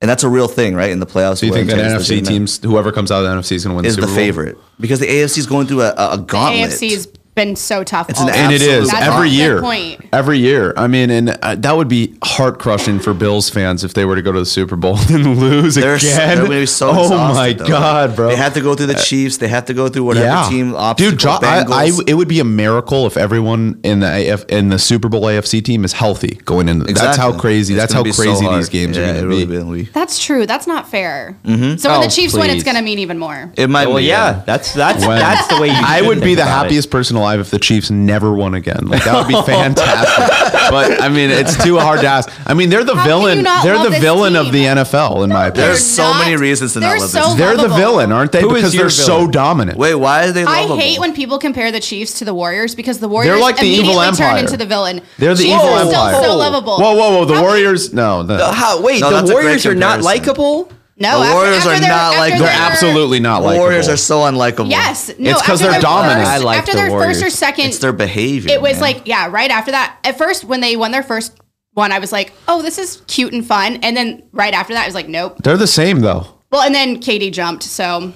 and 0.01 0.09
that's 0.09 0.25
a 0.25 0.29
real 0.29 0.49
thing, 0.49 0.75
right? 0.75 0.91
In 0.91 1.01
the 1.01 1.07
playoffs, 1.07 1.41
Do 1.41 1.47
you 1.47 1.53
think 1.53 1.69
that 1.69 1.79
NFC 1.79 2.27
teams, 2.27 2.59
whoever 2.63 2.91
comes 2.93 3.11
out 3.11 3.25
of 3.25 3.31
the 3.31 3.37
NFC 3.41 3.53
is 3.53 3.65
going 3.65 3.75
to 3.75 3.77
win 3.77 3.85
is 3.85 3.97
the 3.97 4.03
the 4.03 4.07
Bowl? 4.07 4.17
favorite 4.17 4.59
because 4.79 4.99
the 5.01 5.07
AFC 5.07 5.39
is 5.39 5.47
going 5.47 5.67
through 5.67 5.83
a, 5.83 5.91
a, 5.97 6.11
a 6.13 6.19
gauntlet. 6.19 6.71
AFC 6.71 6.91
is 6.91 7.07
been 7.35 7.55
so 7.57 7.85
tough. 7.85 8.11
It's 8.11 8.21
an 8.21 8.29
and 8.29 8.53
it 8.53 8.61
is 8.61 8.91
That's 8.91 9.07
every 9.07 9.31
year. 9.31 9.61
Point. 9.63 10.05
Every 10.13 10.39
year. 10.39 10.75
I 10.77 10.89
mean, 10.89 11.11
and 11.11 11.31
uh, 11.31 11.55
that 11.57 11.77
would 11.77 11.89
be 11.89 12.17
heart 12.23 12.59
crushing 12.59 12.99
for 12.99 13.15
Bills 13.15 13.49
fans 13.49 13.85
if 13.85 13.95
they 13.95 14.05
were 14.05 14.17
to 14.17 14.23
go 14.23 14.33
to 14.33 14.41
the 14.41 14.45
Super 14.47 14.75
Bowl 14.77 14.99
and 15.11 15.39
lose 15.39 15.77
They're, 15.77 15.99
so, 15.99 16.09
again. 16.09 16.29
they're 16.29 16.37
gonna 16.47 16.61
be 16.61 16.67
so 16.67 16.91
oh 16.93 17.09
my 17.33 17.53
though. 17.53 17.67
god, 17.69 18.17
bro! 18.17 18.29
They 18.29 18.37
have 18.37 18.55
to 18.55 18.61
go 18.61 18.75
through 18.75 18.87
the 18.87 18.95
Chiefs. 18.95 19.37
They 19.39 19.49
have 19.49 19.65
to 19.67 19.75
go 19.75 19.89
through 19.89 20.05
whatever 20.05 20.51
team. 20.51 20.75
Obstacle, 20.75 21.11
dude. 21.13 21.21
Jo- 21.21 21.39
I, 21.43 21.65
I, 21.69 21.91
it 22.07 22.15
would 22.15 22.29
be 22.29 22.41
a 22.41 22.45
miracle 22.45 23.07
if 23.07 23.17
everyone 23.17 23.81
in 23.85 24.01
the 24.01 24.33
AF, 24.33 24.45
in 24.47 24.69
the 24.69 24.79
Super 24.79 25.09
Bowl 25.09 25.23
AFC 25.23 25.65
team 25.65 25.85
is 25.85 25.93
healthy 25.93 26.35
going 26.45 26.69
in. 26.69 26.81
That's 26.81 27.17
how 27.17 27.39
crazy. 27.39 27.75
It's 27.75 27.83
that's 27.83 27.93
how 27.93 28.03
be 28.03 28.13
so 28.13 28.23
crazy 28.25 28.49
these 28.49 28.69
games 28.69 28.97
Yeah, 28.97 29.03
are 29.05 29.07
going 29.13 29.23
to 29.23 29.29
really 29.29 29.47
be. 29.47 29.85
be. 29.85 29.91
That's 29.93 30.19
true. 30.19 30.47
That's 30.47 30.67
not 30.67 30.89
fair. 30.91 31.39
Mm-hmm. 31.45 31.77
So 31.77 31.91
when 31.91 32.01
Oh, 32.01 32.03
the 32.03 32.11
Chiefs 32.11 32.35
win, 32.35 32.51
it's 32.51 32.65
going 32.65 32.77
to 32.77 32.83
mean 32.83 32.99
even 32.99 33.19
more. 33.19 33.53
It 33.57 33.71
might 33.71 33.87
Well, 33.87 33.99
be. 33.99 34.05
yeah, 34.05 34.43
that's 34.45 34.75
that's 34.75 35.01
that's 35.07 35.47
the 35.49 35.61
way 35.61 35.69
you. 35.69 35.75
I 35.77 36.03
would 36.03 36.21
be 36.21 36.35
the 36.35 36.45
happiest 36.45 36.91
person 36.91 37.20
alive 37.21 37.41
if 37.41 37.51
the 37.51 37.59
Chiefs 37.59 37.91
never 37.91 38.33
won 38.35 38.55
again. 38.55 38.87
Like 38.87 39.05
that 39.05 39.17
would 39.17 39.29
be 39.29 39.41
fantastic. 39.47 40.71
but 40.71 41.01
I 41.01 41.09
mean, 41.09 41.31
it's 41.31 41.63
too 41.63 41.79
hard 41.79 42.01
to 42.01 42.07
ask. 42.07 42.29
I 42.47 42.55
mean, 42.55 42.71
they're 42.71 42.85
the 42.85 42.97
How 42.97 43.05
villain. 43.07 43.43
They're 43.45 43.79
the 43.83 43.91
this 43.91 44.01
villain 44.01 44.35
of 44.37 44.51
the 44.53 44.65
NFL, 44.65 45.23
in 45.25 45.31
my 45.31 45.47
opinion. 45.47 45.69
There's 45.69 45.85
so 45.85 46.03
not- 46.03 46.25
many 46.25 46.37
reasons 46.37 46.73
to 46.75 46.81
not 46.81 46.89
they're 46.91 46.99
love 47.01 47.11
so 47.11 47.21
this. 47.31 47.35
They're 47.39 47.57
the 47.57 47.69
villain, 47.69 48.11
aren't 48.13 48.33
they? 48.33 48.41
Who 48.41 48.55
is 48.55 48.63
because 48.63 48.73
they're 48.75 48.91
so 48.91 49.29
dominant. 49.29 49.79
Wait, 49.79 49.95
why 49.95 50.25
are 50.27 50.33
they 50.33 50.45
I 50.45 50.67
hate 50.77 50.99
when 50.99 51.15
people 51.15 51.39
compare 51.39 51.71
the 51.71 51.81
Chiefs 51.81 52.19
to 52.21 52.25
the 52.25 52.35
Warriors 52.35 52.75
because 52.75 52.99
the 52.99 53.09
Warriors 53.09 53.35
they're 53.35 53.41
like 53.43 53.57
the 53.57 53.67
evil 53.67 53.93
immediately 54.01 54.17
turn 54.17 54.27
empire. 54.27 54.39
into 54.45 54.57
the 54.57 54.67
villain. 54.67 55.03
They're 55.19 55.35
the 55.35 55.43
Chiefs 55.45 55.55
evil 55.55 55.67
are 55.75 55.79
still 55.87 55.91
empire. 56.05 56.23
so 56.25 56.37
lovable. 56.37 56.79
Whoa, 56.79 56.95
whoa, 56.97 57.11
whoa! 57.19 57.25
The 57.27 57.35
How- 57.35 57.43
Warriors? 57.43 57.93
No, 57.93 58.23
no. 58.23 58.51
How, 58.53 58.81
wait, 58.83 59.01
No, 59.01 59.11
the 59.11 59.17
that's 59.17 59.31
a 59.31 59.35
great 59.35 59.45
Warriors 59.45 59.67
are 59.67 59.75
not 59.75 60.03
likable. 60.03 60.71
No, 61.01 61.19
The 61.21 61.25
after- 61.27 61.35
Warriors 61.35 61.67
after 61.67 61.85
are 61.85 61.89
not 61.89 62.17
like- 62.19 62.39
they're 62.39 62.47
absolutely 62.49 63.21
not 63.21 63.41
The 63.41 63.47
like 63.47 63.59
Warriors 63.59 63.89
are 63.89 63.97
so 63.97 64.19
unlikable. 64.21 64.69
Yes, 64.71 65.11
no. 65.19 65.31
It's 65.31 65.41
'cause 65.43 65.61
after 65.63 65.65
they're 65.65 65.73
their 65.73 65.81
dominant. 65.81 66.21
First, 66.21 66.31
I 66.31 66.37
like 66.39 66.59
after 66.59 66.73
the 66.73 66.77
their 66.79 66.91
first 66.91 67.23
or 67.25 67.31
second, 67.31 67.67
It's 67.67 67.79
their 67.79 67.93
behavior. 67.95 68.53
it 68.53 68.61
was 68.61 68.75
man. 68.75 68.81
like 68.83 69.03
yeah. 69.07 69.29
Right 69.31 69.51
after 69.51 69.71
that, 69.71 69.97
at 70.05 70.19
first 70.19 70.45
when 70.45 70.61
they 70.61 70.77
won 70.77 70.91
their 70.93 71.03
first 71.03 71.33
one, 71.73 71.91
I 71.93 71.99
was 72.01 72.13
like, 72.13 72.33
oh, 72.49 72.61
this 72.63 72.79
is 72.79 73.01
cute 73.07 73.33
and 73.33 73.47
fun. 73.47 73.79
And 73.83 73.97
then 73.97 74.23
right 74.33 74.53
after 74.53 74.75
that, 74.75 74.83
I 74.83 74.87
was 74.87 74.95
like, 74.95 75.09
nope. 75.09 75.37
They're 75.43 75.57
the 75.57 75.67
same 75.67 76.01
though. 76.01 76.27
Well, 76.53 76.63
and 76.63 76.75
then 76.75 76.99
KD 77.01 77.31
jumped. 77.33 77.63
So 77.63 78.13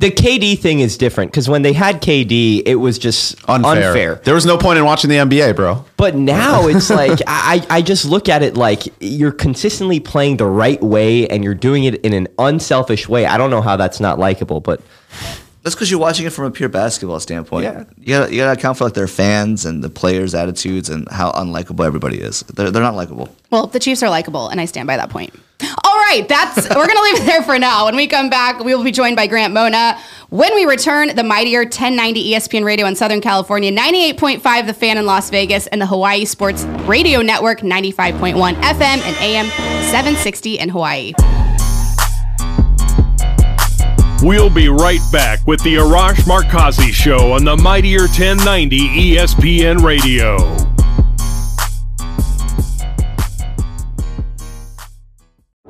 The 0.00 0.10
KD 0.10 0.58
thing 0.58 0.80
is 0.80 0.96
different 0.96 1.30
because 1.30 1.48
when 1.48 1.62
they 1.62 1.72
had 1.72 2.02
KD, 2.02 2.62
it 2.66 2.76
was 2.76 2.98
just 2.98 3.36
Unfair. 3.48 3.88
unfair. 3.88 4.14
There 4.16 4.34
was 4.34 4.44
no 4.46 4.58
point 4.58 4.78
in 4.78 4.84
watching 4.84 5.10
the 5.10 5.16
NBA, 5.16 5.56
bro. 5.56 5.84
But 5.96 6.14
now 6.14 6.66
it's 6.68 6.90
like 6.90 7.20
I, 7.26 7.64
I 7.70 7.82
just 7.82 8.04
look 8.04 8.28
at 8.28 8.42
it 8.42 8.56
like 8.56 8.82
you're 9.00 9.32
consistently 9.32 10.00
playing 10.00 10.36
the 10.36 10.46
right 10.46 10.80
way 10.82 11.26
and 11.28 11.42
you're 11.42 11.54
doing 11.54 11.84
it 11.84 11.96
in 12.04 12.12
an 12.12 12.28
unselfish 12.38 13.08
way. 13.08 13.26
I 13.26 13.38
don't 13.38 13.50
know 13.50 13.62
how 13.62 13.76
that's 13.76 13.98
not 14.00 14.18
likable, 14.18 14.60
but 14.60 14.80
That's 15.62 15.74
because 15.74 15.90
you're 15.90 16.00
watching 16.00 16.24
it 16.26 16.32
from 16.32 16.44
a 16.46 16.50
pure 16.50 16.68
basketball 16.68 17.20
standpoint. 17.20 17.64
Yeah. 17.64 17.84
You 17.98 18.06
gotta, 18.06 18.32
you 18.32 18.38
gotta 18.38 18.52
account 18.58 18.78
for 18.78 18.84
like 18.84 18.94
their 18.94 19.08
fans 19.08 19.64
and 19.64 19.82
the 19.82 19.90
players' 19.90 20.34
attitudes 20.34 20.88
and 20.88 21.08
how 21.10 21.30
unlikable 21.32 21.84
everybody 21.84 22.18
is. 22.20 22.40
They're, 22.40 22.70
they're 22.70 22.82
not 22.82 22.94
likable. 22.94 23.34
Well, 23.50 23.66
the 23.66 23.80
Chiefs 23.80 24.02
are 24.02 24.10
likable, 24.10 24.48
and 24.48 24.60
I 24.60 24.64
stand 24.66 24.86
by 24.86 24.96
that 24.96 25.10
point. 25.10 25.34
All 25.60 25.96
right, 25.96 26.24
that's 26.28 26.68
we're 26.68 26.86
gonna 26.86 27.00
leave 27.00 27.16
it 27.16 27.26
there 27.26 27.42
for 27.42 27.58
now. 27.58 27.86
When 27.86 27.96
we 27.96 28.06
come 28.06 28.30
back, 28.30 28.62
we 28.62 28.74
will 28.74 28.84
be 28.84 28.92
joined 28.92 29.16
by 29.16 29.26
Grant 29.26 29.52
Mona. 29.52 29.98
When 30.30 30.54
we 30.54 30.66
return, 30.66 31.16
the 31.16 31.24
mightier 31.24 31.60
1090 31.60 32.32
ESPN 32.32 32.64
Radio 32.64 32.86
in 32.86 32.94
Southern 32.94 33.20
California, 33.20 33.72
98.5 33.72 34.66
The 34.66 34.74
Fan 34.74 34.98
in 34.98 35.06
Las 35.06 35.30
Vegas, 35.30 35.66
and 35.68 35.80
the 35.80 35.86
Hawaii 35.86 36.24
Sports 36.26 36.64
Radio 36.86 37.22
Network, 37.22 37.60
95.1 37.60 38.54
FM 38.54 38.80
and 38.80 39.16
AM 39.16 39.46
760 39.90 40.58
in 40.58 40.68
Hawaii. 40.68 41.12
We'll 44.22 44.50
be 44.50 44.68
right 44.68 45.00
back 45.12 45.44
with 45.46 45.62
the 45.62 45.76
Arash 45.76 46.22
Markazi 46.22 46.92
Show 46.92 47.32
on 47.32 47.44
the 47.44 47.56
Mightier 47.56 48.00
1090 48.00 49.14
ESPN 49.14 49.82
Radio. 49.82 50.67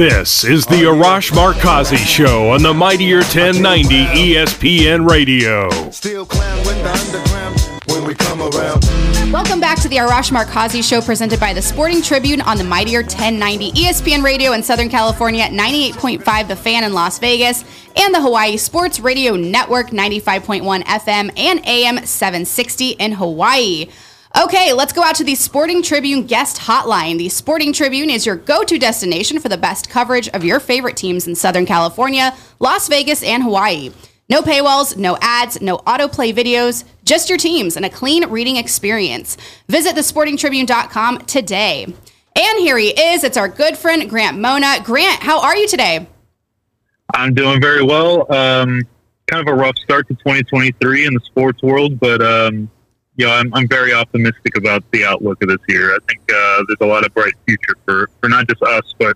This 0.00 0.44
is 0.44 0.64
the 0.64 0.84
Arash 0.84 1.30
Markazi 1.30 1.98
Show 1.98 2.48
on 2.52 2.62
the 2.62 2.72
Mightier 2.72 3.18
1090 3.18 4.06
ESPN 4.06 5.06
Radio. 5.06 5.68
Still 5.90 6.24
clown 6.24 6.56
with 6.60 6.82
the 6.82 6.90
underground 6.90 7.82
when 7.86 8.08
we 8.08 8.14
come 8.14 8.40
around. 8.40 8.82
Welcome 9.30 9.60
back 9.60 9.78
to 9.80 9.90
the 9.90 9.96
Arash 9.96 10.32
Markazi 10.32 10.82
Show 10.82 11.02
presented 11.02 11.38
by 11.38 11.52
the 11.52 11.60
Sporting 11.60 12.00
Tribune 12.00 12.40
on 12.40 12.56
the 12.56 12.64
Mightier 12.64 13.02
1090 13.02 13.72
ESPN 13.72 14.24
Radio 14.24 14.52
in 14.52 14.62
Southern 14.62 14.88
California, 14.88 15.42
at 15.42 15.50
98.5 15.52 16.48
The 16.48 16.56
Fan 16.56 16.84
in 16.84 16.94
Las 16.94 17.18
Vegas, 17.18 17.62
and 17.94 18.14
the 18.14 18.22
Hawaii 18.22 18.56
Sports 18.56 19.00
Radio 19.00 19.36
Network, 19.36 19.88
95.1 19.88 20.82
FM 20.82 21.30
and 21.36 21.66
AM 21.66 22.06
760 22.06 22.92
in 22.92 23.12
Hawaii. 23.12 23.90
Okay, 24.38 24.72
let's 24.72 24.92
go 24.92 25.02
out 25.02 25.16
to 25.16 25.24
the 25.24 25.34
Sporting 25.34 25.82
Tribune 25.82 26.24
guest 26.24 26.58
hotline. 26.58 27.18
The 27.18 27.28
Sporting 27.28 27.72
Tribune 27.72 28.10
is 28.10 28.24
your 28.24 28.36
go 28.36 28.62
to 28.62 28.78
destination 28.78 29.40
for 29.40 29.48
the 29.48 29.58
best 29.58 29.90
coverage 29.90 30.28
of 30.28 30.44
your 30.44 30.60
favorite 30.60 30.96
teams 30.96 31.26
in 31.26 31.34
Southern 31.34 31.66
California, 31.66 32.36
Las 32.60 32.86
Vegas, 32.88 33.24
and 33.24 33.42
Hawaii. 33.42 33.90
No 34.28 34.40
paywalls, 34.40 34.96
no 34.96 35.18
ads, 35.20 35.60
no 35.60 35.78
autoplay 35.78 36.32
videos, 36.32 36.84
just 37.02 37.28
your 37.28 37.38
teams 37.38 37.76
and 37.76 37.84
a 37.84 37.90
clean 37.90 38.30
reading 38.30 38.54
experience. 38.54 39.36
Visit 39.66 39.96
thesportingtribune.com 39.96 41.18
today. 41.22 41.84
And 42.36 42.58
here 42.60 42.78
he 42.78 42.90
is. 42.90 43.24
It's 43.24 43.36
our 43.36 43.48
good 43.48 43.76
friend 43.76 44.08
Grant 44.08 44.38
Mona. 44.38 44.76
Grant, 44.84 45.24
how 45.24 45.40
are 45.40 45.56
you 45.56 45.66
today? 45.66 46.06
I'm 47.12 47.34
doing 47.34 47.60
very 47.60 47.82
well. 47.82 48.32
Um, 48.32 48.82
kind 49.26 49.48
of 49.48 49.52
a 49.52 49.56
rough 49.56 49.76
start 49.78 50.06
to 50.06 50.14
2023 50.14 51.06
in 51.06 51.14
the 51.14 51.20
sports 51.24 51.60
world, 51.64 51.98
but 51.98 52.22
um, 52.22 52.70
you 53.20 53.26
know, 53.26 53.32
I'm, 53.32 53.52
I'm 53.52 53.68
very 53.68 53.92
optimistic 53.92 54.56
about 54.56 54.82
the 54.92 55.04
outlook 55.04 55.42
of 55.42 55.50
this 55.50 55.58
year. 55.68 55.94
I 55.94 55.98
think 56.08 56.20
uh, 56.32 56.64
there's 56.66 56.78
a 56.80 56.86
lot 56.86 57.04
of 57.04 57.12
bright 57.12 57.34
future 57.46 57.76
for, 57.84 58.08
for 58.18 58.30
not 58.30 58.48
just 58.48 58.62
us, 58.62 58.94
but 58.98 59.14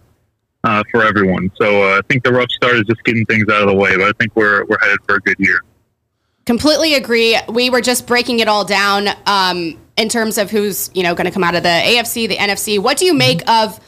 uh, 0.62 0.82
for 0.90 1.02
everyone. 1.02 1.50
So 1.56 1.82
uh, 1.82 1.98
I 1.98 2.00
think 2.06 2.22
the 2.22 2.30
rough 2.30 2.50
start 2.50 2.74
is 2.74 2.82
just 2.82 3.02
getting 3.04 3.24
things 3.24 3.46
out 3.50 3.62
of 3.62 3.68
the 3.68 3.74
way, 3.74 3.96
but 3.96 4.04
I 4.04 4.12
think 4.12 4.36
we're 4.36 4.66
we're 4.66 4.78
headed 4.78 4.98
for 5.08 5.16
a 5.16 5.20
good 5.20 5.36
year. 5.38 5.62
Completely 6.44 6.94
agree. 6.94 7.38
We 7.48 7.70
were 7.70 7.80
just 7.80 8.06
breaking 8.06 8.40
it 8.40 8.48
all 8.48 8.66
down 8.66 9.08
um, 9.24 9.80
in 9.96 10.10
terms 10.10 10.36
of 10.36 10.50
who's 10.50 10.90
you 10.92 11.02
know 11.02 11.14
going 11.14 11.26
to 11.26 11.30
come 11.30 11.44
out 11.44 11.54
of 11.54 11.62
the 11.62 11.68
AFC, 11.68 12.28
the 12.28 12.36
NFC. 12.36 12.78
What 12.78 12.98
do 12.98 13.06
you 13.06 13.14
make 13.14 13.48
of 13.48 13.80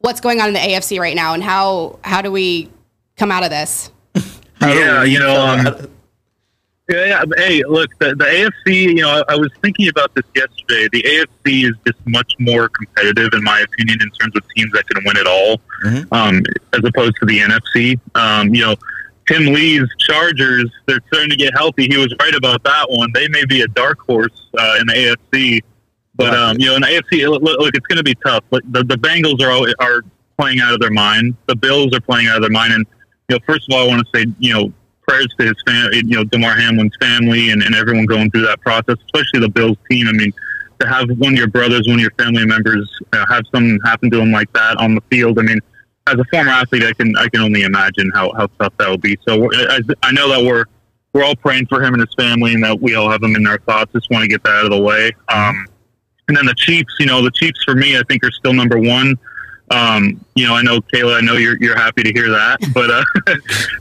what's 0.00 0.20
going 0.20 0.42
on 0.42 0.48
in 0.48 0.54
the 0.54 0.60
AFC 0.60 1.00
right 1.00 1.16
now, 1.16 1.32
and 1.32 1.42
how 1.42 1.98
how 2.04 2.20
do 2.20 2.30
we 2.30 2.70
come 3.16 3.32
out 3.32 3.42
of 3.42 3.48
this? 3.48 3.90
yeah, 4.60 5.02
you 5.02 5.18
know, 5.18 5.40
um, 5.40 5.88
yeah, 6.88 7.06
yeah. 7.06 7.24
Hey, 7.36 7.62
look, 7.64 7.90
the, 7.98 8.14
the 8.14 8.24
AFC. 8.24 8.82
You 8.82 9.02
know, 9.02 9.22
I, 9.28 9.34
I 9.34 9.36
was 9.36 9.50
thinking 9.60 9.88
about 9.88 10.14
this 10.14 10.24
yesterday. 10.34 10.88
The 10.92 11.02
AFC 11.02 11.68
is 11.68 11.76
just 11.86 11.98
much 12.06 12.32
more 12.38 12.68
competitive, 12.68 13.30
in 13.32 13.42
my 13.42 13.60
opinion, 13.60 13.98
in 14.00 14.10
terms 14.10 14.36
of 14.36 14.42
teams 14.54 14.72
that 14.72 14.88
can 14.88 15.04
win 15.04 15.16
it 15.16 15.26
all, 15.26 15.60
um, 16.12 16.42
as 16.72 16.84
opposed 16.84 17.16
to 17.20 17.26
the 17.26 17.40
NFC. 17.40 17.98
Um, 18.14 18.54
you 18.54 18.64
know, 18.64 18.76
Tim 19.26 19.46
Lee's 19.46 19.88
Chargers. 19.98 20.70
They're 20.86 21.00
starting 21.08 21.30
to 21.30 21.36
get 21.36 21.52
healthy. 21.54 21.88
He 21.88 21.96
was 21.96 22.14
right 22.20 22.34
about 22.34 22.62
that 22.62 22.86
one. 22.88 23.10
They 23.12 23.28
may 23.28 23.44
be 23.44 23.62
a 23.62 23.68
dark 23.68 23.98
horse 24.00 24.48
uh, 24.56 24.76
in 24.80 24.86
the 24.86 25.16
AFC, 25.32 25.62
but 26.14 26.34
um, 26.34 26.56
you 26.60 26.66
know, 26.66 26.76
in 26.76 26.82
the 26.82 26.88
AFC, 26.88 27.28
look, 27.28 27.42
look 27.42 27.74
it's 27.74 27.86
going 27.86 27.98
to 27.98 28.04
be 28.04 28.14
tough. 28.24 28.44
But 28.50 28.62
the, 28.72 28.84
the 28.84 28.96
Bengals 28.96 29.40
are 29.42 29.50
al- 29.50 29.74
are 29.80 30.02
playing 30.38 30.60
out 30.60 30.72
of 30.72 30.80
their 30.80 30.92
mind. 30.92 31.36
The 31.46 31.56
Bills 31.56 31.92
are 31.94 32.00
playing 32.00 32.28
out 32.28 32.36
of 32.36 32.42
their 32.42 32.50
mind, 32.50 32.72
and 32.72 32.86
you 33.28 33.36
know, 33.36 33.40
first 33.44 33.68
of 33.68 33.74
all, 33.74 33.84
I 33.84 33.88
want 33.88 34.06
to 34.06 34.18
say, 34.18 34.26
you 34.38 34.54
know, 34.54 34.72
prayers 35.06 35.28
to 35.38 35.46
his 35.46 35.56
family, 35.66 35.98
you 36.04 36.16
know, 36.16 36.24
Damar 36.24 36.54
Hamlin's 36.54 36.96
family 37.00 37.50
and, 37.50 37.62
and 37.62 37.74
everyone 37.74 38.06
going 38.06 38.30
through 38.30 38.46
that 38.46 38.60
process, 38.60 38.96
especially 39.06 39.40
the 39.40 39.48
Bills 39.48 39.76
team. 39.90 40.08
I 40.08 40.12
mean, 40.12 40.32
to 40.80 40.86
have 40.86 41.08
one 41.18 41.32
of 41.32 41.38
your 41.38 41.48
brothers, 41.48 41.86
one 41.86 41.96
of 41.96 42.02
your 42.02 42.12
family 42.18 42.44
members 42.44 42.90
uh, 43.12 43.24
have 43.28 43.44
something 43.54 43.78
happen 43.84 44.10
to 44.10 44.18
them 44.18 44.32
like 44.32 44.52
that 44.52 44.76
on 44.78 44.94
the 44.94 45.00
field, 45.10 45.38
I 45.38 45.42
mean, 45.42 45.60
as 46.06 46.14
a 46.18 46.24
former 46.30 46.50
athlete, 46.50 46.84
I 46.84 46.92
can 46.92 47.16
I 47.16 47.28
can 47.28 47.40
only 47.40 47.62
imagine 47.62 48.10
how, 48.14 48.32
how 48.36 48.46
tough 48.58 48.72
that 48.78 48.88
would 48.88 49.00
be. 49.00 49.18
So 49.26 49.48
I, 49.52 49.80
I 50.02 50.12
know 50.12 50.28
that 50.28 50.44
we're 50.44 50.64
we're 51.12 51.24
all 51.24 51.36
praying 51.36 51.66
for 51.66 51.82
him 51.82 51.94
and 51.94 52.00
his 52.00 52.14
family, 52.14 52.54
and 52.54 52.62
that 52.62 52.80
we 52.80 52.94
all 52.94 53.10
have 53.10 53.22
him 53.22 53.34
in 53.34 53.46
our 53.46 53.58
thoughts. 53.60 53.92
Just 53.92 54.10
want 54.10 54.22
to 54.22 54.28
get 54.28 54.42
that 54.44 54.52
out 54.52 54.64
of 54.66 54.70
the 54.70 54.80
way. 54.80 55.10
Um, 55.28 55.66
and 56.28 56.36
then 56.36 56.46
the 56.46 56.54
Chiefs, 56.54 56.94
you 56.98 57.06
know, 57.06 57.22
the 57.22 57.30
Chiefs 57.30 57.62
for 57.64 57.74
me, 57.74 57.96
I 57.96 58.02
think 58.08 58.24
are 58.24 58.30
still 58.32 58.52
number 58.52 58.78
one. 58.78 59.16
Um, 59.70 60.24
you 60.34 60.46
know, 60.46 60.54
I 60.54 60.62
know 60.62 60.80
Kayla. 60.80 61.18
I 61.18 61.20
know 61.20 61.34
you're 61.34 61.56
you're 61.60 61.76
happy 61.76 62.02
to 62.02 62.12
hear 62.12 62.30
that, 62.30 62.58
but 62.72 62.90
uh, 62.90 63.02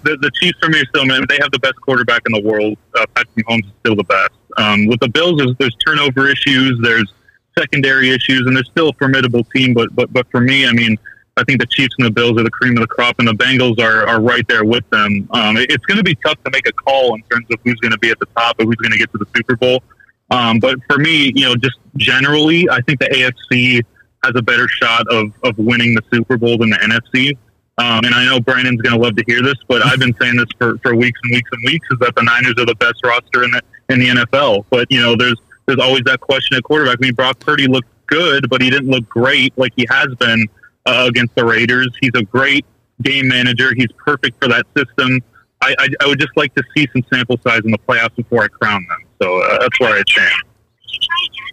the 0.04 0.18
the 0.20 0.32
Chiefs 0.42 0.58
for 0.60 0.70
me 0.70 0.80
are 0.80 0.86
still 0.86 1.06
man. 1.06 1.24
They 1.30 1.38
have 1.42 1.52
the 1.52 1.60
best 1.60 1.76
quarterback 1.82 2.22
in 2.26 2.32
the 2.32 2.42
world. 2.42 2.78
Uh, 2.98 3.06
Patrick 3.16 3.46
Mahomes 3.46 3.66
is 3.66 3.72
still 3.82 3.96
the 3.96 4.04
best. 4.04 4.32
Um, 4.58 4.88
with 4.88 5.00
the 5.00 5.10
Bills, 5.10 5.38
there's, 5.38 5.54
there's 5.60 5.76
turnover 5.86 6.30
issues. 6.30 6.80
There's 6.82 7.12
secondary 7.58 8.10
issues, 8.10 8.48
and 8.48 8.56
they're 8.56 8.64
still 8.64 8.90
a 8.90 8.94
formidable 8.94 9.44
team. 9.56 9.74
But 9.74 9.96
but 9.96 10.12
but 10.12 10.26
for 10.32 10.42
me, 10.42 10.66
I 10.66 10.72
mean, 10.72 10.98
I 11.38 11.44
think 11.44 11.60
the 11.60 11.68
Chiefs 11.68 11.94
and 12.00 12.08
the 12.08 12.12
Bills 12.12 12.40
are 12.40 12.44
the 12.44 12.52
cream 12.52 12.76
of 12.78 12.82
the 12.82 12.88
crop, 12.88 13.20
and 13.20 13.28
the 13.28 13.34
Bengals 13.34 13.80
are, 13.80 14.08
are 14.08 14.22
right 14.22 14.48
there 14.48 14.64
with 14.64 14.90
them. 14.90 15.28
Um, 15.32 15.58
it, 15.58 15.70
it's 15.70 15.86
going 15.86 15.98
to 15.98 16.04
be 16.04 16.16
tough 16.26 16.42
to 16.46 16.52
make 16.52 16.68
a 16.68 16.72
call 16.72 17.14
in 17.14 17.22
terms 17.24 17.46
of 17.52 17.60
who's 17.64 17.80
going 17.82 17.92
to 17.92 18.00
be 18.00 18.10
at 18.10 18.20
the 18.20 18.28
top 18.38 18.60
and 18.60 18.68
who's 18.68 18.78
going 18.78 18.92
to 18.92 18.98
get 18.98 19.12
to 19.12 19.18
the 19.18 19.28
Super 19.36 19.56
Bowl. 19.56 19.84
Um, 20.32 20.60
but 20.60 20.80
for 20.90 20.98
me, 20.98 21.32
you 21.36 21.46
know, 21.46 21.56
just 21.56 21.78
generally, 21.98 22.70
I 22.70 22.82
think 22.82 23.00
the 23.00 23.06
AFC 23.08 23.84
has 24.26 24.36
a 24.36 24.42
better 24.42 24.68
shot 24.68 25.06
of, 25.10 25.32
of 25.44 25.58
winning 25.58 25.96
the 25.96 26.02
Super 26.12 26.38
Bowl 26.38 26.58
than 26.58 26.70
the 26.70 26.78
NFC. 26.78 27.38
Um, 27.78 28.06
and 28.06 28.16
I 28.16 28.26
know 28.26 28.40
Brandon's 28.40 28.82
going 28.82 28.96
to 28.96 29.02
love 29.02 29.16
to 29.18 29.24
hear 29.28 29.42
this, 29.42 29.56
but 29.68 29.86
I've 29.86 30.00
been 30.00 30.16
saying 30.20 30.38
this 30.38 30.48
for, 30.58 30.78
for 30.78 30.96
weeks 30.96 31.20
and 31.24 31.32
weeks 31.34 31.50
and 31.52 31.62
weeks 31.66 31.88
is 31.92 32.00
that 32.00 32.16
the 32.16 32.24
Niners 32.24 32.56
are 32.58 32.66
the 32.66 32.76
best 32.76 33.04
roster 33.04 33.44
in 33.44 33.52
the 33.52 33.62
in 33.90 34.00
the 34.00 34.08
NFL. 34.08 34.66
But 34.70 34.90
you 34.90 35.02
know, 35.02 35.16
there's 35.16 35.36
there's 35.66 35.80
always 35.80 36.04
that 36.06 36.22
question 36.22 36.58
at 36.58 36.64
quarterback. 36.64 36.98
I 37.00 37.02
mean, 37.02 37.14
Brock 37.14 37.40
Purdy 37.40 37.68
looked 37.68 37.90
good, 38.08 38.50
but 38.50 38.62
he 38.62 38.70
didn't 38.70 38.90
look 38.90 39.08
great 39.10 39.58
like 39.58 39.74
he 39.76 39.86
has 39.90 40.08
been 40.16 40.48
uh, 40.86 41.06
against 41.10 41.36
the 41.36 41.46
Raiders. 41.46 41.90
He's 42.00 42.12
a 42.16 42.24
great 42.24 42.66
game 43.02 43.28
manager. 43.28 43.74
He's 43.76 43.92
perfect 43.98 44.42
for 44.42 44.48
that 44.48 44.66
system. 44.78 45.20
I, 45.62 45.76
I, 45.80 45.88
I 46.02 46.08
would 46.08 46.20
just 46.20 46.36
like 46.38 46.54
to 46.56 46.64
see 46.76 46.88
some 46.94 47.04
sample 47.12 47.38
size 47.46 47.62
in 47.66 47.72
the 47.72 47.78
playoffs 47.78 48.16
before 48.16 48.44
I 48.44 48.48
crown 48.48 48.86
them. 48.88 49.08
So 49.22 49.42
uh, 49.42 49.60
that's 49.60 49.80
where 49.80 49.94
I 49.94 50.04
stand. 50.08 50.44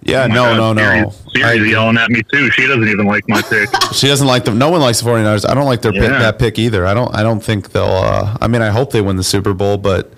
Yeah, 0.05 0.25
Oh 0.25 0.27
no, 0.29 0.35
God, 0.35 0.57
no, 0.57 0.73
no. 0.73 1.11
Siri's, 1.11 1.33
Siri's 1.61 1.71
yelling 1.73 1.97
at 1.97 2.11
me 2.11 2.23
too. 2.33 2.51
She 2.51 2.67
doesn't 2.67 2.89
even 2.89 3.07
like 3.07 3.23
my 3.29 3.41
pick. 3.43 3.69
She 3.93 4.09
doesn't 4.09 4.27
like 4.27 4.45
them. 4.45 4.59
No 4.59 4.69
one 4.71 4.81
likes 4.81 5.01
the 5.01 5.09
49ers. 5.09 5.49
I 5.49 5.55
don't 5.55 5.67
like 5.67 5.83
their 5.83 5.93
pick, 5.93 6.09
that 6.11 6.39
pick 6.39 6.59
either. 6.59 6.87
I 6.87 6.95
don't 6.95 7.15
I 7.15 7.23
don't 7.23 7.41
think 7.43 7.71
they'll 7.73 7.85
uh, 7.85 8.37
I 8.41 8.49
mean, 8.49 8.63
I 8.63 8.71
hope 8.71 8.91
they 8.93 9.01
win 9.03 9.17
the 9.17 9.23
Super 9.23 9.53
Bowl, 9.55 9.77
but 9.77 10.13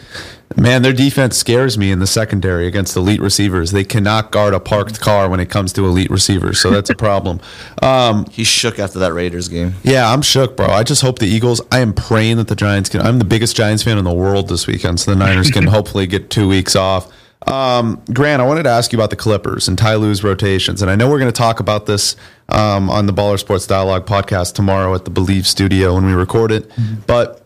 man, 0.56 0.80
their 0.82 0.92
defense 0.94 1.36
scares 1.36 1.76
me 1.76 1.90
in 1.90 1.98
the 1.98 2.06
secondary 2.06 2.66
against 2.66 2.96
elite 2.96 3.20
receivers. 3.20 3.72
They 3.72 3.84
cannot 3.84 4.30
guard 4.30 4.54
a 4.54 4.60
parked 4.60 5.00
car 5.00 5.28
when 5.28 5.40
it 5.40 5.50
comes 5.50 5.72
to 5.74 5.84
elite 5.84 6.08
receivers. 6.10 6.60
So 6.60 6.70
that's 6.70 6.88
a 6.90 6.94
problem. 6.94 7.40
Um, 7.82 8.24
He 8.30 8.44
shook 8.44 8.78
after 8.78 9.00
that 9.00 9.12
Raiders 9.12 9.48
game. 9.48 9.74
yeah, 9.82 10.10
I'm 10.10 10.22
shook, 10.22 10.56
bro. 10.56 10.66
I 10.68 10.84
just 10.84 11.02
hope 11.02 11.18
the 11.18 11.26
Eagles. 11.26 11.60
I 11.70 11.80
am 11.80 11.92
praying 11.92 12.38
that 12.38 12.48
the 12.48 12.56
Giants 12.56 12.88
can. 12.88 13.02
I'm 13.02 13.18
the 13.18 13.24
biggest 13.26 13.54
Giants 13.56 13.82
fan 13.82 13.98
in 13.98 14.04
the 14.04 14.12
world 14.14 14.48
this 14.48 14.66
weekend, 14.66 15.00
so 15.00 15.10
the 15.10 15.16
Niners 15.18 15.50
can 15.50 15.66
hopefully 15.76 16.06
get 16.06 16.30
two 16.30 16.48
weeks 16.48 16.74
off. 16.74 17.12
Um, 17.46 18.02
Grant, 18.12 18.40
I 18.40 18.46
wanted 18.46 18.62
to 18.64 18.70
ask 18.70 18.92
you 18.92 18.98
about 18.98 19.10
the 19.10 19.16
Clippers 19.16 19.68
and 19.68 19.76
Ty 19.76 19.96
Lue's 19.96 20.24
rotations, 20.24 20.82
and 20.82 20.90
I 20.90 20.96
know 20.96 21.08
we're 21.08 21.18
going 21.18 21.32
to 21.32 21.36
talk 21.36 21.60
about 21.60 21.86
this 21.86 22.16
um, 22.48 22.90
on 22.90 23.06
the 23.06 23.12
Baller 23.12 23.38
Sports 23.38 23.66
Dialogue 23.66 24.06
podcast 24.06 24.54
tomorrow 24.54 24.94
at 24.94 25.04
the 25.04 25.10
Believe 25.10 25.46
Studio 25.46 25.94
when 25.94 26.06
we 26.06 26.12
record 26.14 26.50
it. 26.52 26.70
But, 27.06 27.42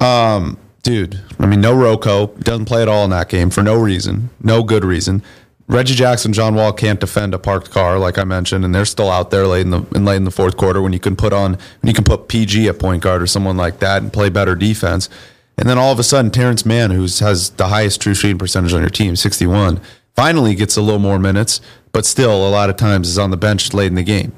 um, 0.00 0.58
dude, 0.82 1.20
I 1.38 1.46
mean, 1.46 1.60
no 1.60 1.74
Rocco 1.74 2.28
doesn't 2.28 2.64
play 2.64 2.82
at 2.82 2.88
all 2.88 3.04
in 3.04 3.10
that 3.10 3.28
game 3.28 3.50
for 3.50 3.62
no 3.62 3.76
reason, 3.76 4.30
no 4.42 4.62
good 4.62 4.84
reason. 4.84 5.22
Reggie 5.66 5.94
Jackson, 5.94 6.34
John 6.34 6.54
Wall 6.54 6.72
can't 6.74 7.00
defend 7.00 7.32
a 7.32 7.38
parked 7.38 7.70
car, 7.70 7.98
like 7.98 8.18
I 8.18 8.24
mentioned, 8.24 8.64
and 8.66 8.74
they're 8.74 8.84
still 8.84 9.10
out 9.10 9.30
there 9.30 9.46
late 9.46 9.62
in 9.62 9.70
the 9.70 9.82
in 9.94 10.04
late 10.04 10.16
in 10.16 10.24
the 10.24 10.30
fourth 10.30 10.58
quarter 10.58 10.82
when 10.82 10.92
you 10.92 11.00
can 11.00 11.16
put 11.16 11.32
on 11.32 11.52
when 11.52 11.88
you 11.88 11.94
can 11.94 12.04
put 12.04 12.28
PG 12.28 12.68
at 12.68 12.78
point 12.78 13.02
guard 13.02 13.22
or 13.22 13.26
someone 13.26 13.56
like 13.56 13.78
that 13.78 14.02
and 14.02 14.12
play 14.12 14.28
better 14.28 14.54
defense. 14.54 15.08
And 15.56 15.68
then 15.68 15.78
all 15.78 15.92
of 15.92 15.98
a 15.98 16.02
sudden, 16.02 16.30
Terance 16.30 16.66
Mann, 16.66 16.90
who 16.90 17.02
has 17.02 17.50
the 17.50 17.68
highest 17.68 18.00
true 18.00 18.14
shooting 18.14 18.38
percentage 18.38 18.72
on 18.72 18.80
your 18.80 18.90
team, 18.90 19.16
sixty 19.16 19.46
one, 19.46 19.80
finally 20.16 20.54
gets 20.54 20.76
a 20.76 20.82
little 20.82 20.98
more 20.98 21.18
minutes, 21.18 21.60
but 21.92 22.04
still 22.04 22.46
a 22.46 22.50
lot 22.50 22.70
of 22.70 22.76
times 22.76 23.08
is 23.08 23.18
on 23.18 23.30
the 23.30 23.36
bench 23.36 23.72
late 23.72 23.86
in 23.86 23.94
the 23.94 24.02
game. 24.02 24.32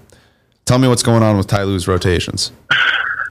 Tell 0.67 0.79
me 0.79 0.89
what's 0.89 1.03
going 1.03 1.23
on 1.23 1.37
with 1.37 1.47
Ty 1.47 1.63
Lue's 1.63 1.87
rotations. 1.89 2.53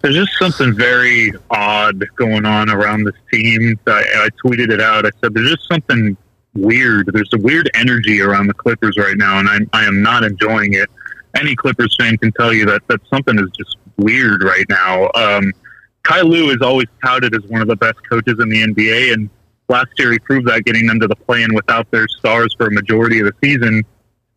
There's 0.01 0.15
just 0.15 0.37
something 0.37 0.73
very 0.75 1.33
odd 1.49 2.03
going 2.15 2.45
on 2.45 2.69
around 2.69 3.03
this 3.03 3.15
team. 3.31 3.79
I, 3.87 4.03
I 4.17 4.29
tweeted 4.45 4.71
it 4.71 4.79
out. 4.79 5.05
I 5.05 5.09
said 5.19 5.33
there's 5.33 5.49
just 5.49 5.67
something 5.67 6.15
weird. 6.53 7.09
There's 7.11 7.29
a 7.33 7.39
weird 7.39 7.69
energy 7.73 8.21
around 8.21 8.47
the 8.47 8.53
Clippers 8.53 8.97
right 8.97 9.17
now, 9.17 9.39
and 9.39 9.49
I, 9.49 9.57
I 9.73 9.85
am 9.85 10.01
not 10.01 10.23
enjoying 10.23 10.73
it. 10.73 10.89
Any 11.35 11.55
Clippers 11.55 11.95
fan 11.99 12.17
can 12.17 12.31
tell 12.31 12.53
you 12.53 12.65
that 12.67 12.87
that 12.87 13.01
something 13.09 13.37
is 13.37 13.49
just 13.57 13.77
weird 13.97 14.43
right 14.43 14.65
now. 14.69 15.09
Um, 15.15 15.51
Ty 16.07 16.21
Lue 16.21 16.51
is 16.51 16.57
always 16.61 16.87
touted 17.03 17.35
as 17.35 17.41
one 17.49 17.61
of 17.61 17.67
the 17.67 17.75
best 17.75 17.97
coaches 18.09 18.35
in 18.39 18.49
the 18.49 18.61
NBA, 18.63 19.13
and 19.13 19.29
last 19.69 19.89
year 19.97 20.11
he 20.11 20.19
proved 20.19 20.47
that, 20.47 20.63
getting 20.63 20.85
them 20.85 20.99
to 20.99 21.07
the 21.07 21.15
play-in 21.15 21.53
without 21.55 21.89
their 21.91 22.07
stars 22.07 22.53
for 22.57 22.67
a 22.67 22.71
majority 22.71 23.19
of 23.19 23.25
the 23.25 23.33
season. 23.43 23.83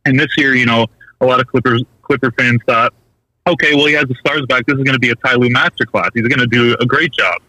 And 0.04 0.18
this 0.18 0.28
year, 0.36 0.54
you 0.54 0.66
know, 0.66 0.86
a 1.20 1.26
lot 1.26 1.40
of 1.40 1.46
Clippers 1.46 1.82
Clipper 2.02 2.32
fans 2.38 2.60
thought, 2.66 2.94
okay, 3.46 3.74
well, 3.74 3.86
he 3.86 3.92
has 3.92 4.04
the 4.04 4.14
stars 4.14 4.46
back. 4.46 4.64
This 4.66 4.78
is 4.78 4.84
going 4.84 4.94
to 4.94 4.98
be 4.98 5.10
a 5.10 5.14
Ty 5.16 5.34
Lue 5.34 5.50
masterclass. 5.50 6.10
He's 6.14 6.26
going 6.26 6.38
to 6.38 6.46
do 6.46 6.74
a 6.80 6.86
great 6.86 7.12
job. 7.12 7.42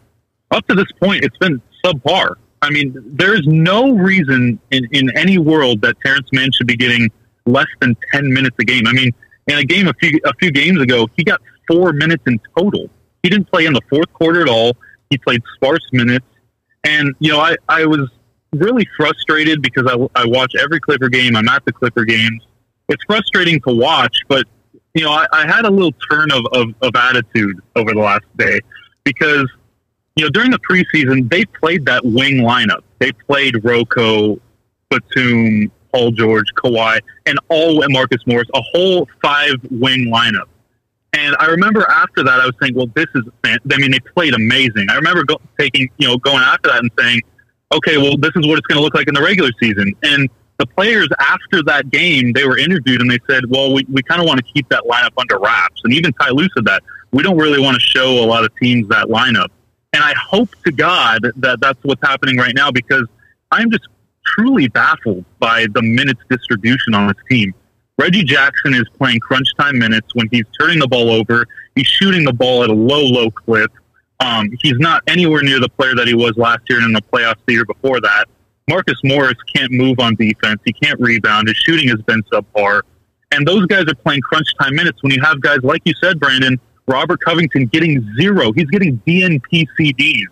Up 0.50 0.66
to 0.66 0.74
this 0.74 0.90
point, 1.00 1.24
it's 1.24 1.36
been 1.38 1.62
subpar. 1.84 2.34
I 2.62 2.70
mean, 2.70 2.94
there's 3.06 3.46
no 3.46 3.92
reason 3.92 4.58
in, 4.70 4.86
in 4.92 5.16
any 5.16 5.38
world 5.38 5.80
that 5.80 5.96
Terance 6.04 6.28
Mann 6.32 6.52
should 6.52 6.66
be 6.66 6.76
getting 6.76 7.10
less 7.46 7.68
than 7.80 7.96
10 8.12 8.30
minutes 8.30 8.56
a 8.60 8.64
game. 8.64 8.86
I 8.86 8.92
mean, 8.92 9.12
in 9.46 9.58
a 9.58 9.64
game 9.64 9.88
a 9.88 9.94
few, 9.94 10.20
a 10.24 10.32
few 10.34 10.50
games 10.50 10.80
ago, 10.80 11.08
he 11.16 11.24
got 11.24 11.40
four 11.66 11.92
minutes 11.94 12.22
in 12.26 12.38
total. 12.56 12.90
He 13.22 13.28
didn't 13.28 13.50
play 13.50 13.66
in 13.66 13.72
the 13.72 13.82
fourth 13.90 14.12
quarter 14.12 14.42
at 14.42 14.48
all. 14.48 14.76
He 15.10 15.18
played 15.18 15.42
sparse 15.54 15.86
minutes. 15.92 16.26
And, 16.84 17.14
you 17.18 17.32
know, 17.32 17.40
I, 17.40 17.56
I 17.68 17.84
was 17.84 18.08
really 18.52 18.86
frustrated 18.96 19.62
because 19.62 19.86
I, 19.86 20.20
I 20.20 20.26
watch 20.26 20.54
every 20.58 20.80
Clipper 20.80 21.08
game. 21.08 21.36
I'm 21.36 21.48
at 21.48 21.64
the 21.64 21.72
Clipper 21.72 22.04
games. 22.04 22.46
It's 22.88 23.04
frustrating 23.04 23.60
to 23.62 23.74
watch, 23.74 24.16
but, 24.28 24.46
you 24.94 25.04
know, 25.04 25.12
I, 25.12 25.26
I 25.32 25.46
had 25.46 25.64
a 25.64 25.70
little 25.70 25.92
turn 26.10 26.32
of, 26.32 26.44
of, 26.52 26.74
of 26.82 26.92
attitude 26.96 27.60
over 27.76 27.92
the 27.92 28.00
last 28.00 28.24
day 28.36 28.58
because, 29.04 29.48
you 30.16 30.24
know, 30.24 30.30
during 30.30 30.50
the 30.50 30.58
preseason, 30.58 31.30
they 31.30 31.44
played 31.44 31.84
that 31.84 32.04
wing 32.04 32.38
lineup. 32.38 32.82
They 32.98 33.12
played 33.12 33.64
Rocco, 33.64 34.40
Batum, 34.88 35.70
Paul 35.92 36.10
George, 36.12 36.46
Kawhi, 36.54 37.00
and 37.26 37.38
all 37.48 37.82
and 37.82 37.92
Marcus 37.92 38.26
Morris, 38.26 38.48
a 38.54 38.62
whole 38.72 39.08
five 39.22 39.54
wing 39.70 40.06
lineup. 40.12 40.48
And 41.12 41.36
I 41.40 41.46
remember 41.46 41.88
after 41.90 42.22
that, 42.22 42.40
I 42.40 42.46
was 42.46 42.54
saying, 42.62 42.74
well, 42.74 42.86
this 42.94 43.06
is, 43.14 43.24
I 43.44 43.58
mean, 43.78 43.90
they 43.90 44.00
played 44.00 44.34
amazing. 44.34 44.88
I 44.90 44.94
remember 44.94 45.24
go, 45.24 45.40
taking, 45.58 45.90
you 45.98 46.06
know, 46.06 46.16
going 46.18 46.42
after 46.42 46.70
that 46.70 46.80
and 46.80 46.90
saying, 46.98 47.22
okay, 47.72 47.98
well, 47.98 48.16
this 48.16 48.30
is 48.36 48.46
what 48.46 48.58
it's 48.58 48.66
going 48.66 48.78
to 48.78 48.82
look 48.82 48.94
like 48.94 49.08
in 49.08 49.14
the 49.14 49.22
regular 49.22 49.50
season. 49.60 49.92
And 50.02 50.28
the 50.58 50.66
players 50.66 51.08
after 51.18 51.62
that 51.64 51.90
game, 51.90 52.32
they 52.32 52.46
were 52.46 52.58
interviewed 52.58 53.00
and 53.00 53.10
they 53.10 53.18
said, 53.28 53.44
well, 53.48 53.72
we, 53.72 53.84
we 53.90 54.02
kind 54.02 54.20
of 54.20 54.26
want 54.26 54.38
to 54.38 54.52
keep 54.52 54.68
that 54.68 54.84
lineup 54.84 55.12
under 55.16 55.38
wraps. 55.38 55.80
And 55.84 55.92
even 55.92 56.12
Ty 56.12 56.30
Lue 56.30 56.48
said 56.54 56.64
that. 56.66 56.82
We 57.12 57.24
don't 57.24 57.38
really 57.38 57.60
want 57.60 57.74
to 57.74 57.80
show 57.80 58.22
a 58.22 58.26
lot 58.26 58.44
of 58.44 58.54
teams 58.56 58.88
that 58.88 59.08
lineup. 59.08 59.48
And 59.92 60.04
I 60.04 60.14
hope 60.14 60.50
to 60.64 60.70
God 60.70 61.22
that 61.36 61.60
that's 61.60 61.82
what's 61.82 62.02
happening 62.06 62.36
right 62.36 62.54
now 62.54 62.70
because 62.70 63.06
I'm 63.50 63.70
just 63.70 63.88
truly 64.24 64.68
baffled 64.68 65.24
by 65.40 65.66
the 65.74 65.82
minutes 65.82 66.20
distribution 66.30 66.94
on 66.94 67.08
this 67.08 67.16
team. 67.28 67.52
Reggie 68.00 68.24
Jackson 68.24 68.72
is 68.72 68.84
playing 68.96 69.20
crunch 69.20 69.54
time 69.58 69.78
minutes 69.78 70.14
when 70.14 70.26
he's 70.32 70.46
turning 70.58 70.78
the 70.78 70.88
ball 70.88 71.10
over. 71.10 71.46
He's 71.74 71.86
shooting 71.86 72.24
the 72.24 72.32
ball 72.32 72.64
at 72.64 72.70
a 72.70 72.74
low, 72.74 73.04
low 73.04 73.30
clip. 73.30 73.70
Um, 74.20 74.48
he's 74.62 74.78
not 74.78 75.02
anywhere 75.06 75.42
near 75.42 75.60
the 75.60 75.68
player 75.68 75.94
that 75.94 76.08
he 76.08 76.14
was 76.14 76.32
last 76.38 76.60
year 76.70 76.78
and 76.78 76.86
in 76.86 76.92
the 76.94 77.02
playoffs 77.02 77.40
the 77.46 77.52
year 77.52 77.66
before 77.66 78.00
that. 78.00 78.24
Marcus 78.70 78.98
Morris 79.04 79.36
can't 79.54 79.70
move 79.70 80.00
on 80.00 80.14
defense. 80.14 80.62
He 80.64 80.72
can't 80.72 80.98
rebound. 80.98 81.48
His 81.48 81.58
shooting 81.58 81.88
has 81.88 82.00
been 82.06 82.22
subpar. 82.32 82.80
And 83.32 83.46
those 83.46 83.66
guys 83.66 83.84
are 83.86 83.94
playing 83.96 84.22
crunch 84.22 84.48
time 84.58 84.74
minutes 84.74 85.02
when 85.02 85.12
you 85.12 85.20
have 85.20 85.38
guys, 85.42 85.58
like 85.62 85.82
you 85.84 85.92
said, 86.02 86.18
Brandon, 86.18 86.58
Robert 86.86 87.20
Covington 87.20 87.66
getting 87.66 88.02
zero. 88.18 88.50
He's 88.52 88.68
getting 88.70 88.98
DNP 89.06 89.66
CDs 89.78 90.24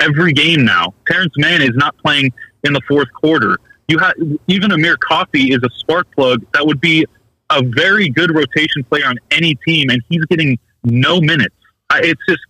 every 0.00 0.32
game 0.32 0.64
now. 0.64 0.92
Terance 1.08 1.34
Mann 1.36 1.62
is 1.62 1.74
not 1.74 1.96
playing 1.98 2.32
in 2.64 2.72
the 2.72 2.80
fourth 2.88 3.12
quarter. 3.12 3.58
You 3.88 3.98
have 3.98 4.14
even 4.46 4.72
Amir 4.72 4.96
Coffey 4.96 5.52
is 5.52 5.62
a 5.62 5.70
spark 5.70 6.10
plug 6.14 6.44
that 6.54 6.66
would 6.66 6.80
be 6.80 7.04
a 7.50 7.62
very 7.62 8.08
good 8.08 8.34
rotation 8.34 8.84
player 8.84 9.06
on 9.06 9.18
any 9.30 9.54
team, 9.66 9.90
and 9.90 10.02
he's 10.08 10.24
getting 10.26 10.58
no 10.84 11.20
minutes. 11.20 11.54
I, 11.90 12.00
it's 12.02 12.22
just 12.28 12.40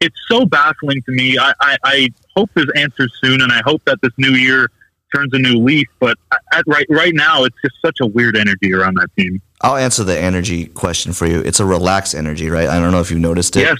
it's 0.00 0.16
so 0.28 0.46
baffling 0.46 1.02
to 1.02 1.12
me. 1.12 1.38
I, 1.38 1.52
I, 1.60 1.76
I 1.84 2.08
hope 2.36 2.50
there's 2.54 2.70
answers 2.74 3.12
soon, 3.22 3.42
and 3.42 3.52
I 3.52 3.60
hope 3.64 3.82
that 3.84 3.98
this 4.02 4.12
new 4.18 4.30
year 4.30 4.68
turns 5.14 5.32
a 5.34 5.38
new 5.38 5.58
leaf. 5.58 5.86
But 6.00 6.16
at, 6.52 6.64
right 6.66 6.86
right 6.88 7.14
now, 7.14 7.44
it's 7.44 7.56
just 7.62 7.76
such 7.84 7.98
a 8.00 8.06
weird 8.06 8.36
energy 8.36 8.72
around 8.72 8.94
that 8.94 9.08
team. 9.16 9.40
I'll 9.60 9.76
answer 9.76 10.04
the 10.04 10.18
energy 10.18 10.66
question 10.66 11.12
for 11.12 11.26
you. 11.26 11.40
It's 11.40 11.60
a 11.60 11.66
relaxed 11.66 12.14
energy, 12.14 12.48
right? 12.48 12.68
I 12.68 12.80
don't 12.80 12.92
know 12.92 13.00
if 13.00 13.10
you've 13.10 13.20
noticed 13.20 13.56
it. 13.56 13.60
Yes. 13.60 13.78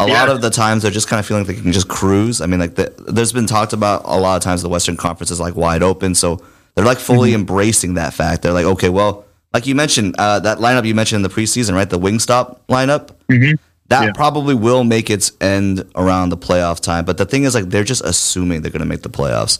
A 0.00 0.06
Yes. 0.08 0.18
lot 0.20 0.28
of 0.34 0.40
the 0.42 0.50
times 0.50 0.82
they're 0.82 0.90
just 0.90 1.08
kind 1.08 1.20
of 1.20 1.26
feeling 1.26 1.44
like 1.46 1.54
they 1.56 1.62
can 1.62 1.72
just 1.72 1.88
cruise. 1.88 2.40
I 2.40 2.46
mean, 2.46 2.58
like 2.60 2.74
the, 2.74 2.92
there's 3.06 3.32
been 3.32 3.46
talked 3.46 3.72
about 3.72 4.02
a 4.04 4.18
lot 4.18 4.36
of 4.36 4.42
times 4.42 4.62
the 4.62 4.68
Western 4.68 4.96
Conference 4.96 5.30
is 5.30 5.38
like 5.40 5.54
wide 5.56 5.82
open, 5.82 6.14
so 6.14 6.40
they're 6.74 6.84
like 6.84 6.98
fully 6.98 7.30
Mm-hmm. 7.30 7.40
embracing 7.40 7.94
that 7.94 8.14
fact. 8.14 8.42
They're 8.42 8.52
like, 8.52 8.64
okay, 8.64 8.88
well, 8.88 9.24
like 9.52 9.66
you 9.66 9.74
mentioned, 9.74 10.14
uh, 10.18 10.40
that 10.40 10.58
lineup 10.58 10.86
you 10.86 10.94
mentioned 10.94 11.24
in 11.24 11.30
the 11.30 11.34
preseason, 11.34 11.74
right? 11.74 11.88
The 11.90 11.98
Wingstop 11.98 12.60
lineup. 12.68 13.10
Mm-hmm. 13.28 13.54
That 13.88 14.04
Yeah. 14.04 14.12
probably 14.12 14.54
will 14.54 14.84
make 14.84 15.10
its 15.10 15.32
end 15.40 15.84
around 15.96 16.28
the 16.30 16.36
playoff 16.38 16.80
time. 16.80 17.04
But 17.04 17.18
the 17.18 17.26
thing 17.26 17.42
is, 17.44 17.54
like, 17.56 17.66
they're 17.70 17.82
just 17.84 18.02
assuming 18.04 18.62
they're 18.62 18.70
going 18.70 18.80
to 18.80 18.86
make 18.86 19.02
the 19.02 19.10
playoffs. 19.10 19.58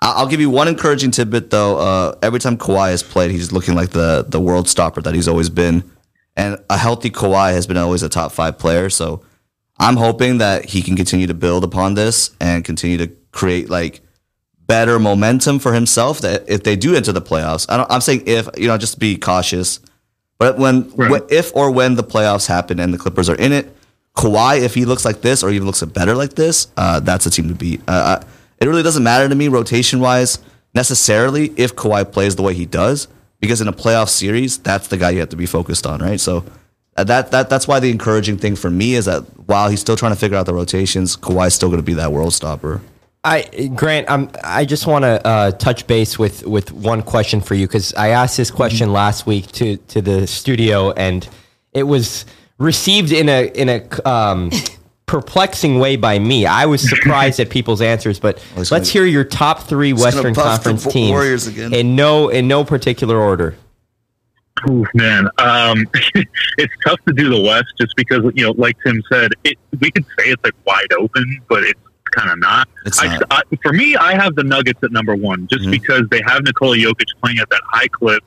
I'll 0.00 0.28
give 0.28 0.40
you 0.40 0.48
one 0.50 0.68
encouraging 0.68 1.10
tidbit, 1.10 1.50
though. 1.50 1.78
Uh, 1.78 2.14
every 2.22 2.38
time 2.38 2.56
Kawhi 2.56 2.90
has 2.90 3.02
played, 3.02 3.30
he's 3.32 3.52
looking 3.52 3.74
like 3.74 3.90
the 3.90 4.24
the 4.28 4.38
world 4.40 4.68
stopper 4.68 5.00
that 5.02 5.14
he's 5.14 5.26
always 5.28 5.48
been. 5.50 5.82
And 6.36 6.58
a 6.70 6.76
healthy 6.76 7.10
Kawhi 7.10 7.52
has 7.52 7.66
been 7.66 7.76
always 7.76 8.02
a 8.02 8.08
top 8.08 8.30
five 8.32 8.58
player. 8.58 8.90
So 8.90 9.22
I'm 9.78 9.96
hoping 9.96 10.38
that 10.38 10.66
he 10.66 10.82
can 10.82 10.96
continue 10.96 11.26
to 11.26 11.34
build 11.34 11.64
upon 11.64 11.94
this 11.94 12.30
and 12.40 12.64
continue 12.64 12.98
to 12.98 13.08
create 13.32 13.68
like 13.68 14.00
better 14.66 14.98
momentum 14.98 15.58
for 15.58 15.72
himself. 15.72 16.20
That 16.20 16.48
if 16.48 16.62
they 16.62 16.76
do 16.76 16.94
enter 16.94 17.12
the 17.12 17.22
playoffs, 17.22 17.66
I 17.68 17.76
don't, 17.76 17.90
I'm 17.90 18.00
saying 18.00 18.22
if 18.26 18.48
you 18.56 18.68
know, 18.68 18.78
just 18.78 18.98
be 18.98 19.16
cautious. 19.16 19.80
But 20.38 20.58
when, 20.58 20.82
when 20.96 21.22
if 21.30 21.54
or 21.54 21.70
when 21.70 21.94
the 21.94 22.04
playoffs 22.04 22.46
happen 22.46 22.80
and 22.80 22.92
the 22.92 22.98
Clippers 22.98 23.28
are 23.28 23.36
in 23.36 23.52
it, 23.52 23.74
Kawhi, 24.16 24.62
if 24.62 24.74
he 24.74 24.84
looks 24.84 25.04
like 25.04 25.22
this 25.22 25.42
or 25.42 25.50
even 25.50 25.66
looks 25.66 25.82
better 25.82 26.14
like 26.14 26.34
this, 26.34 26.68
uh, 26.76 27.00
that's 27.00 27.26
a 27.26 27.30
team 27.30 27.48
to 27.48 27.54
beat. 27.54 27.80
Uh, 27.88 28.22
it 28.60 28.66
really 28.66 28.82
doesn't 28.82 29.02
matter 29.02 29.28
to 29.28 29.34
me 29.34 29.48
rotation 29.48 30.00
wise 30.00 30.38
necessarily 30.74 31.52
if 31.56 31.74
Kawhi 31.74 32.10
plays 32.10 32.36
the 32.36 32.42
way 32.42 32.54
he 32.54 32.66
does, 32.66 33.08
because 33.40 33.60
in 33.60 33.68
a 33.68 33.72
playoff 33.72 34.08
series, 34.08 34.58
that's 34.58 34.88
the 34.88 34.96
guy 34.96 35.10
you 35.10 35.20
have 35.20 35.28
to 35.30 35.36
be 35.36 35.46
focused 35.46 35.86
on, 35.86 36.00
right? 36.00 36.20
So 36.20 36.44
that 36.96 37.30
that 37.32 37.50
that's 37.50 37.66
why 37.66 37.80
the 37.80 37.90
encouraging 37.90 38.36
thing 38.38 38.54
for 38.56 38.70
me 38.70 38.94
is 38.94 39.06
that 39.06 39.20
while 39.46 39.68
he's 39.68 39.80
still 39.80 39.96
trying 39.96 40.12
to 40.12 40.18
figure 40.18 40.36
out 40.36 40.46
the 40.46 40.54
rotations, 40.54 41.16
Kawhi's 41.16 41.54
still 41.54 41.68
going 41.68 41.80
to 41.80 41.84
be 41.84 41.94
that 41.94 42.12
world 42.12 42.32
stopper. 42.32 42.80
I 43.24 43.70
Grant, 43.74 44.10
I'm, 44.10 44.30
I 44.44 44.66
just 44.66 44.86
want 44.86 45.04
to 45.04 45.26
uh, 45.26 45.50
touch 45.52 45.86
base 45.86 46.18
with, 46.18 46.46
with 46.46 46.70
one 46.72 47.00
question 47.02 47.40
for 47.40 47.54
you 47.54 47.66
because 47.66 47.94
I 47.94 48.08
asked 48.08 48.36
this 48.36 48.50
question 48.50 48.92
last 48.92 49.26
week 49.26 49.46
to, 49.52 49.78
to 49.78 50.02
the 50.02 50.26
studio 50.26 50.90
and 50.92 51.26
it 51.72 51.84
was 51.84 52.26
received 52.58 53.12
in 53.12 53.30
a 53.30 53.46
in 53.46 53.68
a 53.70 54.08
um, 54.08 54.50
perplexing 55.06 55.78
way 55.78 55.96
by 55.96 56.18
me. 56.18 56.44
I 56.46 56.66
was 56.66 56.88
surprised 56.88 57.40
at 57.40 57.50
people's 57.50 57.80
answers, 57.80 58.20
but 58.20 58.42
let's 58.56 58.70
gonna- 58.70 58.84
hear 58.84 59.06
your 59.06 59.24
top 59.24 59.60
three 59.60 59.92
Western 59.92 60.34
Conference 60.34 60.84
teams 60.84 61.10
Warriors 61.10 61.46
again. 61.46 61.72
in 61.72 61.96
no 61.96 62.28
in 62.28 62.46
no 62.46 62.62
particular 62.62 63.18
order. 63.18 63.56
Oof, 64.70 64.86
man, 64.94 65.28
um, 65.38 65.84
it's 66.14 66.72
tough 66.86 66.98
to 67.06 67.12
do 67.12 67.28
the 67.28 67.40
West 67.40 67.66
just 67.80 67.94
because 67.96 68.20
you 68.34 68.44
know, 68.44 68.52
like 68.52 68.76
Tim 68.84 69.02
said, 69.12 69.32
it, 69.44 69.58
we 69.80 69.90
could 69.90 70.04
say 70.18 70.26
it's 70.30 70.42
like 70.44 70.54
wide 70.66 70.92
open, 70.98 71.40
but 71.48 71.62
it's 71.64 71.80
kind 72.12 72.30
of 72.30 72.38
not. 72.38 72.68
I, 73.00 73.06
not. 73.08 73.22
I, 73.30 73.42
for 73.62 73.72
me, 73.72 73.96
I 73.96 74.14
have 74.14 74.34
the 74.36 74.44
Nuggets 74.44 74.78
at 74.82 74.92
number 74.92 75.14
one 75.16 75.46
just 75.50 75.64
Mhm. 75.64 75.70
because 75.72 76.02
they 76.10 76.20
have 76.26 76.42
Nikola 76.44 76.76
Jokic 76.76 77.06
playing 77.22 77.38
at 77.38 77.50
that 77.50 77.62
high 77.70 77.88
clip. 77.88 78.22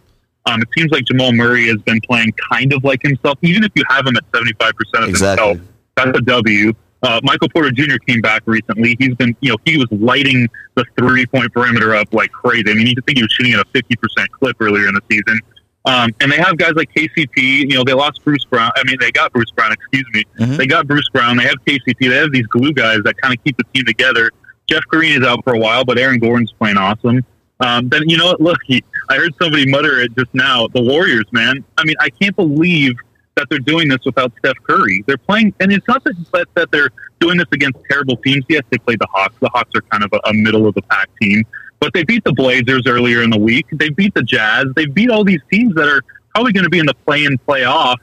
Um, 0.46 0.62
it 0.62 0.68
seems 0.78 0.92
like 0.92 1.06
Jamal 1.06 1.34
Murray 1.34 1.68
has 1.68 1.78
been 1.82 2.00
playing 2.02 2.34
kind 2.52 2.72
of 2.74 2.84
like 2.84 3.02
himself, 3.02 3.38
even 3.42 3.64
if 3.64 3.72
you 3.76 3.84
have 3.90 4.06
him 4.06 4.16
at 4.18 4.24
seventy 4.34 4.54
five 4.60 4.74
percent 4.76 5.04
of 5.06 5.10
Exactly. 5.10 5.48
himself. 5.48 5.68
That's 5.96 6.18
a 6.18 6.22
W. 6.22 6.74
Uh, 7.04 7.20
Michael 7.24 7.48
Porter 7.50 7.70
Jr. 7.72 7.98
came 8.08 8.22
back 8.22 8.42
recently. 8.48 8.96
He's 9.00 9.14
been, 9.16 9.36
you 9.42 9.52
know, 9.52 9.58
he 9.66 9.78
was 9.78 9.88
lighting 9.92 10.48
the 10.76 10.84
three 10.98 11.26
point 11.28 11.52
perimeter 11.54 11.96
up 11.96 12.12
like 12.14 12.32
crazy. 12.32 12.66
I 12.70 12.74
mean, 12.74 12.88
you 12.88 12.96
could 12.96 13.06
think 13.06 13.18
he 13.20 13.24
was 13.24 13.32
shooting 13.32 13.54
at 13.54 13.60
a 13.60 13.66
50% 13.66 14.28
clip 14.32 14.56
earlier 14.60 14.88
in 14.88 14.96
the 14.96 15.02
season. 15.12 15.40
Um, 15.88 16.10
and 16.20 16.32
they 16.32 16.38
have 16.38 16.58
guys 16.58 16.74
like 16.76 16.94
KCP. 16.94 17.38
You 17.70 17.78
know, 17.78 17.84
they 17.84 17.94
lost 17.94 18.24
Bruce 18.24 18.44
Brown. 18.46 18.72
I 18.76 18.84
mean, 18.84 18.98
they 19.00 19.12
got 19.12 19.32
Bruce 19.32 19.52
Brown, 19.52 19.72
excuse 19.72 20.06
me. 20.14 20.24
Mhm. 20.40 20.58
They 20.58 20.68
got 20.68 20.86
Bruce 20.88 21.08
Brown. 21.10 21.38
They 21.38 21.44
have 21.46 21.56
KCP. 21.66 22.10
They 22.10 22.16
have 22.18 22.32
these 22.32 22.48
glue 22.48 22.74
guys 22.74 23.00
that 23.06 23.16
kind 23.22 23.34
of 23.34 23.44
keep 23.44 23.58
the 23.58 23.64
team 23.74 23.86
together. 23.86 24.30
Jeff 24.68 24.84
Green 24.88 25.22
is 25.22 25.26
out 25.28 25.44
for 25.46 25.54
a 25.54 25.60
while, 25.60 25.86
but 25.86 25.98
Aaron 25.98 26.20
Gordon's 26.20 26.52
playing 26.52 26.78
awesome. 26.78 27.24
Um, 27.62 27.88
then, 27.90 28.08
you 28.08 28.18
know 28.18 28.26
what? 28.28 28.42
Look, 28.48 28.60
he, 28.66 28.84
I 29.10 29.16
heard 29.16 29.34
somebody 29.42 29.66
mutter 29.66 30.00
it 30.02 30.16
just 30.18 30.34
now. 30.34 30.68
The 30.68 30.82
Warriors, 30.82 31.26
man. 31.32 31.64
I 31.78 31.84
mean, 31.86 31.96
I 32.02 32.10
can't 32.10 32.36
believe 32.36 32.94
that 33.36 33.48
they're 33.50 33.60
doing 33.60 33.88
this 33.88 34.00
without 34.06 34.34
Steph 34.40 34.58
Curry. 34.68 35.04
They're 35.08 35.18
playing, 35.18 35.54
and 35.60 35.72
it's 35.72 35.88
not 35.88 36.04
that, 36.04 36.16
that, 36.34 36.48
that 36.56 36.72
they're 36.72 36.90
doing 37.20 37.38
this 37.38 37.48
against 37.54 37.78
terrible 37.90 38.18
teams. 38.18 38.44
Yes, 38.50 38.64
they 38.72 38.78
played 38.80 39.00
the 39.00 39.08
Hawks. 39.14 39.36
The 39.40 39.50
Hawks 39.50 39.70
are 39.76 39.82
kind 39.82 40.04
of 40.04 40.12
a, 40.12 40.30
a 40.30 40.34
middle 40.34 40.68
of 40.68 40.76
the 40.76 40.82
pack 40.84 41.08
team, 41.22 41.44
but 41.80 41.94
they 41.94 42.04
beat 42.04 42.24
the 42.24 42.34
Blazers 42.34 42.84
earlier 42.88 43.24
in 43.24 43.30
the 43.30 43.38
week. 43.38 43.66
They 43.72 43.90
beat 43.90 44.14
the 44.14 44.24
Jazz. 44.24 44.66
They 44.76 44.86
beat 44.86 45.10
all 45.10 45.24
these 45.24 45.42
teams 45.52 45.76
that 45.76 45.88
are 45.88 46.02
probably 46.34 46.52
going 46.54 46.64
to 46.64 46.70
be 46.70 46.80
in 46.80 46.86
the 46.86 46.96
play-in, 47.06 47.38
play-off, 47.40 48.00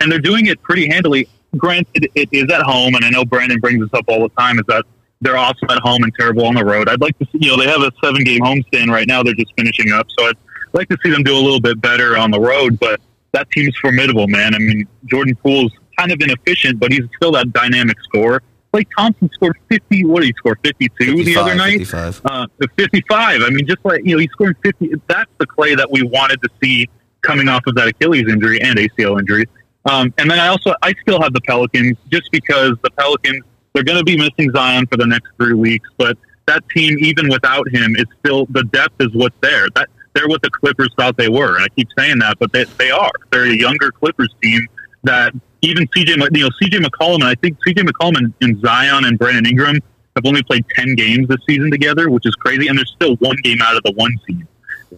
and 0.00 0.10
they're 0.10 0.18
doing 0.18 0.46
it 0.46 0.62
pretty 0.62 0.88
handily. 0.88 1.28
Granted, 1.56 2.08
it 2.14 2.28
is 2.32 2.50
at 2.52 2.62
home, 2.62 2.94
and 2.94 3.04
I 3.04 3.10
know 3.10 3.24
Brandon 3.24 3.58
brings 3.60 3.80
this 3.80 3.90
up 3.94 4.04
all 4.08 4.20
the 4.20 4.34
time. 4.36 4.58
Is 4.58 4.64
that 4.68 4.84
they're 5.20 5.38
awesome 5.38 5.70
at 5.70 5.78
home 5.78 6.02
and 6.02 6.12
terrible 6.18 6.44
on 6.46 6.54
the 6.54 6.64
road. 6.64 6.88
I'd 6.88 7.00
like 7.00 7.18
to 7.18 7.24
see, 7.26 7.38
you 7.40 7.50
know, 7.50 7.56
they 7.56 7.68
have 7.68 7.80
a 7.80 7.90
seven-game 8.04 8.40
homestand 8.40 8.88
right 8.88 9.06
now. 9.08 9.22
They're 9.22 9.34
just 9.34 9.52
finishing 9.56 9.92
up, 9.92 10.06
so 10.18 10.26
I'd 10.26 10.36
like 10.72 10.88
to 10.90 10.98
see 11.02 11.10
them 11.10 11.22
do 11.22 11.34
a 11.34 11.40
little 11.40 11.60
bit 11.60 11.80
better 11.80 12.16
on 12.18 12.30
the 12.30 12.40
road. 12.40 12.78
But 12.78 13.00
that 13.32 13.50
team's 13.50 13.76
formidable, 13.78 14.26
man. 14.28 14.54
I 14.54 14.58
mean, 14.58 14.86
Jordan 15.06 15.34
Poole's 15.36 15.72
kind 15.98 16.12
of 16.12 16.20
inefficient, 16.20 16.78
but 16.78 16.92
he's 16.92 17.04
still 17.16 17.32
that 17.32 17.52
dynamic 17.52 17.96
scorer. 18.02 18.42
Like 18.76 18.88
Thompson 18.94 19.30
scored 19.32 19.56
50, 19.70 20.04
what 20.04 20.20
did 20.20 20.26
he 20.26 20.34
score? 20.36 20.58
52 20.62 21.24
the 21.24 21.36
other 21.38 21.54
night? 21.54 21.78
55. 21.78 22.20
Uh, 22.26 22.46
55. 22.76 23.40
I 23.40 23.48
mean, 23.48 23.66
just 23.66 23.82
like, 23.86 24.02
you 24.04 24.12
know, 24.12 24.18
he 24.18 24.28
scored 24.28 24.54
50. 24.62 24.92
That's 25.08 25.30
the 25.38 25.46
Clay 25.46 25.74
that 25.74 25.90
we 25.90 26.02
wanted 26.02 26.42
to 26.42 26.48
see 26.62 26.86
coming 27.22 27.48
off 27.48 27.62
of 27.66 27.74
that 27.76 27.88
Achilles 27.88 28.26
injury 28.28 28.60
and 28.60 28.78
ACL 28.78 29.18
injury. 29.18 29.46
Um, 29.86 30.12
and 30.18 30.30
then 30.30 30.38
I 30.38 30.48
also, 30.48 30.74
I 30.82 30.92
still 31.00 31.22
have 31.22 31.32
the 31.32 31.40
Pelicans 31.40 31.96
just 32.12 32.30
because 32.30 32.72
the 32.82 32.90
Pelicans, 32.90 33.44
they're 33.72 33.82
going 33.82 33.96
to 33.96 34.04
be 34.04 34.18
missing 34.18 34.52
Zion 34.54 34.86
for 34.88 34.98
the 34.98 35.06
next 35.06 35.30
three 35.38 35.54
weeks, 35.54 35.88
but 35.96 36.18
that 36.44 36.62
team, 36.68 36.98
even 37.00 37.30
without 37.30 37.66
him, 37.70 37.96
is 37.96 38.04
still, 38.18 38.44
the 38.50 38.64
depth 38.64 39.00
is 39.00 39.08
what's 39.14 39.36
there. 39.40 39.68
That 39.74 39.88
They're 40.14 40.28
what 40.28 40.42
the 40.42 40.50
Clippers 40.50 40.90
thought 40.98 41.16
they 41.16 41.30
were. 41.30 41.56
And 41.56 41.64
I 41.64 41.68
keep 41.68 41.88
saying 41.98 42.18
that, 42.18 42.38
but 42.38 42.52
they, 42.52 42.64
they 42.76 42.90
are. 42.90 43.10
They're 43.32 43.44
a 43.44 43.56
younger 43.56 43.90
Clippers 43.90 44.34
team 44.42 44.60
that 45.04 45.32
even 45.62 45.86
CJ, 45.88 46.08
you 46.08 46.16
know, 46.16 46.48
CJ 46.62 46.84
McCollum, 46.84 47.16
and 47.16 47.24
I 47.24 47.34
think 47.34 47.58
CJ 47.66 47.88
McCollum 47.88 48.16
and, 48.18 48.34
and 48.40 48.60
Zion 48.60 49.04
and 49.04 49.18
Brandon 49.18 49.46
Ingram 49.46 49.78
have 50.16 50.24
only 50.24 50.42
played 50.42 50.64
10 50.70 50.94
games 50.94 51.28
this 51.28 51.38
season 51.48 51.70
together, 51.70 52.10
which 52.10 52.26
is 52.26 52.34
crazy. 52.36 52.68
And 52.68 52.78
they're 52.78 52.86
still 52.86 53.16
one 53.16 53.36
game 53.42 53.58
out 53.62 53.76
of 53.76 53.82
the 53.82 53.92
one 53.92 54.12
seed 54.26 54.46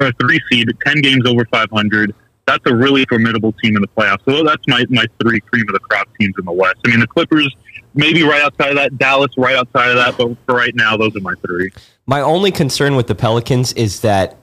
or 0.01 0.09
a 0.09 0.13
three 0.15 0.41
seed, 0.51 0.69
10 0.85 1.01
games 1.01 1.27
over 1.27 1.45
500. 1.47 2.15
That's 2.47 2.63
a 2.67 2.75
really 2.75 3.05
formidable 3.07 3.53
team 3.53 3.77
in 3.77 3.83
the 3.83 3.89
playoffs. 3.89 4.25
So 4.25 4.43
that's 4.43 4.67
my, 4.67 4.85
my 4.89 5.05
three 5.21 5.41
cream 5.41 5.67
of 5.69 5.75
the 5.75 5.81
crop 5.81 6.09
teams 6.19 6.35
in 6.39 6.45
the 6.45 6.53
West. 6.53 6.77
I 6.87 6.91
mean, 6.91 7.01
the 7.01 7.07
Clippers, 7.07 7.55
maybe 7.95 8.23
right 8.23 8.43
outside 8.43 8.71
of 8.71 8.77
that, 8.77 8.97
Dallas 8.97 9.31
right 9.37 9.57
outside 9.57 9.91
of 9.91 9.97
that, 9.97 10.17
but 10.17 10.37
for 10.47 10.55
right 10.55 10.75
now, 10.75 10.97
those 10.97 11.15
are 11.17 11.21
my 11.21 11.35
three. 11.47 11.71
My 12.07 12.21
only 12.21 12.51
concern 12.51 12.97
with 12.97 13.07
the 13.07 13.15
Pelicans 13.15 13.73
is 13.75 14.01
that 14.01 14.39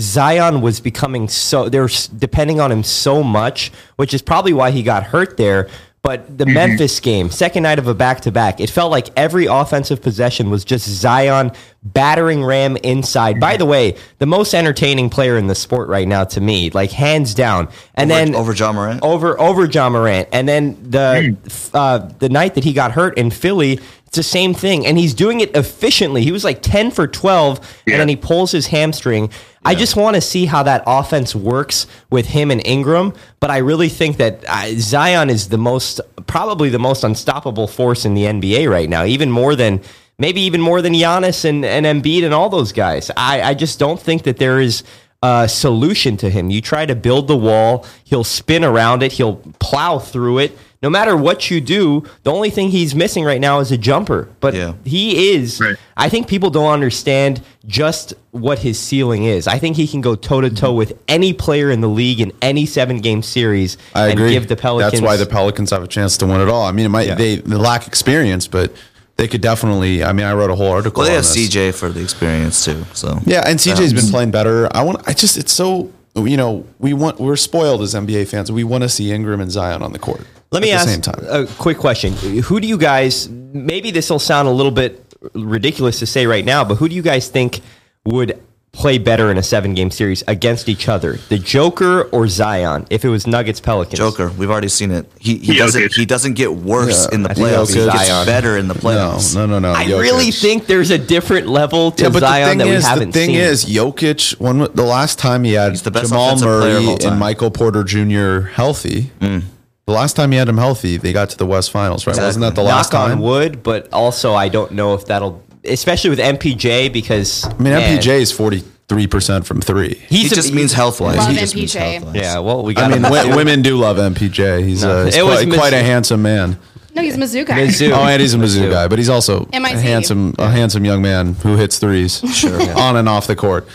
Zion 0.00 0.60
was 0.60 0.80
becoming 0.80 1.28
so 1.28 1.68
they're 1.68 1.88
depending 2.16 2.60
on 2.60 2.70
him 2.70 2.82
so 2.82 3.22
much, 3.22 3.70
which 3.96 4.14
is 4.14 4.22
probably 4.22 4.52
why 4.52 4.70
he 4.70 4.82
got 4.82 5.04
hurt 5.04 5.36
there. 5.36 5.68
But 6.00 6.38
the 6.38 6.46
Memphis 6.46 7.00
game, 7.00 7.28
second 7.28 7.64
night 7.64 7.78
of 7.80 7.88
a 7.88 7.92
back 7.92 8.20
to 8.22 8.30
back, 8.32 8.60
it 8.60 8.70
felt 8.70 8.90
like 8.92 9.08
every 9.16 9.46
offensive 9.46 10.00
possession 10.00 10.48
was 10.48 10.64
just 10.64 10.88
Zion 10.88 11.50
battering 11.82 12.44
Ram 12.44 12.76
inside. 12.78 13.40
By 13.40 13.56
the 13.56 13.66
way, 13.66 13.96
the 14.18 14.24
most 14.24 14.54
entertaining 14.54 15.10
player 15.10 15.36
in 15.36 15.48
the 15.48 15.56
sport 15.56 15.88
right 15.88 16.06
now 16.06 16.22
to 16.24 16.40
me, 16.40 16.70
like 16.70 16.92
hands 16.92 17.34
down. 17.34 17.68
And 17.94 18.10
Over- 18.12 18.24
then 18.24 18.34
over 18.36 18.52
Ja 18.54 18.72
Morant? 18.72 19.00
over 19.02 19.38
over 19.40 19.66
Ja 19.66 19.90
Morant, 19.90 20.28
and 20.32 20.48
then 20.48 20.78
the 20.88 21.36
uh, 21.74 22.08
the 22.20 22.28
night 22.28 22.54
that 22.54 22.62
he 22.64 22.72
got 22.72 22.92
hurt 22.92 23.18
in 23.18 23.30
Philly, 23.30 23.80
it's 24.06 24.16
the 24.16 24.22
same 24.22 24.54
thing, 24.54 24.86
and 24.86 24.96
he's 24.96 25.12
doing 25.14 25.40
it 25.40 25.54
efficiently. 25.56 26.22
He 26.22 26.30
was 26.32 26.44
like 26.44 26.62
ten 26.62 26.92
for 26.92 27.08
twelve, 27.08 27.58
and 27.86 28.00
then 28.00 28.08
he 28.08 28.16
pulls 28.16 28.52
his 28.52 28.68
hamstring. 28.68 29.30
I 29.64 29.74
just 29.74 29.96
want 29.96 30.14
to 30.14 30.20
see 30.20 30.46
how 30.46 30.62
that 30.62 30.82
offense 30.86 31.34
works 31.34 31.86
with 32.10 32.26
him 32.26 32.50
and 32.50 32.64
Ingram, 32.66 33.12
but 33.40 33.50
I 33.50 33.58
really 33.58 33.88
think 33.88 34.16
that 34.18 34.44
uh, 34.48 34.68
Zion 34.78 35.30
is 35.30 35.48
the 35.48 35.58
most, 35.58 36.00
probably 36.26 36.68
the 36.68 36.78
most 36.78 37.04
unstoppable 37.04 37.66
force 37.66 38.04
in 38.04 38.14
the 38.14 38.24
NBA 38.24 38.70
right 38.70 38.88
now, 38.88 39.04
even 39.04 39.30
more 39.30 39.54
than. 39.54 39.80
Maybe 40.20 40.40
even 40.40 40.60
more 40.60 40.82
than 40.82 40.94
Giannis 40.94 41.44
and, 41.44 41.64
and 41.64 41.86
Embiid 41.86 42.24
and 42.24 42.34
all 42.34 42.48
those 42.48 42.72
guys. 42.72 43.08
I, 43.16 43.40
I 43.40 43.54
just 43.54 43.78
don't 43.78 44.00
think 44.00 44.24
that 44.24 44.38
there 44.38 44.58
is 44.58 44.82
a 45.22 45.48
solution 45.48 46.16
to 46.16 46.30
him. 46.30 46.50
You 46.50 46.60
try 46.60 46.86
to 46.86 46.94
build 46.94 47.28
the 47.28 47.36
wall, 47.36 47.86
he'll 48.04 48.24
spin 48.24 48.64
around 48.64 49.02
it, 49.02 49.12
he'll 49.12 49.36
plow 49.60 50.00
through 50.00 50.38
it. 50.38 50.58
No 50.80 50.88
matter 50.88 51.16
what 51.16 51.50
you 51.50 51.60
do, 51.60 52.04
the 52.22 52.32
only 52.32 52.50
thing 52.50 52.68
he's 52.70 52.94
missing 52.94 53.24
right 53.24 53.40
now 53.40 53.58
is 53.58 53.72
a 53.72 53.76
jumper. 53.76 54.28
But 54.38 54.54
he 54.84 55.32
is. 55.32 55.60
I 55.96 56.08
think 56.08 56.28
people 56.28 56.50
don't 56.50 56.72
understand 56.72 57.42
just 57.66 58.14
what 58.30 58.60
his 58.60 58.78
ceiling 58.78 59.24
is. 59.24 59.48
I 59.48 59.58
think 59.58 59.76
he 59.76 59.88
can 59.88 60.00
go 60.00 60.14
toe 60.14 60.40
to 60.40 60.50
toe 60.50 60.72
with 60.72 61.00
any 61.08 61.32
player 61.32 61.72
in 61.72 61.80
the 61.80 61.88
league 61.88 62.20
in 62.20 62.32
any 62.40 62.64
seven 62.64 62.98
game 62.98 63.22
series 63.22 63.76
I 63.92 64.10
and 64.10 64.20
agree. 64.20 64.30
give 64.30 64.46
the 64.46 64.54
Pelicans. 64.54 64.92
That's 64.92 65.02
why 65.02 65.16
the 65.16 65.26
Pelicans 65.26 65.70
have 65.70 65.82
a 65.82 65.88
chance 65.88 66.16
to 66.18 66.26
win 66.26 66.40
it 66.40 66.48
all. 66.48 66.62
I 66.62 66.70
mean, 66.70 66.86
it 66.86 66.90
might 66.90 67.16
they, 67.16 67.36
they 67.36 67.56
lack 67.56 67.88
experience, 67.88 68.46
but 68.46 68.72
they 69.16 69.26
could 69.26 69.40
definitely. 69.40 70.04
I 70.04 70.12
mean, 70.12 70.26
I 70.26 70.32
wrote 70.32 70.50
a 70.50 70.54
whole 70.54 70.70
article. 70.70 71.00
Well, 71.00 71.08
they 71.10 71.16
on 71.16 71.24
have 71.24 71.34
this. 71.34 71.48
CJ 71.48 71.74
for 71.74 71.88
the 71.88 72.00
experience 72.02 72.64
too. 72.64 72.84
So 72.92 73.18
Yeah, 73.26 73.42
and 73.44 73.58
CJ's 73.58 73.90
Um, 73.90 73.96
been 73.96 74.10
playing 74.10 74.30
better. 74.30 74.68
I 74.74 74.82
want. 74.82 75.06
I 75.08 75.12
just. 75.12 75.36
It's 75.36 75.52
so. 75.52 75.92
You 76.14 76.36
know, 76.36 76.64
we 76.78 76.94
want. 76.94 77.18
We're 77.18 77.34
spoiled 77.36 77.82
as 77.82 77.94
NBA 77.94 78.28
fans. 78.28 78.52
We 78.52 78.62
want 78.62 78.82
to 78.82 78.88
see 78.88 79.10
Ingram 79.10 79.40
and 79.40 79.50
Zion 79.50 79.82
on 79.82 79.92
the 79.92 79.98
court. 79.98 80.20
Let 80.50 80.62
me 80.62 80.70
at 80.72 80.76
ask 80.80 80.86
the 80.86 80.92
same 80.92 81.02
time. 81.02 81.24
a 81.28 81.46
quick 81.58 81.78
question. 81.78 82.12
Who 82.14 82.60
do 82.60 82.66
you 82.66 82.78
guys, 82.78 83.28
maybe 83.28 83.90
this 83.90 84.08
will 84.10 84.18
sound 84.18 84.48
a 84.48 84.52
little 84.52 84.72
bit 84.72 85.04
ridiculous 85.34 85.98
to 86.00 86.06
say 86.06 86.26
right 86.26 86.44
now, 86.44 86.64
but 86.64 86.76
who 86.76 86.88
do 86.88 86.94
you 86.94 87.02
guys 87.02 87.28
think 87.28 87.60
would 88.04 88.40
play 88.70 88.96
better 88.98 89.30
in 89.30 89.36
a 89.38 89.42
seven 89.42 89.74
game 89.74 89.90
series 89.90 90.22
against 90.28 90.68
each 90.68 90.88
other? 90.88 91.14
The 91.28 91.38
Joker 91.38 92.02
or 92.04 92.28
Zion? 92.28 92.86
If 92.90 93.04
it 93.04 93.08
was 93.08 93.26
Nuggets 93.26 93.60
Pelicans, 93.60 93.98
Joker. 93.98 94.30
We've 94.38 94.50
already 94.50 94.68
seen 94.68 94.90
it. 94.92 95.10
He 95.18 95.36
he 95.38 95.56
doesn't 95.58 95.92
he 95.94 96.06
doesn't 96.06 96.34
get 96.34 96.54
worse 96.54 97.06
Yeah, 97.10 97.14
in 97.16 97.22
the 97.24 97.30
playoffs. 97.30 97.74
He 97.74 97.84
gets 97.84 98.06
Zion. 98.06 98.24
better 98.26 98.56
in 98.56 98.68
the 98.68 98.74
playoffs. 98.74 99.34
No, 99.34 99.46
no, 99.46 99.58
no, 99.58 99.72
no. 99.72 99.78
I 99.78 99.84
Jokic. 99.86 100.00
really 100.00 100.30
think 100.30 100.66
there's 100.66 100.90
a 100.90 100.98
different 100.98 101.48
level 101.48 101.90
to 101.92 102.04
Yeah, 102.04 102.10
but 102.10 102.20
Zion 102.20 102.58
the 102.58 102.64
that 102.64 102.64
thing 102.64 102.70
we 102.70 102.76
is, 102.76 102.86
haven't 102.86 103.02
seen. 103.02 103.10
the 103.10 103.18
thing 103.26 103.30
seen. 103.30 103.40
is, 103.40 103.64
Jokic. 103.66 104.40
When 104.40 104.58
the 104.60 104.84
last 104.84 105.18
time 105.18 105.44
he 105.44 105.54
had 105.54 105.72
He's 105.72 105.82
the 105.82 105.90
best 105.90 106.08
Jamal 106.10 106.28
offensive 106.28 106.46
player 106.60 106.76
of 106.76 106.88
all 106.88 106.94
Murray 106.96 107.04
and 107.06 107.18
Michael 107.18 107.50
Porter 107.50 107.82
Jr. 107.84 108.46
healthy, 108.48 109.10
Mm. 109.20 109.42
The 109.88 109.94
last 109.94 110.16
time 110.16 110.30
he 110.32 110.38
had 110.38 110.48
him 110.48 110.58
healthy, 110.58 110.98
they 110.98 111.12
got 111.14 111.30
to 111.30 111.36
the 111.38 111.46
West 111.46 111.70
Finals, 111.70 112.06
right? 112.06 112.14
Wasn't 112.16 112.42
that 112.42 112.54
the 112.54 112.62
last 112.62 112.92
time? 112.92 113.00
Knock 113.00 113.08
time? 113.10 113.18
on 113.18 113.24
wood, 113.24 113.62
but 113.62 113.90
also 113.92 114.34
I 114.34 114.48
don't 114.48 114.72
know 114.72 114.92
if 114.94 115.06
that'll, 115.06 115.42
especially 115.64 116.10
with 116.10 116.18
MPJ 116.18 116.92
because 116.92 117.44
I 117.46 117.48
mean, 117.54 117.72
man, 117.72 117.98
MPJ 117.98 118.20
is 118.20 118.30
forty 118.30 118.62
three 118.88 119.06
percent 119.06 119.46
from 119.46 119.60
three. 119.62 119.94
He 120.08 120.18
He's 120.18 120.32
a- 120.32 120.34
just 120.36 120.52
means 120.52 120.72
health 120.74 121.00
wise. 121.00 121.16
Love 121.16 121.28
He 121.30 121.36
just 121.36 121.54
means 121.54 121.74
MPJ. 121.74 121.92
health-wise. 122.00 122.14
Yeah, 122.16 122.38
well, 122.40 122.62
we 122.62 122.74
got. 122.74 122.90
I 122.90 122.94
mean, 122.94 123.02
w- 123.02 123.34
women 123.36 123.62
do 123.62 123.76
love 123.78 123.96
MPJ. 123.96 124.62
He's, 124.64 124.82
No, 124.84 124.90
uh, 124.90 125.04
he's 125.06 125.16
it 125.16 125.22
was 125.24 125.44
quite, 125.46 125.54
quite 125.58 125.72
a 125.72 125.82
handsome 125.82 126.20
man. 126.22 126.58
No, 126.94 127.02
he's 127.04 127.14
a 127.16 127.18
Mizzou 127.18 127.46
guy. 127.46 127.60
Mizzou. 127.60 127.92
Oh, 127.92 128.02
and 128.06 128.20
he's 128.20 128.34
a 128.34 128.38
Mizzou 128.38 128.62
Mizzou. 128.66 128.70
guy, 128.72 128.88
but 128.88 128.98
he's 128.98 129.08
also 129.08 129.48
MIT. 129.52 129.76
a 129.76 129.80
handsome, 129.80 130.34
a 130.38 130.50
handsome 130.50 130.84
young 130.84 131.00
man 131.00 131.34
who 131.34 131.54
hits 131.56 131.78
threes, 131.78 132.20
sure, 132.34 132.60
on 132.76 132.96
and 132.96 133.08
off 133.08 133.26
the 133.28 133.36
court. 133.36 133.68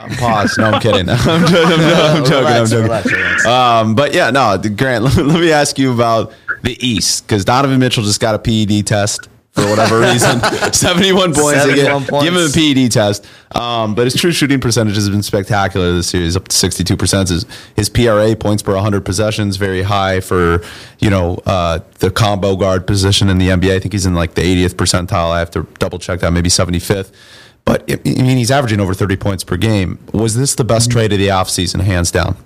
Um, 0.00 0.10
pause. 0.10 0.56
No, 0.58 0.64
I'm 0.64 0.80
kidding. 0.82 1.08
I'm 1.08 1.46
joking. 1.46 1.84
I'm, 1.84 2.24
joking, 2.24 2.46
I'm 2.46 2.66
joking. 2.66 2.82
Relax, 2.84 3.12
relax. 3.12 3.46
Um, 3.46 3.94
but 3.94 4.14
yeah, 4.14 4.30
no, 4.30 4.56
Grant. 4.58 5.04
Let, 5.04 5.16
let 5.26 5.40
me 5.40 5.52
ask 5.52 5.78
you 5.78 5.92
about 5.92 6.32
the 6.62 6.76
East 6.86 7.26
because 7.26 7.44
Donovan 7.44 7.78
Mitchell 7.78 8.02
just 8.04 8.20
got 8.20 8.34
a 8.34 8.38
PED 8.38 8.86
test 8.86 9.28
for 9.52 9.62
whatever 9.68 10.00
reason. 10.00 10.40
71 10.72 11.34
points. 11.34 11.64
They 11.64 11.76
71 11.76 12.00
get- 12.02 12.08
points. 12.08 12.24
Give 12.24 12.34
him 12.34 12.46
a 12.48 12.84
PED 12.84 12.92
test. 12.92 13.26
Um, 13.52 13.96
but 13.96 14.04
his 14.04 14.14
true 14.14 14.30
shooting 14.30 14.60
percentage 14.60 14.94
has 14.94 15.10
been 15.10 15.24
spectacular 15.24 15.92
this 15.92 16.08
series, 16.08 16.36
up 16.36 16.46
to 16.46 16.56
62%. 16.56 17.28
His, 17.28 17.46
his 17.74 17.88
PRA, 17.88 18.36
points 18.36 18.62
per 18.62 18.74
100 18.74 19.04
possessions, 19.04 19.56
very 19.56 19.82
high 19.82 20.20
for, 20.20 20.62
you 21.00 21.10
know, 21.10 21.40
uh, 21.46 21.80
the 21.98 22.12
combo 22.12 22.54
guard 22.54 22.86
position 22.86 23.28
in 23.28 23.38
the 23.38 23.48
NBA. 23.48 23.74
I 23.74 23.80
think 23.80 23.92
he's 23.92 24.06
in 24.06 24.14
like 24.14 24.34
the 24.34 24.42
80th 24.42 24.74
percentile. 24.74 25.30
I 25.32 25.40
have 25.40 25.50
to 25.52 25.66
double 25.80 25.98
check 25.98 26.20
that, 26.20 26.32
maybe 26.32 26.48
75th. 26.48 27.10
But 27.64 27.90
I 27.90 27.94
I 27.94 28.22
mean, 28.22 28.38
he's 28.38 28.50
averaging 28.50 28.80
over 28.80 28.94
30 28.94 29.16
points 29.16 29.44
per 29.44 29.56
game. 29.56 29.98
Was 30.12 30.36
this 30.36 30.54
the 30.54 30.64
best 30.64 30.90
trade 30.90 31.12
of 31.12 31.18
the 31.18 31.28
offseason, 31.28 31.80
hands 31.80 32.10
down? 32.10 32.36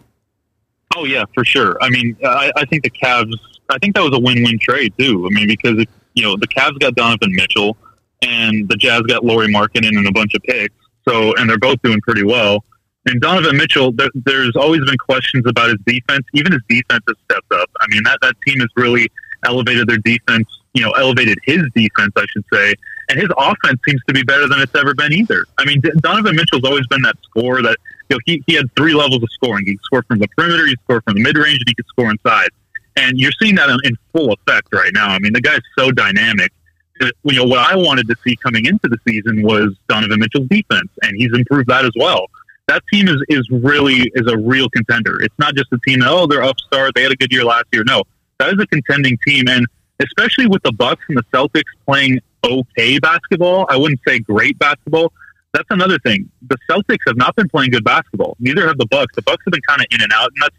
Oh 0.96 1.04
yeah, 1.04 1.24
for 1.34 1.44
sure. 1.44 1.76
I 1.80 1.90
mean, 1.90 2.16
I, 2.24 2.52
I 2.56 2.64
think 2.66 2.84
the 2.84 2.90
Cavs. 2.90 3.34
I 3.70 3.78
think 3.78 3.94
that 3.96 4.02
was 4.02 4.14
a 4.14 4.20
win-win 4.20 4.58
trade 4.58 4.92
too. 4.98 5.26
I 5.26 5.34
mean, 5.34 5.48
because 5.48 5.78
if, 5.78 5.88
you 6.14 6.22
know 6.22 6.36
the 6.36 6.48
Cavs 6.48 6.78
got 6.78 6.94
Donovan 6.94 7.34
Mitchell, 7.34 7.76
and 8.22 8.68
the 8.68 8.76
Jazz 8.76 9.02
got 9.02 9.24
Lauri 9.24 9.48
Markkanen 9.48 9.96
and 9.96 10.06
a 10.06 10.12
bunch 10.12 10.34
of 10.34 10.42
picks. 10.42 10.74
So, 11.06 11.34
and 11.36 11.48
they're 11.48 11.58
both 11.58 11.80
doing 11.82 12.00
pretty 12.00 12.24
well. 12.24 12.64
And 13.06 13.20
Donovan 13.20 13.56
Mitchell, 13.56 13.92
there, 13.92 14.08
there's 14.14 14.56
always 14.56 14.82
been 14.84 14.96
questions 14.96 15.44
about 15.46 15.68
his 15.68 15.78
defense. 15.86 16.24
Even 16.32 16.52
his 16.52 16.62
defense 16.68 17.04
has 17.06 17.16
stepped 17.24 17.52
up. 17.52 17.70
I 17.80 17.86
mean, 17.88 18.02
that 18.04 18.18
that 18.22 18.34
team 18.46 18.60
has 18.60 18.70
really 18.76 19.10
elevated 19.44 19.88
their 19.88 19.98
defense. 19.98 20.48
You 20.72 20.82
know, 20.82 20.90
elevated 20.92 21.38
his 21.44 21.62
defense, 21.74 22.12
I 22.16 22.24
should 22.32 22.44
say. 22.52 22.74
And 23.08 23.20
his 23.20 23.28
offense 23.36 23.80
seems 23.86 24.00
to 24.08 24.14
be 24.14 24.22
better 24.22 24.48
than 24.48 24.60
it's 24.60 24.74
ever 24.74 24.94
been 24.94 25.12
either. 25.12 25.44
I 25.58 25.64
mean, 25.64 25.82
Donovan 25.98 26.36
Mitchell's 26.36 26.64
always 26.64 26.86
been 26.86 27.02
that 27.02 27.16
scorer 27.22 27.62
that 27.62 27.76
you 28.08 28.16
know 28.16 28.20
he, 28.24 28.42
he 28.46 28.54
had 28.54 28.74
three 28.76 28.94
levels 28.94 29.22
of 29.22 29.28
scoring. 29.32 29.66
He 29.66 29.76
could 29.76 29.84
score 29.84 30.02
from 30.04 30.18
the 30.18 30.28
perimeter, 30.28 30.66
he 30.66 30.72
could 30.72 30.84
score 30.84 31.00
from 31.02 31.14
the 31.14 31.22
mid 31.22 31.36
range, 31.36 31.58
and 31.58 31.68
he 31.68 31.74
could 31.74 31.86
score 31.86 32.10
inside. 32.10 32.48
And 32.96 33.18
you're 33.18 33.32
seeing 33.40 33.56
that 33.56 33.68
in, 33.68 33.78
in 33.84 33.96
full 34.12 34.32
effect 34.32 34.68
right 34.72 34.90
now. 34.94 35.08
I 35.08 35.18
mean, 35.18 35.32
the 35.32 35.40
guy's 35.40 35.60
so 35.78 35.90
dynamic. 35.90 36.52
You 37.00 37.36
know 37.36 37.44
what 37.44 37.58
I 37.58 37.76
wanted 37.76 38.06
to 38.08 38.14
see 38.24 38.36
coming 38.36 38.66
into 38.66 38.88
the 38.88 38.98
season 39.06 39.42
was 39.42 39.74
Donovan 39.88 40.20
Mitchell's 40.20 40.48
defense, 40.48 40.88
and 41.02 41.16
he's 41.16 41.32
improved 41.34 41.68
that 41.68 41.84
as 41.84 41.92
well. 41.96 42.26
That 42.68 42.82
team 42.90 43.08
is 43.08 43.22
is 43.28 43.46
really 43.50 44.10
is 44.14 44.30
a 44.32 44.38
real 44.38 44.70
contender. 44.70 45.20
It's 45.20 45.38
not 45.38 45.54
just 45.54 45.72
a 45.72 45.78
team 45.86 46.00
that 46.00 46.08
oh 46.08 46.26
they're 46.26 46.42
upstart, 46.42 46.92
they 46.94 47.02
had 47.02 47.12
a 47.12 47.16
good 47.16 47.32
year 47.32 47.44
last 47.44 47.66
year. 47.72 47.84
No, 47.84 48.04
that 48.38 48.54
is 48.54 48.60
a 48.60 48.66
contending 48.66 49.18
team, 49.26 49.48
and 49.48 49.66
especially 50.00 50.46
with 50.46 50.62
the 50.62 50.72
Bucks 50.72 51.02
and 51.08 51.18
the 51.18 51.24
Celtics 51.32 51.62
playing 51.86 52.20
okay 52.44 52.98
basketball. 52.98 53.66
I 53.68 53.76
wouldn't 53.76 54.00
say 54.06 54.18
great 54.18 54.58
basketball. 54.58 55.12
That's 55.52 55.70
another 55.70 55.98
thing. 56.00 56.28
The 56.48 56.58
Celtics 56.68 56.98
have 57.06 57.16
not 57.16 57.36
been 57.36 57.48
playing 57.48 57.70
good 57.70 57.84
basketball. 57.84 58.36
Neither 58.40 58.66
have 58.66 58.76
the 58.76 58.86
Bucks. 58.86 59.14
The 59.14 59.22
Bucks 59.22 59.42
have 59.46 59.52
been 59.52 59.62
kind 59.62 59.80
of 59.80 59.86
in 59.92 60.02
and 60.02 60.12
out, 60.12 60.30
and 60.34 60.42
that's 60.42 60.56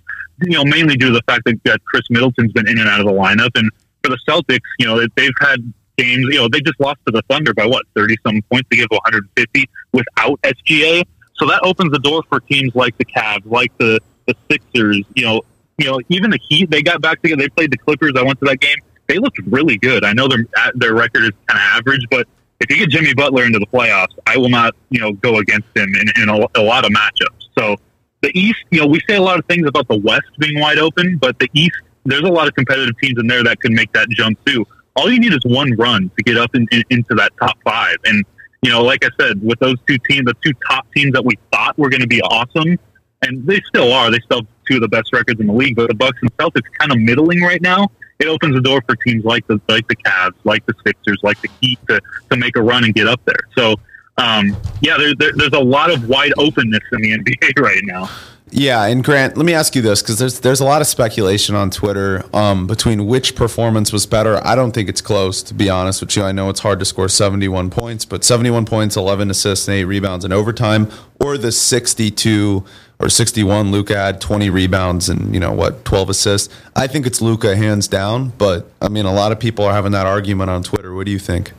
you 0.50 0.58
know 0.58 0.64
mainly 0.64 0.96
due 0.96 1.08
to 1.08 1.14
the 1.14 1.24
fact 1.28 1.44
that, 1.46 1.60
that 1.66 1.84
Khris 1.84 2.10
Middleton's 2.10 2.54
been 2.54 2.68
in 2.68 2.78
and 2.78 2.88
out 2.88 3.02
of 3.02 3.06
the 3.06 3.12
lineup. 3.12 3.52
And 3.56 3.70
for 4.02 4.10
the 4.10 4.18
Celtics, 4.28 4.60
you 4.80 4.88
know 4.88 5.06
they've 5.16 5.34
had 5.42 5.74
games. 5.98 6.28
You 6.32 6.40
know 6.40 6.48
they 6.48 6.62
just 6.62 6.80
lost 6.80 7.00
to 7.08 7.12
the 7.12 7.22
Thunder 7.30 7.54
by 7.54 7.66
what 7.66 7.86
thirty 7.94 8.16
some 8.26 8.42
points 8.52 8.70
to 8.70 8.78
give 8.78 8.88
150 8.90 9.70
without 9.92 10.42
SGA. 10.42 11.04
So 11.34 11.46
that 11.48 11.60
opens 11.64 11.92
the 11.92 12.00
door 12.00 12.24
for 12.30 12.40
teams 12.40 12.74
like 12.74 12.98
the 12.98 13.06
Cavs, 13.06 13.46
like 13.46 13.78
the 13.78 14.00
the 14.28 14.36
Sixers. 14.50 15.04
You 15.16 15.26
know, 15.26 15.42
you 15.78 15.92
know 15.92 16.00
even 16.08 16.32
the 16.32 16.40
Heat. 16.48 16.72
They 16.72 16.82
got 16.82 17.02
back 17.02 17.22
together. 17.22 17.42
They 17.42 17.50
played 17.50 17.72
the 17.72 17.78
Clippers. 17.78 18.14
I 18.16 18.24
went 18.24 18.40
to 18.40 18.46
that 18.46 18.62
game. 18.62 18.78
They 19.08 19.18
looked 19.18 19.40
really 19.46 19.78
good. 19.78 20.04
I 20.04 20.14
know 20.14 20.28
their 20.28 20.46
their 20.76 20.94
record 20.94 21.24
is 21.24 21.32
kind 21.48 21.60
of 21.60 21.78
average, 21.80 22.06
but 22.10 22.28
if 22.62 22.70
you 22.70 22.78
get 22.78 22.90
Jimmy 22.90 23.14
Butler 23.14 23.44
into 23.44 23.60
the 23.60 23.68
playoffs, 23.68 24.18
I 24.26 24.38
will 24.38 24.50
not, 24.50 24.76
you 24.90 25.00
know, 25.00 25.14
go 25.14 25.38
against 25.38 25.68
him 25.76 25.94
in, 25.96 26.24
in 26.24 26.30
a, 26.30 26.48
a 26.56 26.64
lot 26.64 26.86
of 26.86 26.92
matchups. 26.92 27.50
So 27.58 27.76
the 28.22 28.32
East, 28.34 28.64
you 28.72 28.80
know, 28.80 28.88
we 28.88 29.00
say 29.08 29.16
a 29.16 29.22
lot 29.22 29.38
of 29.38 29.46
things 29.46 29.68
about 29.68 29.88
the 29.88 29.98
West 29.98 30.24
being 30.40 30.60
wide 30.60 30.78
open, 30.78 31.18
but 31.18 31.38
the 31.38 31.50
East, 31.54 31.76
there's 32.06 32.24
a 32.24 32.32
lot 32.32 32.48
of 32.48 32.56
competitive 32.56 32.98
teams 33.02 33.20
in 33.20 33.28
there 33.28 33.44
that 33.44 33.60
can 33.60 33.74
make 33.74 33.92
that 33.94 34.10
jump 34.10 34.44
too. 34.46 34.66
All 34.96 35.12
you 35.12 35.20
need 35.20 35.34
is 35.34 35.42
one 35.44 35.74
run 35.78 36.10
to 36.18 36.24
get 36.24 36.38
up 36.38 36.56
in, 36.56 36.66
in, 36.72 36.84
into 36.90 37.14
that 37.16 37.34
top 37.40 37.58
five. 37.64 37.98
And, 38.06 38.24
you 38.64 38.72
know, 38.72 38.82
like 38.82 39.04
I 39.04 39.10
said, 39.20 39.42
with 39.44 39.60
those 39.60 39.76
two 39.88 39.98
teams, 40.10 40.26
the 40.26 40.34
two 40.44 40.54
top 40.68 40.88
teams 40.96 41.12
that 41.14 41.26
we 41.26 41.38
thought 41.52 41.78
were 41.78 41.90
going 41.90 42.02
to 42.02 42.08
be 42.08 42.22
awesome, 42.22 42.80
and 43.22 43.46
they 43.46 43.60
still 43.68 43.92
are. 43.92 44.10
They 44.10 44.20
still 44.20 44.40
have 44.40 44.48
two 44.68 44.76
of 44.76 44.82
the 44.82 44.88
best 44.88 45.12
records 45.14 45.40
in 45.40 45.48
the 45.48 45.54
league, 45.54 45.76
but 45.76 45.90
the 45.90 45.96
Bucks 45.96 46.18
and 46.22 46.36
Celtics 46.38 46.72
kind 46.80 46.92
of 46.92 47.00
middling 47.00 47.42
right 47.42 47.62
now. 47.62 47.90
It 48.20 48.28
opens 48.28 48.56
the 48.56 48.62
door 48.62 48.82
for 48.88 48.96
teams 48.96 49.26
like 49.26 49.46
the 49.48 49.60
like 49.68 49.88
the 49.88 49.96
Cavs, 49.96 50.36
like 50.44 50.66
the 50.66 50.74
Sixers, 50.86 51.20
like 51.22 51.42
the 51.42 51.50
Heat 51.62 51.80
to, 51.90 52.00
to 52.30 52.38
make 52.38 52.56
a 52.56 52.62
run 52.62 52.84
and 52.84 52.94
get 52.94 53.08
up 53.08 53.20
there. 53.26 53.36
So, 53.58 53.76
um, 54.18 54.56
yeah, 54.82 54.98
there, 54.98 55.14
there, 55.16 55.34
there's 55.36 55.54
a 55.54 55.60
lot 55.60 55.92
of 55.92 56.08
wide 56.08 56.32
openness 56.38 56.84
in 56.94 57.02
the 57.02 57.18
NBA 57.18 57.60
right 57.62 57.82
now. 57.84 58.10
Yeah, 58.52 58.86
and 58.86 59.04
Grant, 59.04 59.36
let 59.36 59.46
me 59.46 59.54
ask 59.54 59.76
you 59.76 59.82
this 59.82 60.02
because 60.02 60.20
there's 60.20 60.40
there's 60.40 60.62
a 60.62 60.66
lot 60.66 60.80
of 60.80 60.88
speculation 60.88 61.56
on 61.56 61.72
Twitter 61.72 62.24
um, 62.34 62.68
between 62.68 63.08
which 63.08 63.36
performance 63.36 63.92
was 63.92 64.06
better. 64.06 64.40
I 64.46 64.56
don't 64.56 64.72
think 64.72 64.88
it's 64.88 65.02
close, 65.02 65.42
to 65.44 65.54
be 65.54 65.70
honest 65.70 66.00
with 66.00 66.16
you. 66.16 66.24
I 66.24 66.32
know 66.32 66.50
it's 66.50 66.62
hard 66.62 66.80
to 66.80 66.86
score 66.86 67.10
71 67.10 67.70
points, 67.70 68.06
but 68.06 68.24
71 68.24 68.66
points, 68.66 68.96
11 68.96 69.32
assists, 69.32 69.68
and 69.68 69.76
eight 69.76 69.86
rebounds 69.86 70.24
in 70.24 70.32
overtime, 70.32 70.90
or 71.20 71.38
the 71.38 71.52
62 71.52 72.64
or 73.00 73.10
61 73.10 73.72
Luka 73.72 73.96
had 73.96 74.22
20 74.22 74.50
rebounds 74.50 75.10
and 75.10 75.34
you 75.34 75.40
know 75.40 75.52
what 75.52 75.86
12 75.86 76.10
assists. 76.10 76.54
I 76.76 76.88
think 76.88 77.06
it's 77.06 77.22
Luka 77.22 77.56
hands 77.56 77.88
down, 77.88 78.30
but 78.38 78.72
I 78.82 78.90
mean 78.90 79.06
a 79.06 79.14
lot 79.14 79.32
of 79.32 79.40
people 79.40 79.66
are 79.66 79.74
having 79.74 79.92
that 79.92 80.06
argument 80.06 80.50
on 80.50 80.64
Twitter. 80.64 80.94
What 80.94 81.06
do 81.06 81.12
you 81.12 81.20
think? 81.20 81.52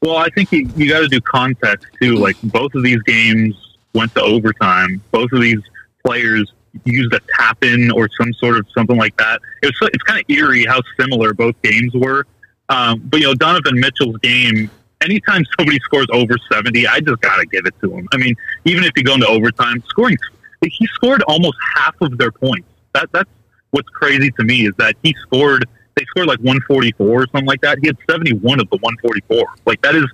Well, 0.00 0.16
I 0.16 0.28
think 0.28 0.52
you, 0.52 0.70
you 0.76 0.88
got 0.88 1.00
to 1.00 1.08
do 1.08 1.20
context 1.20 1.86
too. 2.00 2.16
Like 2.16 2.36
both 2.42 2.74
of 2.74 2.82
these 2.82 3.02
games 3.02 3.54
went 3.94 4.14
to 4.14 4.22
overtime. 4.22 5.02
Both 5.10 5.32
of 5.32 5.40
these 5.40 5.60
players 6.06 6.52
used 6.84 7.12
a 7.12 7.20
tap 7.36 7.62
in 7.64 7.90
or 7.90 8.08
some 8.20 8.32
sort 8.34 8.56
of 8.56 8.66
something 8.76 8.96
like 8.96 9.16
that. 9.16 9.40
It 9.62 9.66
was 9.66 9.90
it's 9.92 10.02
kind 10.04 10.20
of 10.20 10.24
eerie 10.28 10.64
how 10.64 10.80
similar 10.98 11.34
both 11.34 11.60
games 11.62 11.92
were. 11.94 12.26
Um, 12.68 13.00
but 13.06 13.20
you 13.20 13.26
know, 13.26 13.34
Donovan 13.34 13.80
Mitchell's 13.80 14.18
game. 14.18 14.70
Anytime 15.08 15.44
somebody 15.56 15.78
scores 15.80 16.06
over 16.12 16.34
seventy, 16.52 16.86
I 16.86 17.00
just 17.00 17.20
got 17.20 17.36
to 17.36 17.46
give 17.46 17.64
it 17.64 17.74
to 17.82 17.90
him. 17.96 18.06
I 18.12 18.18
mean, 18.18 18.34
even 18.64 18.84
if 18.84 18.92
you 18.96 19.04
go 19.04 19.14
into 19.14 19.26
overtime, 19.26 19.82
scoring 19.88 20.16
he 20.62 20.86
scored 20.94 21.22
almost 21.22 21.56
half 21.76 21.94
of 22.00 22.18
their 22.18 22.32
points. 22.32 22.68
That 22.94 23.08
that's 23.12 23.30
what's 23.70 23.88
crazy 23.90 24.30
to 24.32 24.44
me 24.44 24.66
is 24.66 24.72
that 24.78 24.94
he 25.02 25.14
scored. 25.22 25.66
They 25.94 26.04
scored 26.06 26.28
like 26.28 26.38
144 26.40 27.06
or 27.06 27.26
something 27.26 27.46
like 27.46 27.60
that. 27.62 27.78
He 27.80 27.88
had 27.88 27.96
71 28.08 28.60
of 28.60 28.70
the 28.70 28.76
144. 28.76 29.46
Like 29.66 29.80
that 29.82 29.94
is 29.94 30.06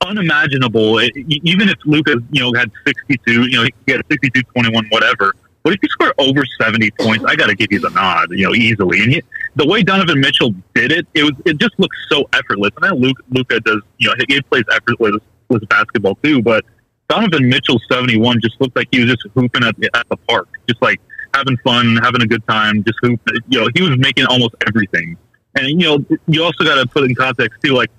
unimaginable. 0.00 0.98
It, 0.98 1.12
even 1.16 1.68
if 1.68 1.78
Luka's, 1.84 2.22
you 2.30 2.40
know, 2.40 2.52
had 2.58 2.70
62, 2.86 3.48
you 3.48 3.50
know, 3.50 3.68
he 3.86 3.92
had 3.92 4.02
62, 4.10 4.42
21, 4.42 4.86
whatever. 4.90 5.34
But 5.62 5.74
if 5.74 5.78
you 5.82 5.88
score 5.90 6.12
over 6.18 6.44
70 6.60 6.90
points, 6.92 7.24
I 7.24 7.36
got 7.36 7.46
to 7.46 7.54
give 7.54 7.68
you 7.70 7.78
the 7.78 7.90
nod, 7.90 8.28
you 8.30 8.46
know, 8.46 8.54
easily. 8.54 9.00
And 9.00 9.12
he, 9.12 9.22
the 9.54 9.66
way 9.66 9.82
Donovan 9.82 10.20
Mitchell 10.20 10.54
did 10.74 10.90
it, 10.90 11.06
it 11.14 11.22
was 11.22 11.32
it 11.44 11.58
just 11.58 11.78
looks 11.78 11.96
so 12.08 12.28
effortless. 12.32 12.72
And 12.76 12.84
then 12.84 13.00
Luke, 13.00 13.18
Luka 13.30 13.60
does, 13.60 13.80
you 13.98 14.08
know, 14.08 14.14
he 14.28 14.40
plays 14.42 14.64
effortless 14.72 15.16
with 15.48 15.68
basketball 15.68 16.16
too. 16.16 16.42
But 16.42 16.64
Donovan 17.08 17.48
Mitchell's 17.48 17.84
71 17.90 18.40
just 18.40 18.60
looked 18.60 18.74
like 18.74 18.88
he 18.90 19.00
was 19.00 19.10
just 19.10 19.22
hooping 19.34 19.62
at 19.62 19.76
the, 19.78 19.90
at 19.94 20.08
the 20.08 20.16
park, 20.16 20.48
just 20.68 20.82
like 20.82 21.00
having 21.34 21.56
fun, 21.58 21.96
having 22.02 22.22
a 22.22 22.26
good 22.26 22.46
time, 22.48 22.82
just 22.84 22.98
hoop. 23.00 23.20
You 23.48 23.60
know, 23.60 23.68
he 23.74 23.82
was 23.82 23.96
making 23.98 24.26
almost 24.26 24.54
everything. 24.66 25.16
And 25.54 25.68
you 25.68 25.86
know, 25.88 26.04
you 26.26 26.42
also 26.42 26.64
got 26.64 26.82
to 26.82 26.86
put 26.86 27.04
in 27.04 27.14
context 27.14 27.60
too, 27.62 27.74
like 27.74 27.90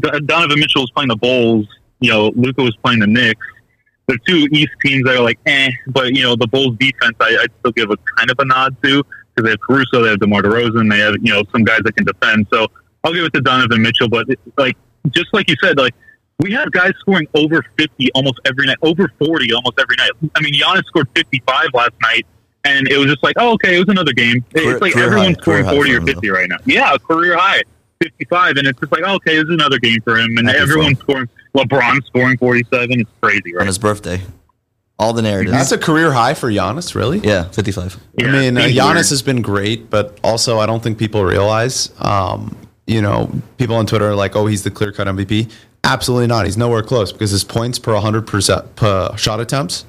Donovan 0.00 0.58
Mitchell 0.58 0.82
was 0.82 0.90
playing 0.90 1.08
the 1.08 1.16
Bulls. 1.16 1.66
You 2.00 2.10
know, 2.10 2.32
Luka 2.36 2.62
was 2.62 2.76
playing 2.76 3.00
the 3.00 3.06
Knicks. 3.06 3.46
They're 4.08 4.16
two 4.26 4.48
East 4.50 4.72
teams 4.82 5.04
that 5.04 5.16
are 5.16 5.22
like, 5.22 5.38
eh, 5.46 5.70
but 5.88 6.14
you 6.14 6.22
know, 6.22 6.34
the 6.34 6.46
Bulls 6.48 6.76
defense, 6.80 7.14
I, 7.20 7.36
I'd 7.42 7.50
still 7.60 7.72
give 7.72 7.90
a 7.90 7.96
kind 8.16 8.30
of 8.30 8.38
a 8.40 8.44
nod 8.46 8.74
to 8.82 9.04
because 9.34 9.44
they 9.44 9.50
have 9.50 9.60
Caruso, 9.60 10.02
they 10.02 10.08
have 10.10 10.18
DeMar 10.18 10.42
DeRozan, 10.42 10.90
they 10.90 10.98
have 10.98 11.14
you 11.20 11.32
know 11.32 11.44
some 11.52 11.62
guys 11.62 11.80
that 11.84 11.94
can 11.94 12.04
defend. 12.06 12.46
So 12.52 12.66
I'll 13.04 13.12
give 13.12 13.24
it 13.24 13.34
to 13.34 13.40
Donovan 13.40 13.82
Mitchell. 13.82 14.08
But 14.08 14.26
like, 14.56 14.76
just 15.10 15.26
like 15.32 15.48
you 15.48 15.56
said, 15.62 15.76
like 15.78 15.94
we 16.40 16.52
have 16.52 16.70
guys 16.72 16.92
scoring 17.00 17.28
over 17.34 17.62
50 17.78 18.10
almost 18.14 18.40
every 18.46 18.66
night, 18.66 18.78
over 18.82 19.12
40 19.18 19.52
almost 19.52 19.78
every 19.78 19.96
night. 19.96 20.10
I 20.34 20.40
mean, 20.40 20.54
Giannis 20.54 20.84
scored 20.86 21.08
55 21.14 21.66
last 21.74 21.92
night, 22.00 22.26
and 22.64 22.88
it 22.88 22.96
was 22.96 23.08
just 23.08 23.22
like, 23.22 23.34
oh, 23.38 23.52
okay, 23.54 23.76
it 23.76 23.80
was 23.80 23.88
another 23.88 24.12
game. 24.12 24.42
Career- 24.54 24.72
it's 24.72 24.80
like 24.80 24.96
everyone's 24.96 25.36
high, 25.36 25.42
scoring 25.42 25.64
40 25.66 25.92
or 25.92 25.96
him, 25.98 26.06
50 26.06 26.30
right 26.30 26.48
now. 26.48 26.56
Yeah, 26.64 26.94
a 26.94 26.98
career 26.98 27.36
high, 27.36 27.62
55, 28.02 28.56
and 28.56 28.66
it's 28.68 28.80
just 28.80 28.92
like, 28.92 29.02
oh, 29.04 29.16
okay, 29.16 29.34
this 29.36 29.44
is 29.44 29.50
another 29.50 29.78
game 29.78 30.00
for 30.02 30.16
him, 30.16 30.36
and 30.38 30.48
everyone's 30.48 30.98
scoring. 31.00 31.28
LeBron 31.62 32.04
scoring 32.06 32.38
47. 32.38 33.00
It's 33.00 33.10
crazy, 33.20 33.56
on 33.58 33.66
his 33.66 33.78
birthday. 33.78 34.20
All 34.98 35.12
the 35.12 35.22
narratives. 35.22 35.56
That's 35.56 35.70
a 35.72 35.78
career 35.78 36.12
high 36.12 36.34
for 36.34 36.50
Giannis, 36.50 36.94
really. 36.94 37.18
yeah, 37.20 37.44
55. 37.50 37.98
I 38.20 38.22
mean, 38.24 38.56
uh, 38.56 38.62
Giannis 38.62 38.84
weird. 38.84 38.96
has 38.96 39.22
been 39.22 39.42
great, 39.42 39.90
but 39.90 40.18
also 40.24 40.58
I 40.58 40.66
don't 40.66 40.82
think 40.82 40.98
people 40.98 41.24
realize. 41.24 41.92
Um, 42.00 42.56
you 42.86 43.00
know, 43.00 43.30
people 43.58 43.76
on 43.76 43.86
Twitter 43.86 44.08
are 44.08 44.16
like, 44.16 44.34
"Oh, 44.34 44.46
he's 44.46 44.64
the 44.64 44.70
clear 44.70 44.90
cut 44.90 45.06
MVP." 45.06 45.50
Absolutely 45.84 46.26
not. 46.26 46.46
He's 46.46 46.56
nowhere 46.56 46.82
close 46.82 47.12
because 47.12 47.30
his 47.30 47.44
points 47.44 47.78
per 47.78 47.92
100 47.94 48.26
percent 48.26 48.74
per 48.74 49.16
shot 49.16 49.38
attempts 49.38 49.84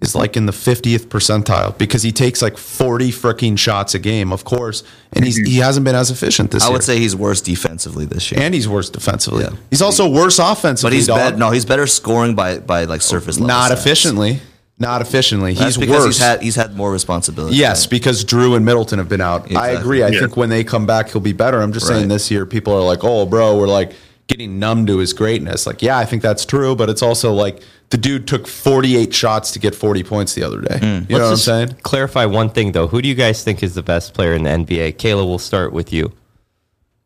is 0.00 0.14
like 0.14 0.36
in 0.36 0.44
the 0.44 0.52
50th 0.52 1.06
percentile 1.06 1.76
because 1.78 2.02
he 2.02 2.12
takes 2.12 2.42
like 2.42 2.58
40 2.58 3.10
freaking 3.12 3.58
shots 3.58 3.94
a 3.94 3.98
game, 3.98 4.30
of 4.32 4.44
course, 4.44 4.82
and 5.14 5.24
he's 5.24 5.36
he 5.36 5.56
hasn't 5.56 5.84
been 5.84 5.94
as 5.94 6.10
efficient 6.10 6.50
this 6.50 6.62
I 6.64 6.66
year. 6.66 6.70
I 6.70 6.72
would 6.74 6.84
say 6.84 6.98
he's 6.98 7.16
worse 7.16 7.40
defensively 7.40 8.04
this 8.04 8.30
year. 8.30 8.40
and 8.42 8.52
he's 8.54 8.68
worse 8.68 8.90
defensively. 8.90 9.44
Yeah. 9.44 9.50
He's 9.70 9.80
also 9.82 10.08
worse 10.08 10.38
offensively. 10.38 10.90
but 10.90 10.96
he's 10.96 11.06
dog. 11.06 11.16
better. 11.18 11.36
No, 11.38 11.50
he's 11.50 11.64
better 11.64 11.86
scoring 11.86 12.34
by 12.34 12.58
by 12.58 12.84
like 12.84 13.00
surface 13.00 13.36
level. 13.38 13.48
not 13.48 13.70
stats. 13.70 13.80
efficiently. 13.80 14.40
Not 14.78 15.00
efficiently. 15.00 15.54
That's 15.54 15.76
he's 15.76 15.78
because 15.78 16.04
worse. 16.04 16.16
he's 16.16 16.18
had 16.18 16.42
he's 16.42 16.56
had 16.56 16.76
more 16.76 16.92
responsibility. 16.92 17.56
Yes, 17.56 17.86
because 17.86 18.22
Jrue 18.26 18.54
and 18.56 18.66
Middleton 18.66 18.98
have 18.98 19.08
been 19.08 19.22
out. 19.22 19.50
I 19.56 19.70
agree. 19.70 20.02
I 20.02 20.08
Yeah. 20.08 20.20
think 20.20 20.36
when 20.36 20.50
they 20.50 20.62
come 20.64 20.84
back, 20.84 21.10
he'll 21.10 21.22
be 21.22 21.32
better. 21.32 21.62
I'm 21.62 21.72
just 21.72 21.86
saying 21.86 22.08
this 22.08 22.30
year, 22.30 22.44
people 22.44 22.74
are 22.74 22.82
like, 22.82 23.02
oh, 23.02 23.24
bro, 23.24 23.56
we're 23.56 23.66
like 23.68 23.92
getting 24.28 24.58
numb 24.58 24.86
to 24.86 24.98
his 24.98 25.12
greatness. 25.12 25.66
Like, 25.66 25.82
yeah, 25.82 25.98
I 25.98 26.04
think 26.04 26.22
that's 26.22 26.44
true, 26.44 26.74
but 26.74 26.88
it's 26.90 27.02
also 27.02 27.32
like 27.32 27.62
the 27.90 27.96
dude 27.96 28.26
took 28.26 28.46
48 28.48 29.14
shots 29.14 29.52
to 29.52 29.58
get 29.58 29.74
40 29.74 30.02
points 30.02 30.34
the 30.34 30.42
other 30.42 30.60
day. 30.60 30.78
You 31.08 31.16
know 31.18 31.24
what 31.24 31.30
I'm 31.32 31.36
saying? 31.36 31.76
Clarify 31.82 32.24
one 32.26 32.50
thing 32.50 32.72
though. 32.72 32.88
Who 32.88 33.00
do 33.00 33.08
you 33.08 33.14
guys 33.14 33.44
think 33.44 33.62
is 33.62 33.74
the 33.74 33.82
best 33.82 34.14
player 34.14 34.34
in 34.34 34.42
the 34.42 34.50
NBA? 34.50 34.96
Kayla, 34.96 35.24
we'll 35.26 35.38
start 35.38 35.72
with 35.72 35.92
you. 35.92 36.12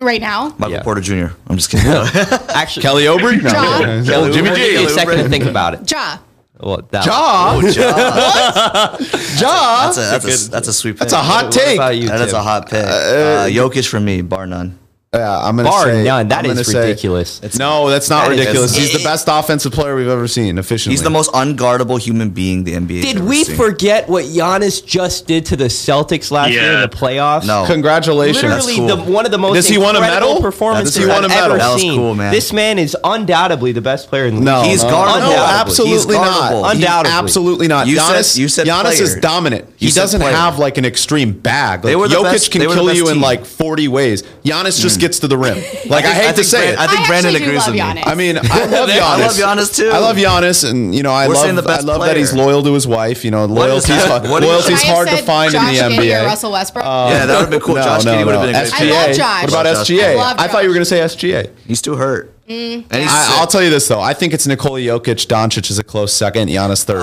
Right 0.01 0.21
now, 0.23 0.55
Michael 0.57 0.71
Yeah. 0.77 0.83
Porter 0.83 1.03
Jr. 1.03 1.35
I'm 1.49 1.57
just 1.57 1.71
kidding. 1.71 1.87
Actually, 2.49 2.83
Kelly 2.83 3.03
Oubre? 3.05 3.43
No. 3.43 3.51
Ja. 3.51 4.15
Oh, 4.21 4.33
Jimmy 4.33 4.49
we'll 4.49 4.57
G. 4.57 4.63
give 4.73 4.81
you 4.81 4.87
a 4.87 4.91
second 4.91 5.19
to 5.19 5.29
think 5.29 5.45
about 5.45 5.75
it. 5.75 5.91
Ja. 5.91 6.17
Well, 6.59 6.81
that, 6.91 7.05
Ja. 7.05 7.53
Oh, 7.55 7.61
Ja. 7.61 8.97
Ja. 9.41 9.87
That's 9.93 9.99
a 9.99 10.01
that's 10.01 10.47
a, 10.47 10.51
that's 10.51 10.69
a 10.69 10.73
sweet. 10.73 10.97
That's 10.97 11.13
pick. 11.13 11.21
a 11.21 11.23
hot 11.23 11.45
What 11.45 11.53
take. 11.53 11.77
about 11.79 11.97
you, 11.99 12.09
That 12.09 12.23
is 12.23 12.29
Tim? 12.33 12.41
a 12.41 12.43
hot 12.43 12.71
pick. 12.71 12.85
Uh, 12.85 13.47
Jokic 13.49 13.87
for 13.89 14.01
me, 14.01 14.23
bar 14.23 14.47
none. 14.47 14.79
Yeah, 15.13 15.41
I'm 15.41 15.57
gonna 15.57 15.69
Bar 15.69 15.87
say 15.87 16.05
none. 16.05 16.29
That 16.29 16.45
I'm 16.45 16.45
is 16.45 16.51
gonna 16.53 16.65
say- 16.65 16.81
ridiculous. 16.91 17.41
no, 17.59 17.91
that's 17.91 18.09
not 18.09 18.27
That 18.29 18.33
is- 18.35 18.39
ridiculous. 18.39 18.77
He's 18.77 18.93
the 18.93 19.03
best 19.03 19.27
offensive 19.29 19.73
player 19.73 19.97
we've 19.97 20.07
ever 20.07 20.29
seen 20.29 20.57
efficiently. 20.57 20.93
He's 20.95 21.03
the 21.03 21.11
most 21.11 21.33
unguardable 21.33 21.99
human 21.99 22.29
being 22.29 22.63
the 22.63 22.75
NBA. 22.77 22.99
has 22.99 23.07
Did 23.07 23.17
ever 23.17 23.25
we 23.27 23.43
seen. 23.43 23.57
forget 23.57 24.09
what 24.09 24.27
Giannis 24.27 24.87
just 24.87 25.27
did 25.27 25.47
to 25.47 25.57
the 25.57 25.65
Celtics 25.65 26.31
last 26.31 26.53
year 26.53 26.63
in 26.63 26.73
Yeah. 26.75 26.87
the 26.87 26.97
playoffs? 26.97 27.45
No. 27.45 27.65
Congratulations. 27.67 28.45
Literally, 28.45 28.77
cool. 28.77 28.87
the, 28.87 28.97
one 28.99 29.25
of 29.27 29.33
the 29.33 29.39
most 29.39 29.57
Does 29.57 29.67
he 29.67 29.79
want 29.79 29.97
a 29.97 30.01
incredible 30.01 30.29
medal? 30.35 30.43
performances 30.43 30.95
Does 30.95 31.03
he 31.03 31.09
want 31.09 31.25
I've 31.25 31.33
a 31.33 31.35
medal? 31.35 31.45
ever 31.55 31.59
That 31.59 31.73
was 31.73 31.83
seen. 31.83 31.99
cool, 31.99 32.15
man. 32.15 32.33
This 32.33 32.53
man 32.53 32.79
is 32.79 32.97
undoubtedly 33.03 33.73
the 33.73 33.81
best 33.81 34.11
player 34.11 34.27
in 34.27 34.37
the 34.37 34.41
No, 34.43 34.61
league. 34.61 34.71
He's 34.71 34.85
no, 34.85 34.91
guardable. 34.91 35.21
No, 35.23 35.31
He's 35.31 35.41
absolutely 35.61 36.15
not. 36.19 36.25
guardable. 36.53 36.65
He's 36.67 36.75
Undoubtedly. 36.77 37.19
absolutely 37.19 37.67
not. 37.67 37.87
You 37.89 37.97
Giannis, 37.99 38.25
said- 38.27 38.39
you 38.39 38.49
said 38.49 38.67
Giannis 38.69 39.01
is 39.01 39.11
player. 39.11 39.21
dominant. 39.23 39.65
You 39.81 39.87
he 39.89 39.91
said 39.91 40.03
doesn't 40.03 40.21
player. 40.21 40.37
have 40.37 40.61
like 40.61 40.79
an 40.79 40.85
extreme 40.85 41.33
bag. 41.33 41.81
Like, 41.83 41.91
They 41.91 41.97
were 41.97 42.07
the 42.07 42.15
Jokic 42.15 42.23
best- 42.31 42.51
can 42.53 42.61
they 42.61 42.69
were 42.69 42.75
the 42.75 42.79
kill 42.79 42.87
best 42.87 42.97
you 42.99 43.09
in 43.09 43.15
team. 43.15 43.23
like 43.23 43.45
40 43.45 43.89
ways. 43.89 44.23
Giannis 44.45 44.81
just 44.81 44.97
hmm. 44.97 45.00
Gets 45.01 45.19
to 45.21 45.29
the 45.29 45.37
rim. 45.39 45.59
Like 45.91 46.05
I, 46.05 46.11
I 46.11 46.15
hate 46.15 46.37
to 46.37 46.45
say 46.45 46.59
Brand- 46.59 46.75
it. 46.75 46.79
I 46.79 46.87
think 46.87 47.01
I 47.01 47.07
Brandon 47.09 47.35
agrees 47.35 47.67
with 47.67 47.75
me. 47.75 47.81
I 47.81 48.15
mean, 48.15 48.39
I 48.39 48.67
love 48.67 48.89
Giannis. 48.89 49.01
I 49.01 49.17
love 49.27 49.33
Giannis, 49.59 49.75
too. 49.77 49.89
I 49.91 49.99
love 49.99 50.17
Giannis, 50.17 50.71
and 50.71 50.95
you 50.95 51.03
know, 51.03 51.11
I 51.11 51.27
We're 51.27 51.35
love 51.35 51.57
the 51.57 51.63
I 51.63 51.67
best 51.67 51.85
love 51.85 52.01
that 52.03 52.17
he's 52.17 52.33
loyal 52.33 52.63
to 52.63 52.73
his 52.75 52.87
wife. 52.87 53.25
You 53.25 53.33
know, 53.33 53.45
is 53.47 53.51
loyalty's 53.51 53.89
that? 53.89 54.09
hard, 54.09 54.31
What 54.31 54.41
do 54.41 54.47
you- 54.47 54.53
loyalty's 54.53 54.79
Should 54.81 54.87
I 54.91 54.95
have 54.95 55.09
hard 55.09 55.19
to 55.19 55.25
find 55.25 55.53
Josh 55.53 55.79
in 55.81 55.91
the 55.91 55.97
Giddey 55.97 55.99
or 55.99 56.23
NBA. 56.23 56.27
Russell 56.27 56.53
Westbrook. 56.53 56.85
yeah, 56.85 57.27
that 57.27 57.35
would 57.35 57.41
have 57.41 57.51
been 57.51 57.61
cool. 57.61 57.75
No, 57.81 57.83
Josh 57.83 58.05
no, 58.05 58.13
Giddey 58.15 58.25
would 58.27 58.35
have 58.35 58.43
no. 58.45 58.53
been 58.53 58.57
a 58.57 58.69
great 58.69 58.73
SGA. 58.73 58.93
I 58.93 59.07
love. 59.09 59.17
Josh. 59.17 59.43
What 59.43 59.51
about 59.51 59.67
I 59.67 59.73
love 59.73 59.87
SGA? 59.87 60.15
Josh. 60.15 60.37
I 60.39 60.49
thought 60.49 60.63
you 60.63 60.69
were 60.69 60.75
going 60.75 60.85
to 60.87 60.91
say 60.91 61.01
SGA. 61.01 61.51
He's 61.67 61.83
too 61.83 61.97
hurt. 61.97 62.33
Mm, 62.47 62.85
And 62.91 63.03
he's 63.03 63.11
I, 63.11 63.39
I'll 63.41 63.47
tell 63.47 63.63
you 63.63 63.71
this 63.71 63.89
though. 63.89 64.01
I 64.01 64.13
think 64.15 64.33
it's 64.35 64.47
Nikola 64.47 64.81
Jokic. 64.81 65.27
Doncic 65.27 65.71
is 65.71 65.79
a 65.79 65.85
close 65.85 66.13
second. 66.13 66.49
Giannis 66.49 66.85
third. 66.85 67.03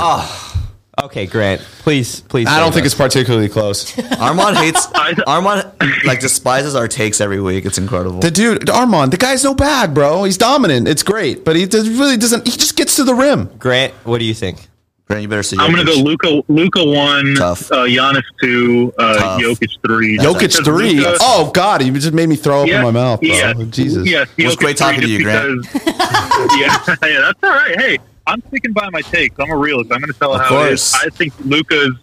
Okay, 1.00 1.28
Grant, 1.28 1.62
please, 1.62 2.22
please. 2.22 2.48
I 2.48 2.60
don't 2.60 2.72
think 2.72 2.82
that. 2.84 2.88
it's 2.88 2.96
particularly 2.96 3.50
close. 3.50 3.98
Armand 4.20 4.58
hates. 4.58 4.88
Armand 5.28 5.72
like 6.06 6.20
despises 6.20 6.74
our 6.74 6.88
takes 6.88 7.22
every 7.22 7.40
week. 7.40 7.66
It's 7.66 7.78
incredible. 7.78 8.20
The 8.20 8.32
dude, 8.32 8.68
Armand, 8.70 9.14
the 9.14 9.18
guy's 9.18 9.44
no 9.44 9.54
bag, 9.54 9.94
bro. 9.94 10.24
He's 10.24 10.38
dominant. 10.38 10.88
It's 10.88 11.04
great, 11.04 11.46
but 11.46 11.56
he 11.56 11.68
does, 11.68 11.88
really 11.88 12.18
doesn't. 12.18 12.48
He 12.48 12.54
just 12.58 12.76
gets 12.76 12.96
to 12.96 13.04
the 13.04 13.14
rim. 13.14 13.46
Grant. 13.60 13.94
What 14.06 14.18
do 14.18 14.26
you 14.26 14.34
think? 14.34 14.68
Grant, 15.06 15.22
you 15.22 15.28
better 15.30 15.44
see. 15.44 15.56
I'm 15.60 15.72
going 15.72 15.86
to 15.86 15.94
go 15.94 16.02
Luka, 16.02 16.42
Luka 16.52 16.84
one, 16.84 17.36
Tough. 17.36 17.72
uh, 17.72 17.86
Giannis 17.86 18.24
two, 18.42 18.92
uh, 18.98 19.18
Tough. 19.20 19.42
Jokic 19.42 19.70
three. 19.86 20.18
Jokic 20.18 20.40
Because 20.40 20.60
three. 20.62 20.94
Luka- 21.00 21.18
Oh 21.22 21.52
God, 21.54 21.82
he 21.82 21.92
just 21.92 22.12
made 22.14 22.28
me 22.28 22.36
throw 22.36 22.64
up 22.64 22.68
Yeah, 22.68 22.80
in 22.80 22.84
my 22.84 22.92
mouth, 22.92 23.22
bro. 23.22 23.30
yeah, 23.30 23.54
Jesus. 23.70 24.06
Yes, 24.08 24.28
It 24.36 24.46
was 24.46 24.56
Jokic 24.56 24.60
great 24.60 24.78
talking 24.78 25.02
three 25.02 25.18
to 25.20 25.24
you, 25.24 25.24
just 25.24 25.46
Grant. 25.46 25.74
because- 25.86 26.58
yeah, 26.60 26.96
yeah, 27.08 27.22
that's 27.22 27.44
all 27.44 27.50
right. 27.52 27.80
Hey, 27.80 27.98
I'm 28.28 28.44
sticking 28.48 28.74
by 28.74 28.90
my 28.92 29.02
takes. 29.02 29.40
I'm 29.40 29.50
a 29.50 29.58
realist. 29.58 29.92
I'm 29.92 30.00
going 30.00 30.12
to 30.12 30.20
tell 30.20 30.34
it 30.34 30.42
Of 30.42 30.48
how 30.48 30.64
it 30.64 30.74
is. 30.74 30.94
I 30.94 31.10
think 31.10 31.34
Luka's 31.46 31.96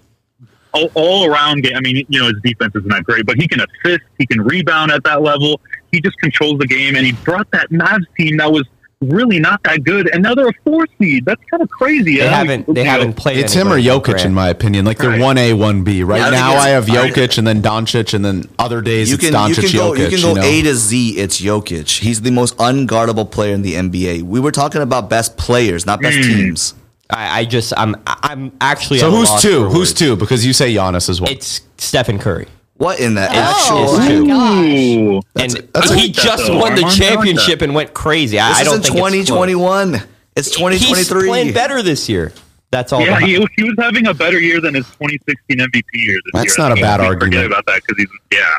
all, 0.72 0.90
all 0.94 1.30
around 1.30 1.62
game. 1.62 1.76
I 1.76 1.80
mean, 1.80 2.04
you 2.08 2.20
know, 2.20 2.26
his 2.26 2.42
defense 2.42 2.74
is 2.74 2.84
not 2.84 2.96
that 2.96 3.04
great, 3.04 3.26
but 3.26 3.36
he 3.36 3.46
can 3.46 3.60
assist. 3.60 4.02
He 4.18 4.26
can 4.26 4.40
rebound 4.40 4.90
at 4.90 5.04
that 5.04 5.22
level. 5.22 5.60
He 5.92 6.00
just 6.00 6.18
controls 6.18 6.58
the 6.58 6.66
game, 6.66 6.96
and 6.96 7.06
he 7.06 7.12
brought 7.12 7.50
that 7.52 7.70
Mavs 7.70 8.06
team 8.16 8.38
that 8.38 8.50
was 8.50 8.66
really 9.00 9.38
not 9.38 9.62
that 9.64 9.84
good, 9.84 10.08
and 10.12 10.22
now 10.22 10.34
they're 10.34 10.48
a 10.48 10.54
four 10.64 10.86
seed. 10.98 11.24
That's 11.24 11.42
kind 11.50 11.62
of 11.62 11.70
crazy. 11.70 12.18
They 12.18 12.28
haven't. 12.28 12.68
mean, 12.68 12.74
They 12.74 12.84
haven't 12.84 13.14
played. 13.14 13.38
It's 13.38 13.52
him 13.52 13.68
or 13.68 13.76
anybody, 13.76 14.12
Jokic, 14.12 14.24
in 14.24 14.34
my 14.34 14.48
opinion. 14.48 14.84
Like 14.84 14.98
they're 14.98 15.20
one 15.20 15.38
A, 15.38 15.52
one 15.52 15.84
B. 15.84 16.02
Right 16.02 16.18
Yeah, 16.18 16.28
I 16.28 16.30
now, 16.30 16.54
I 16.54 16.68
have 16.70 16.88
I- 16.90 17.10
Jokic, 17.10 17.38
and 17.38 17.46
then 17.46 17.62
Doncic, 17.62 18.14
and 18.14 18.24
then 18.24 18.48
other 18.58 18.80
days 18.80 19.10
You 19.10 19.16
it's 19.16 19.24
can 19.24 19.34
Doncic, 19.34 19.62
you 19.62 19.68
can 19.68 19.78
go 19.78 19.92
Jokic. 19.92 19.98
you 19.98 20.08
can 20.18 20.20
go 20.20 20.34
know? 20.34 20.42
A 20.42 20.62
to 20.62 20.74
Z. 20.74 21.18
It's 21.18 21.40
Jokic. 21.40 22.00
He's 22.00 22.22
the 22.22 22.30
most 22.30 22.56
unguardable 22.58 23.30
player 23.30 23.54
in 23.54 23.62
the 23.62 23.74
NBA. 23.74 24.22
We 24.22 24.40
were 24.40 24.52
talking 24.52 24.82
about 24.82 25.10
best 25.10 25.36
players, 25.36 25.86
not 25.86 26.00
best 26.00 26.16
hmm. 26.16 26.22
teams. 26.22 26.74
I, 27.10 27.40
I 27.40 27.44
just. 27.44 27.72
I'm. 27.76 27.96
I'm 28.06 28.52
actually. 28.60 28.98
So 28.98 29.08
at 29.08 29.14
a 29.14 29.16
who's 29.16 29.42
two? 29.42 29.64
Who's 29.64 29.76
words. 29.76 29.94
two? 29.94 30.16
Because 30.16 30.44
you 30.46 30.52
say 30.52 30.74
Giannis 30.74 31.08
as 31.08 31.20
well. 31.20 31.30
It's 31.30 31.60
Stephen 31.76 32.18
Curry. 32.18 32.46
What 32.84 33.00
in 33.00 33.14
the 33.14 33.22
Oh, 33.22 33.32
actual? 33.32 33.96
It's 33.96 34.06
two. 34.06 34.26
gosh. 34.26 34.64
Ooh. 34.66 35.22
and 35.40 35.68
that's 35.72 35.90
he 35.92 36.06
like 36.08 36.12
just 36.12 36.46
though, 36.46 36.58
won 36.58 36.74
the 36.74 36.82
Armand. 36.82 36.82
Like 36.82 36.92
championship 36.96 37.62
and 37.62 37.74
went 37.74 37.94
crazy. 37.94 38.38
I, 38.38 38.50
This 38.50 38.58
I 38.60 38.64
don't 38.64 38.80
isn't 38.80 38.94
think 38.94 38.94
it's 39.14 39.30
close. 39.30 39.46
2021. 39.48 39.94
It's 40.36 40.50
2023. 40.50 40.96
He's 40.98 41.08
playing 41.28 41.54
better 41.54 41.82
this 41.82 42.08
year. 42.08 42.32
That's 42.70 42.92
all. 42.92 43.00
Yeah, 43.00 43.20
he, 43.20 43.34
he 43.56 43.64
was 43.64 43.74
having 43.78 44.06
a 44.08 44.12
better 44.14 44.38
year 44.40 44.60
than 44.60 44.74
his 44.74 44.84
2016 44.86 45.58
MVP 45.58 45.82
year. 45.94 46.18
This 46.24 46.32
That's 46.34 46.58
year. 46.58 46.68
not 46.68 46.76
a 46.78 46.80
bad 46.80 47.00
argument. 47.00 47.34
Forget 47.34 47.46
about 47.46 47.64
that 47.66 47.82
because 47.86 47.96
he's 47.98 48.08
yeah. 48.32 48.56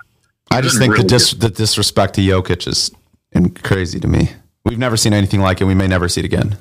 I 0.52 0.62
just 0.62 0.76
He's 0.76 0.80
think 0.80 0.96
the, 0.98 1.04
dis- 1.04 1.32
the 1.34 1.50
disrespect 1.50 2.14
to 2.16 2.22
Jokic 2.22 2.66
is 2.68 2.92
in- 3.34 3.50
crazy 3.52 4.00
to 4.00 4.08
me. 4.08 4.30
We've 4.64 4.80
never 4.80 4.96
seen 4.98 5.14
anything 5.14 5.42
like 5.42 5.60
it. 5.62 5.66
We 5.66 5.76
may 5.76 5.88
never 5.88 6.08
see 6.10 6.22
it 6.22 6.26
again. 6.26 6.58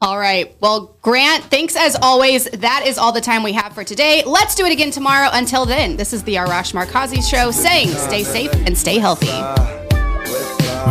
All 0.00 0.16
right. 0.16 0.54
Well, 0.60 0.96
Grant, 1.02 1.42
thanks 1.44 1.74
as 1.74 1.96
always. 2.00 2.44
That 2.50 2.84
is 2.86 2.98
all 2.98 3.10
the 3.10 3.20
time 3.20 3.42
we 3.42 3.52
have 3.54 3.72
for 3.72 3.82
today. 3.82 4.22
Let's 4.24 4.54
do 4.54 4.64
it 4.64 4.70
again 4.70 4.92
tomorrow. 4.92 5.28
Until 5.32 5.66
then, 5.66 5.96
this 5.96 6.12
is 6.12 6.22
the 6.22 6.36
Arash 6.36 6.72
Markazi 6.72 7.28
Show 7.28 7.50
saying 7.50 7.88
stay 7.88 8.22
safe 8.22 8.52
and 8.64 8.78
stay 8.78 8.98
healthy. 8.98 9.26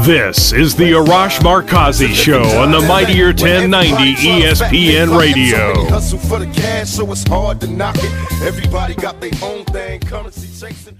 This 0.05 0.51
is 0.51 0.76
the 0.76 0.91
Arash 0.91 1.39
Markazi 1.39 2.14
Show 2.14 2.43
on 2.60 2.72
the 2.72 2.82
Mightier 2.82 3.28
1090 3.28 4.16
ESPN 4.16 5.18
Radio. 5.18 5.86
Hustle 5.86 6.20
for 6.20 6.39
the 6.39 6.47
cash, 6.47 6.89
so 6.89 7.10
it's 7.10 7.26
hard 7.30 7.62
to 7.62 7.68
knock 7.68 7.95
it. 7.99 8.12
Everybody 8.45 8.93
got 8.95 9.22
their 9.22 9.32
own 9.41 9.64
thing, 9.66 10.01
currency 10.01 10.47
chasing. 10.47 10.99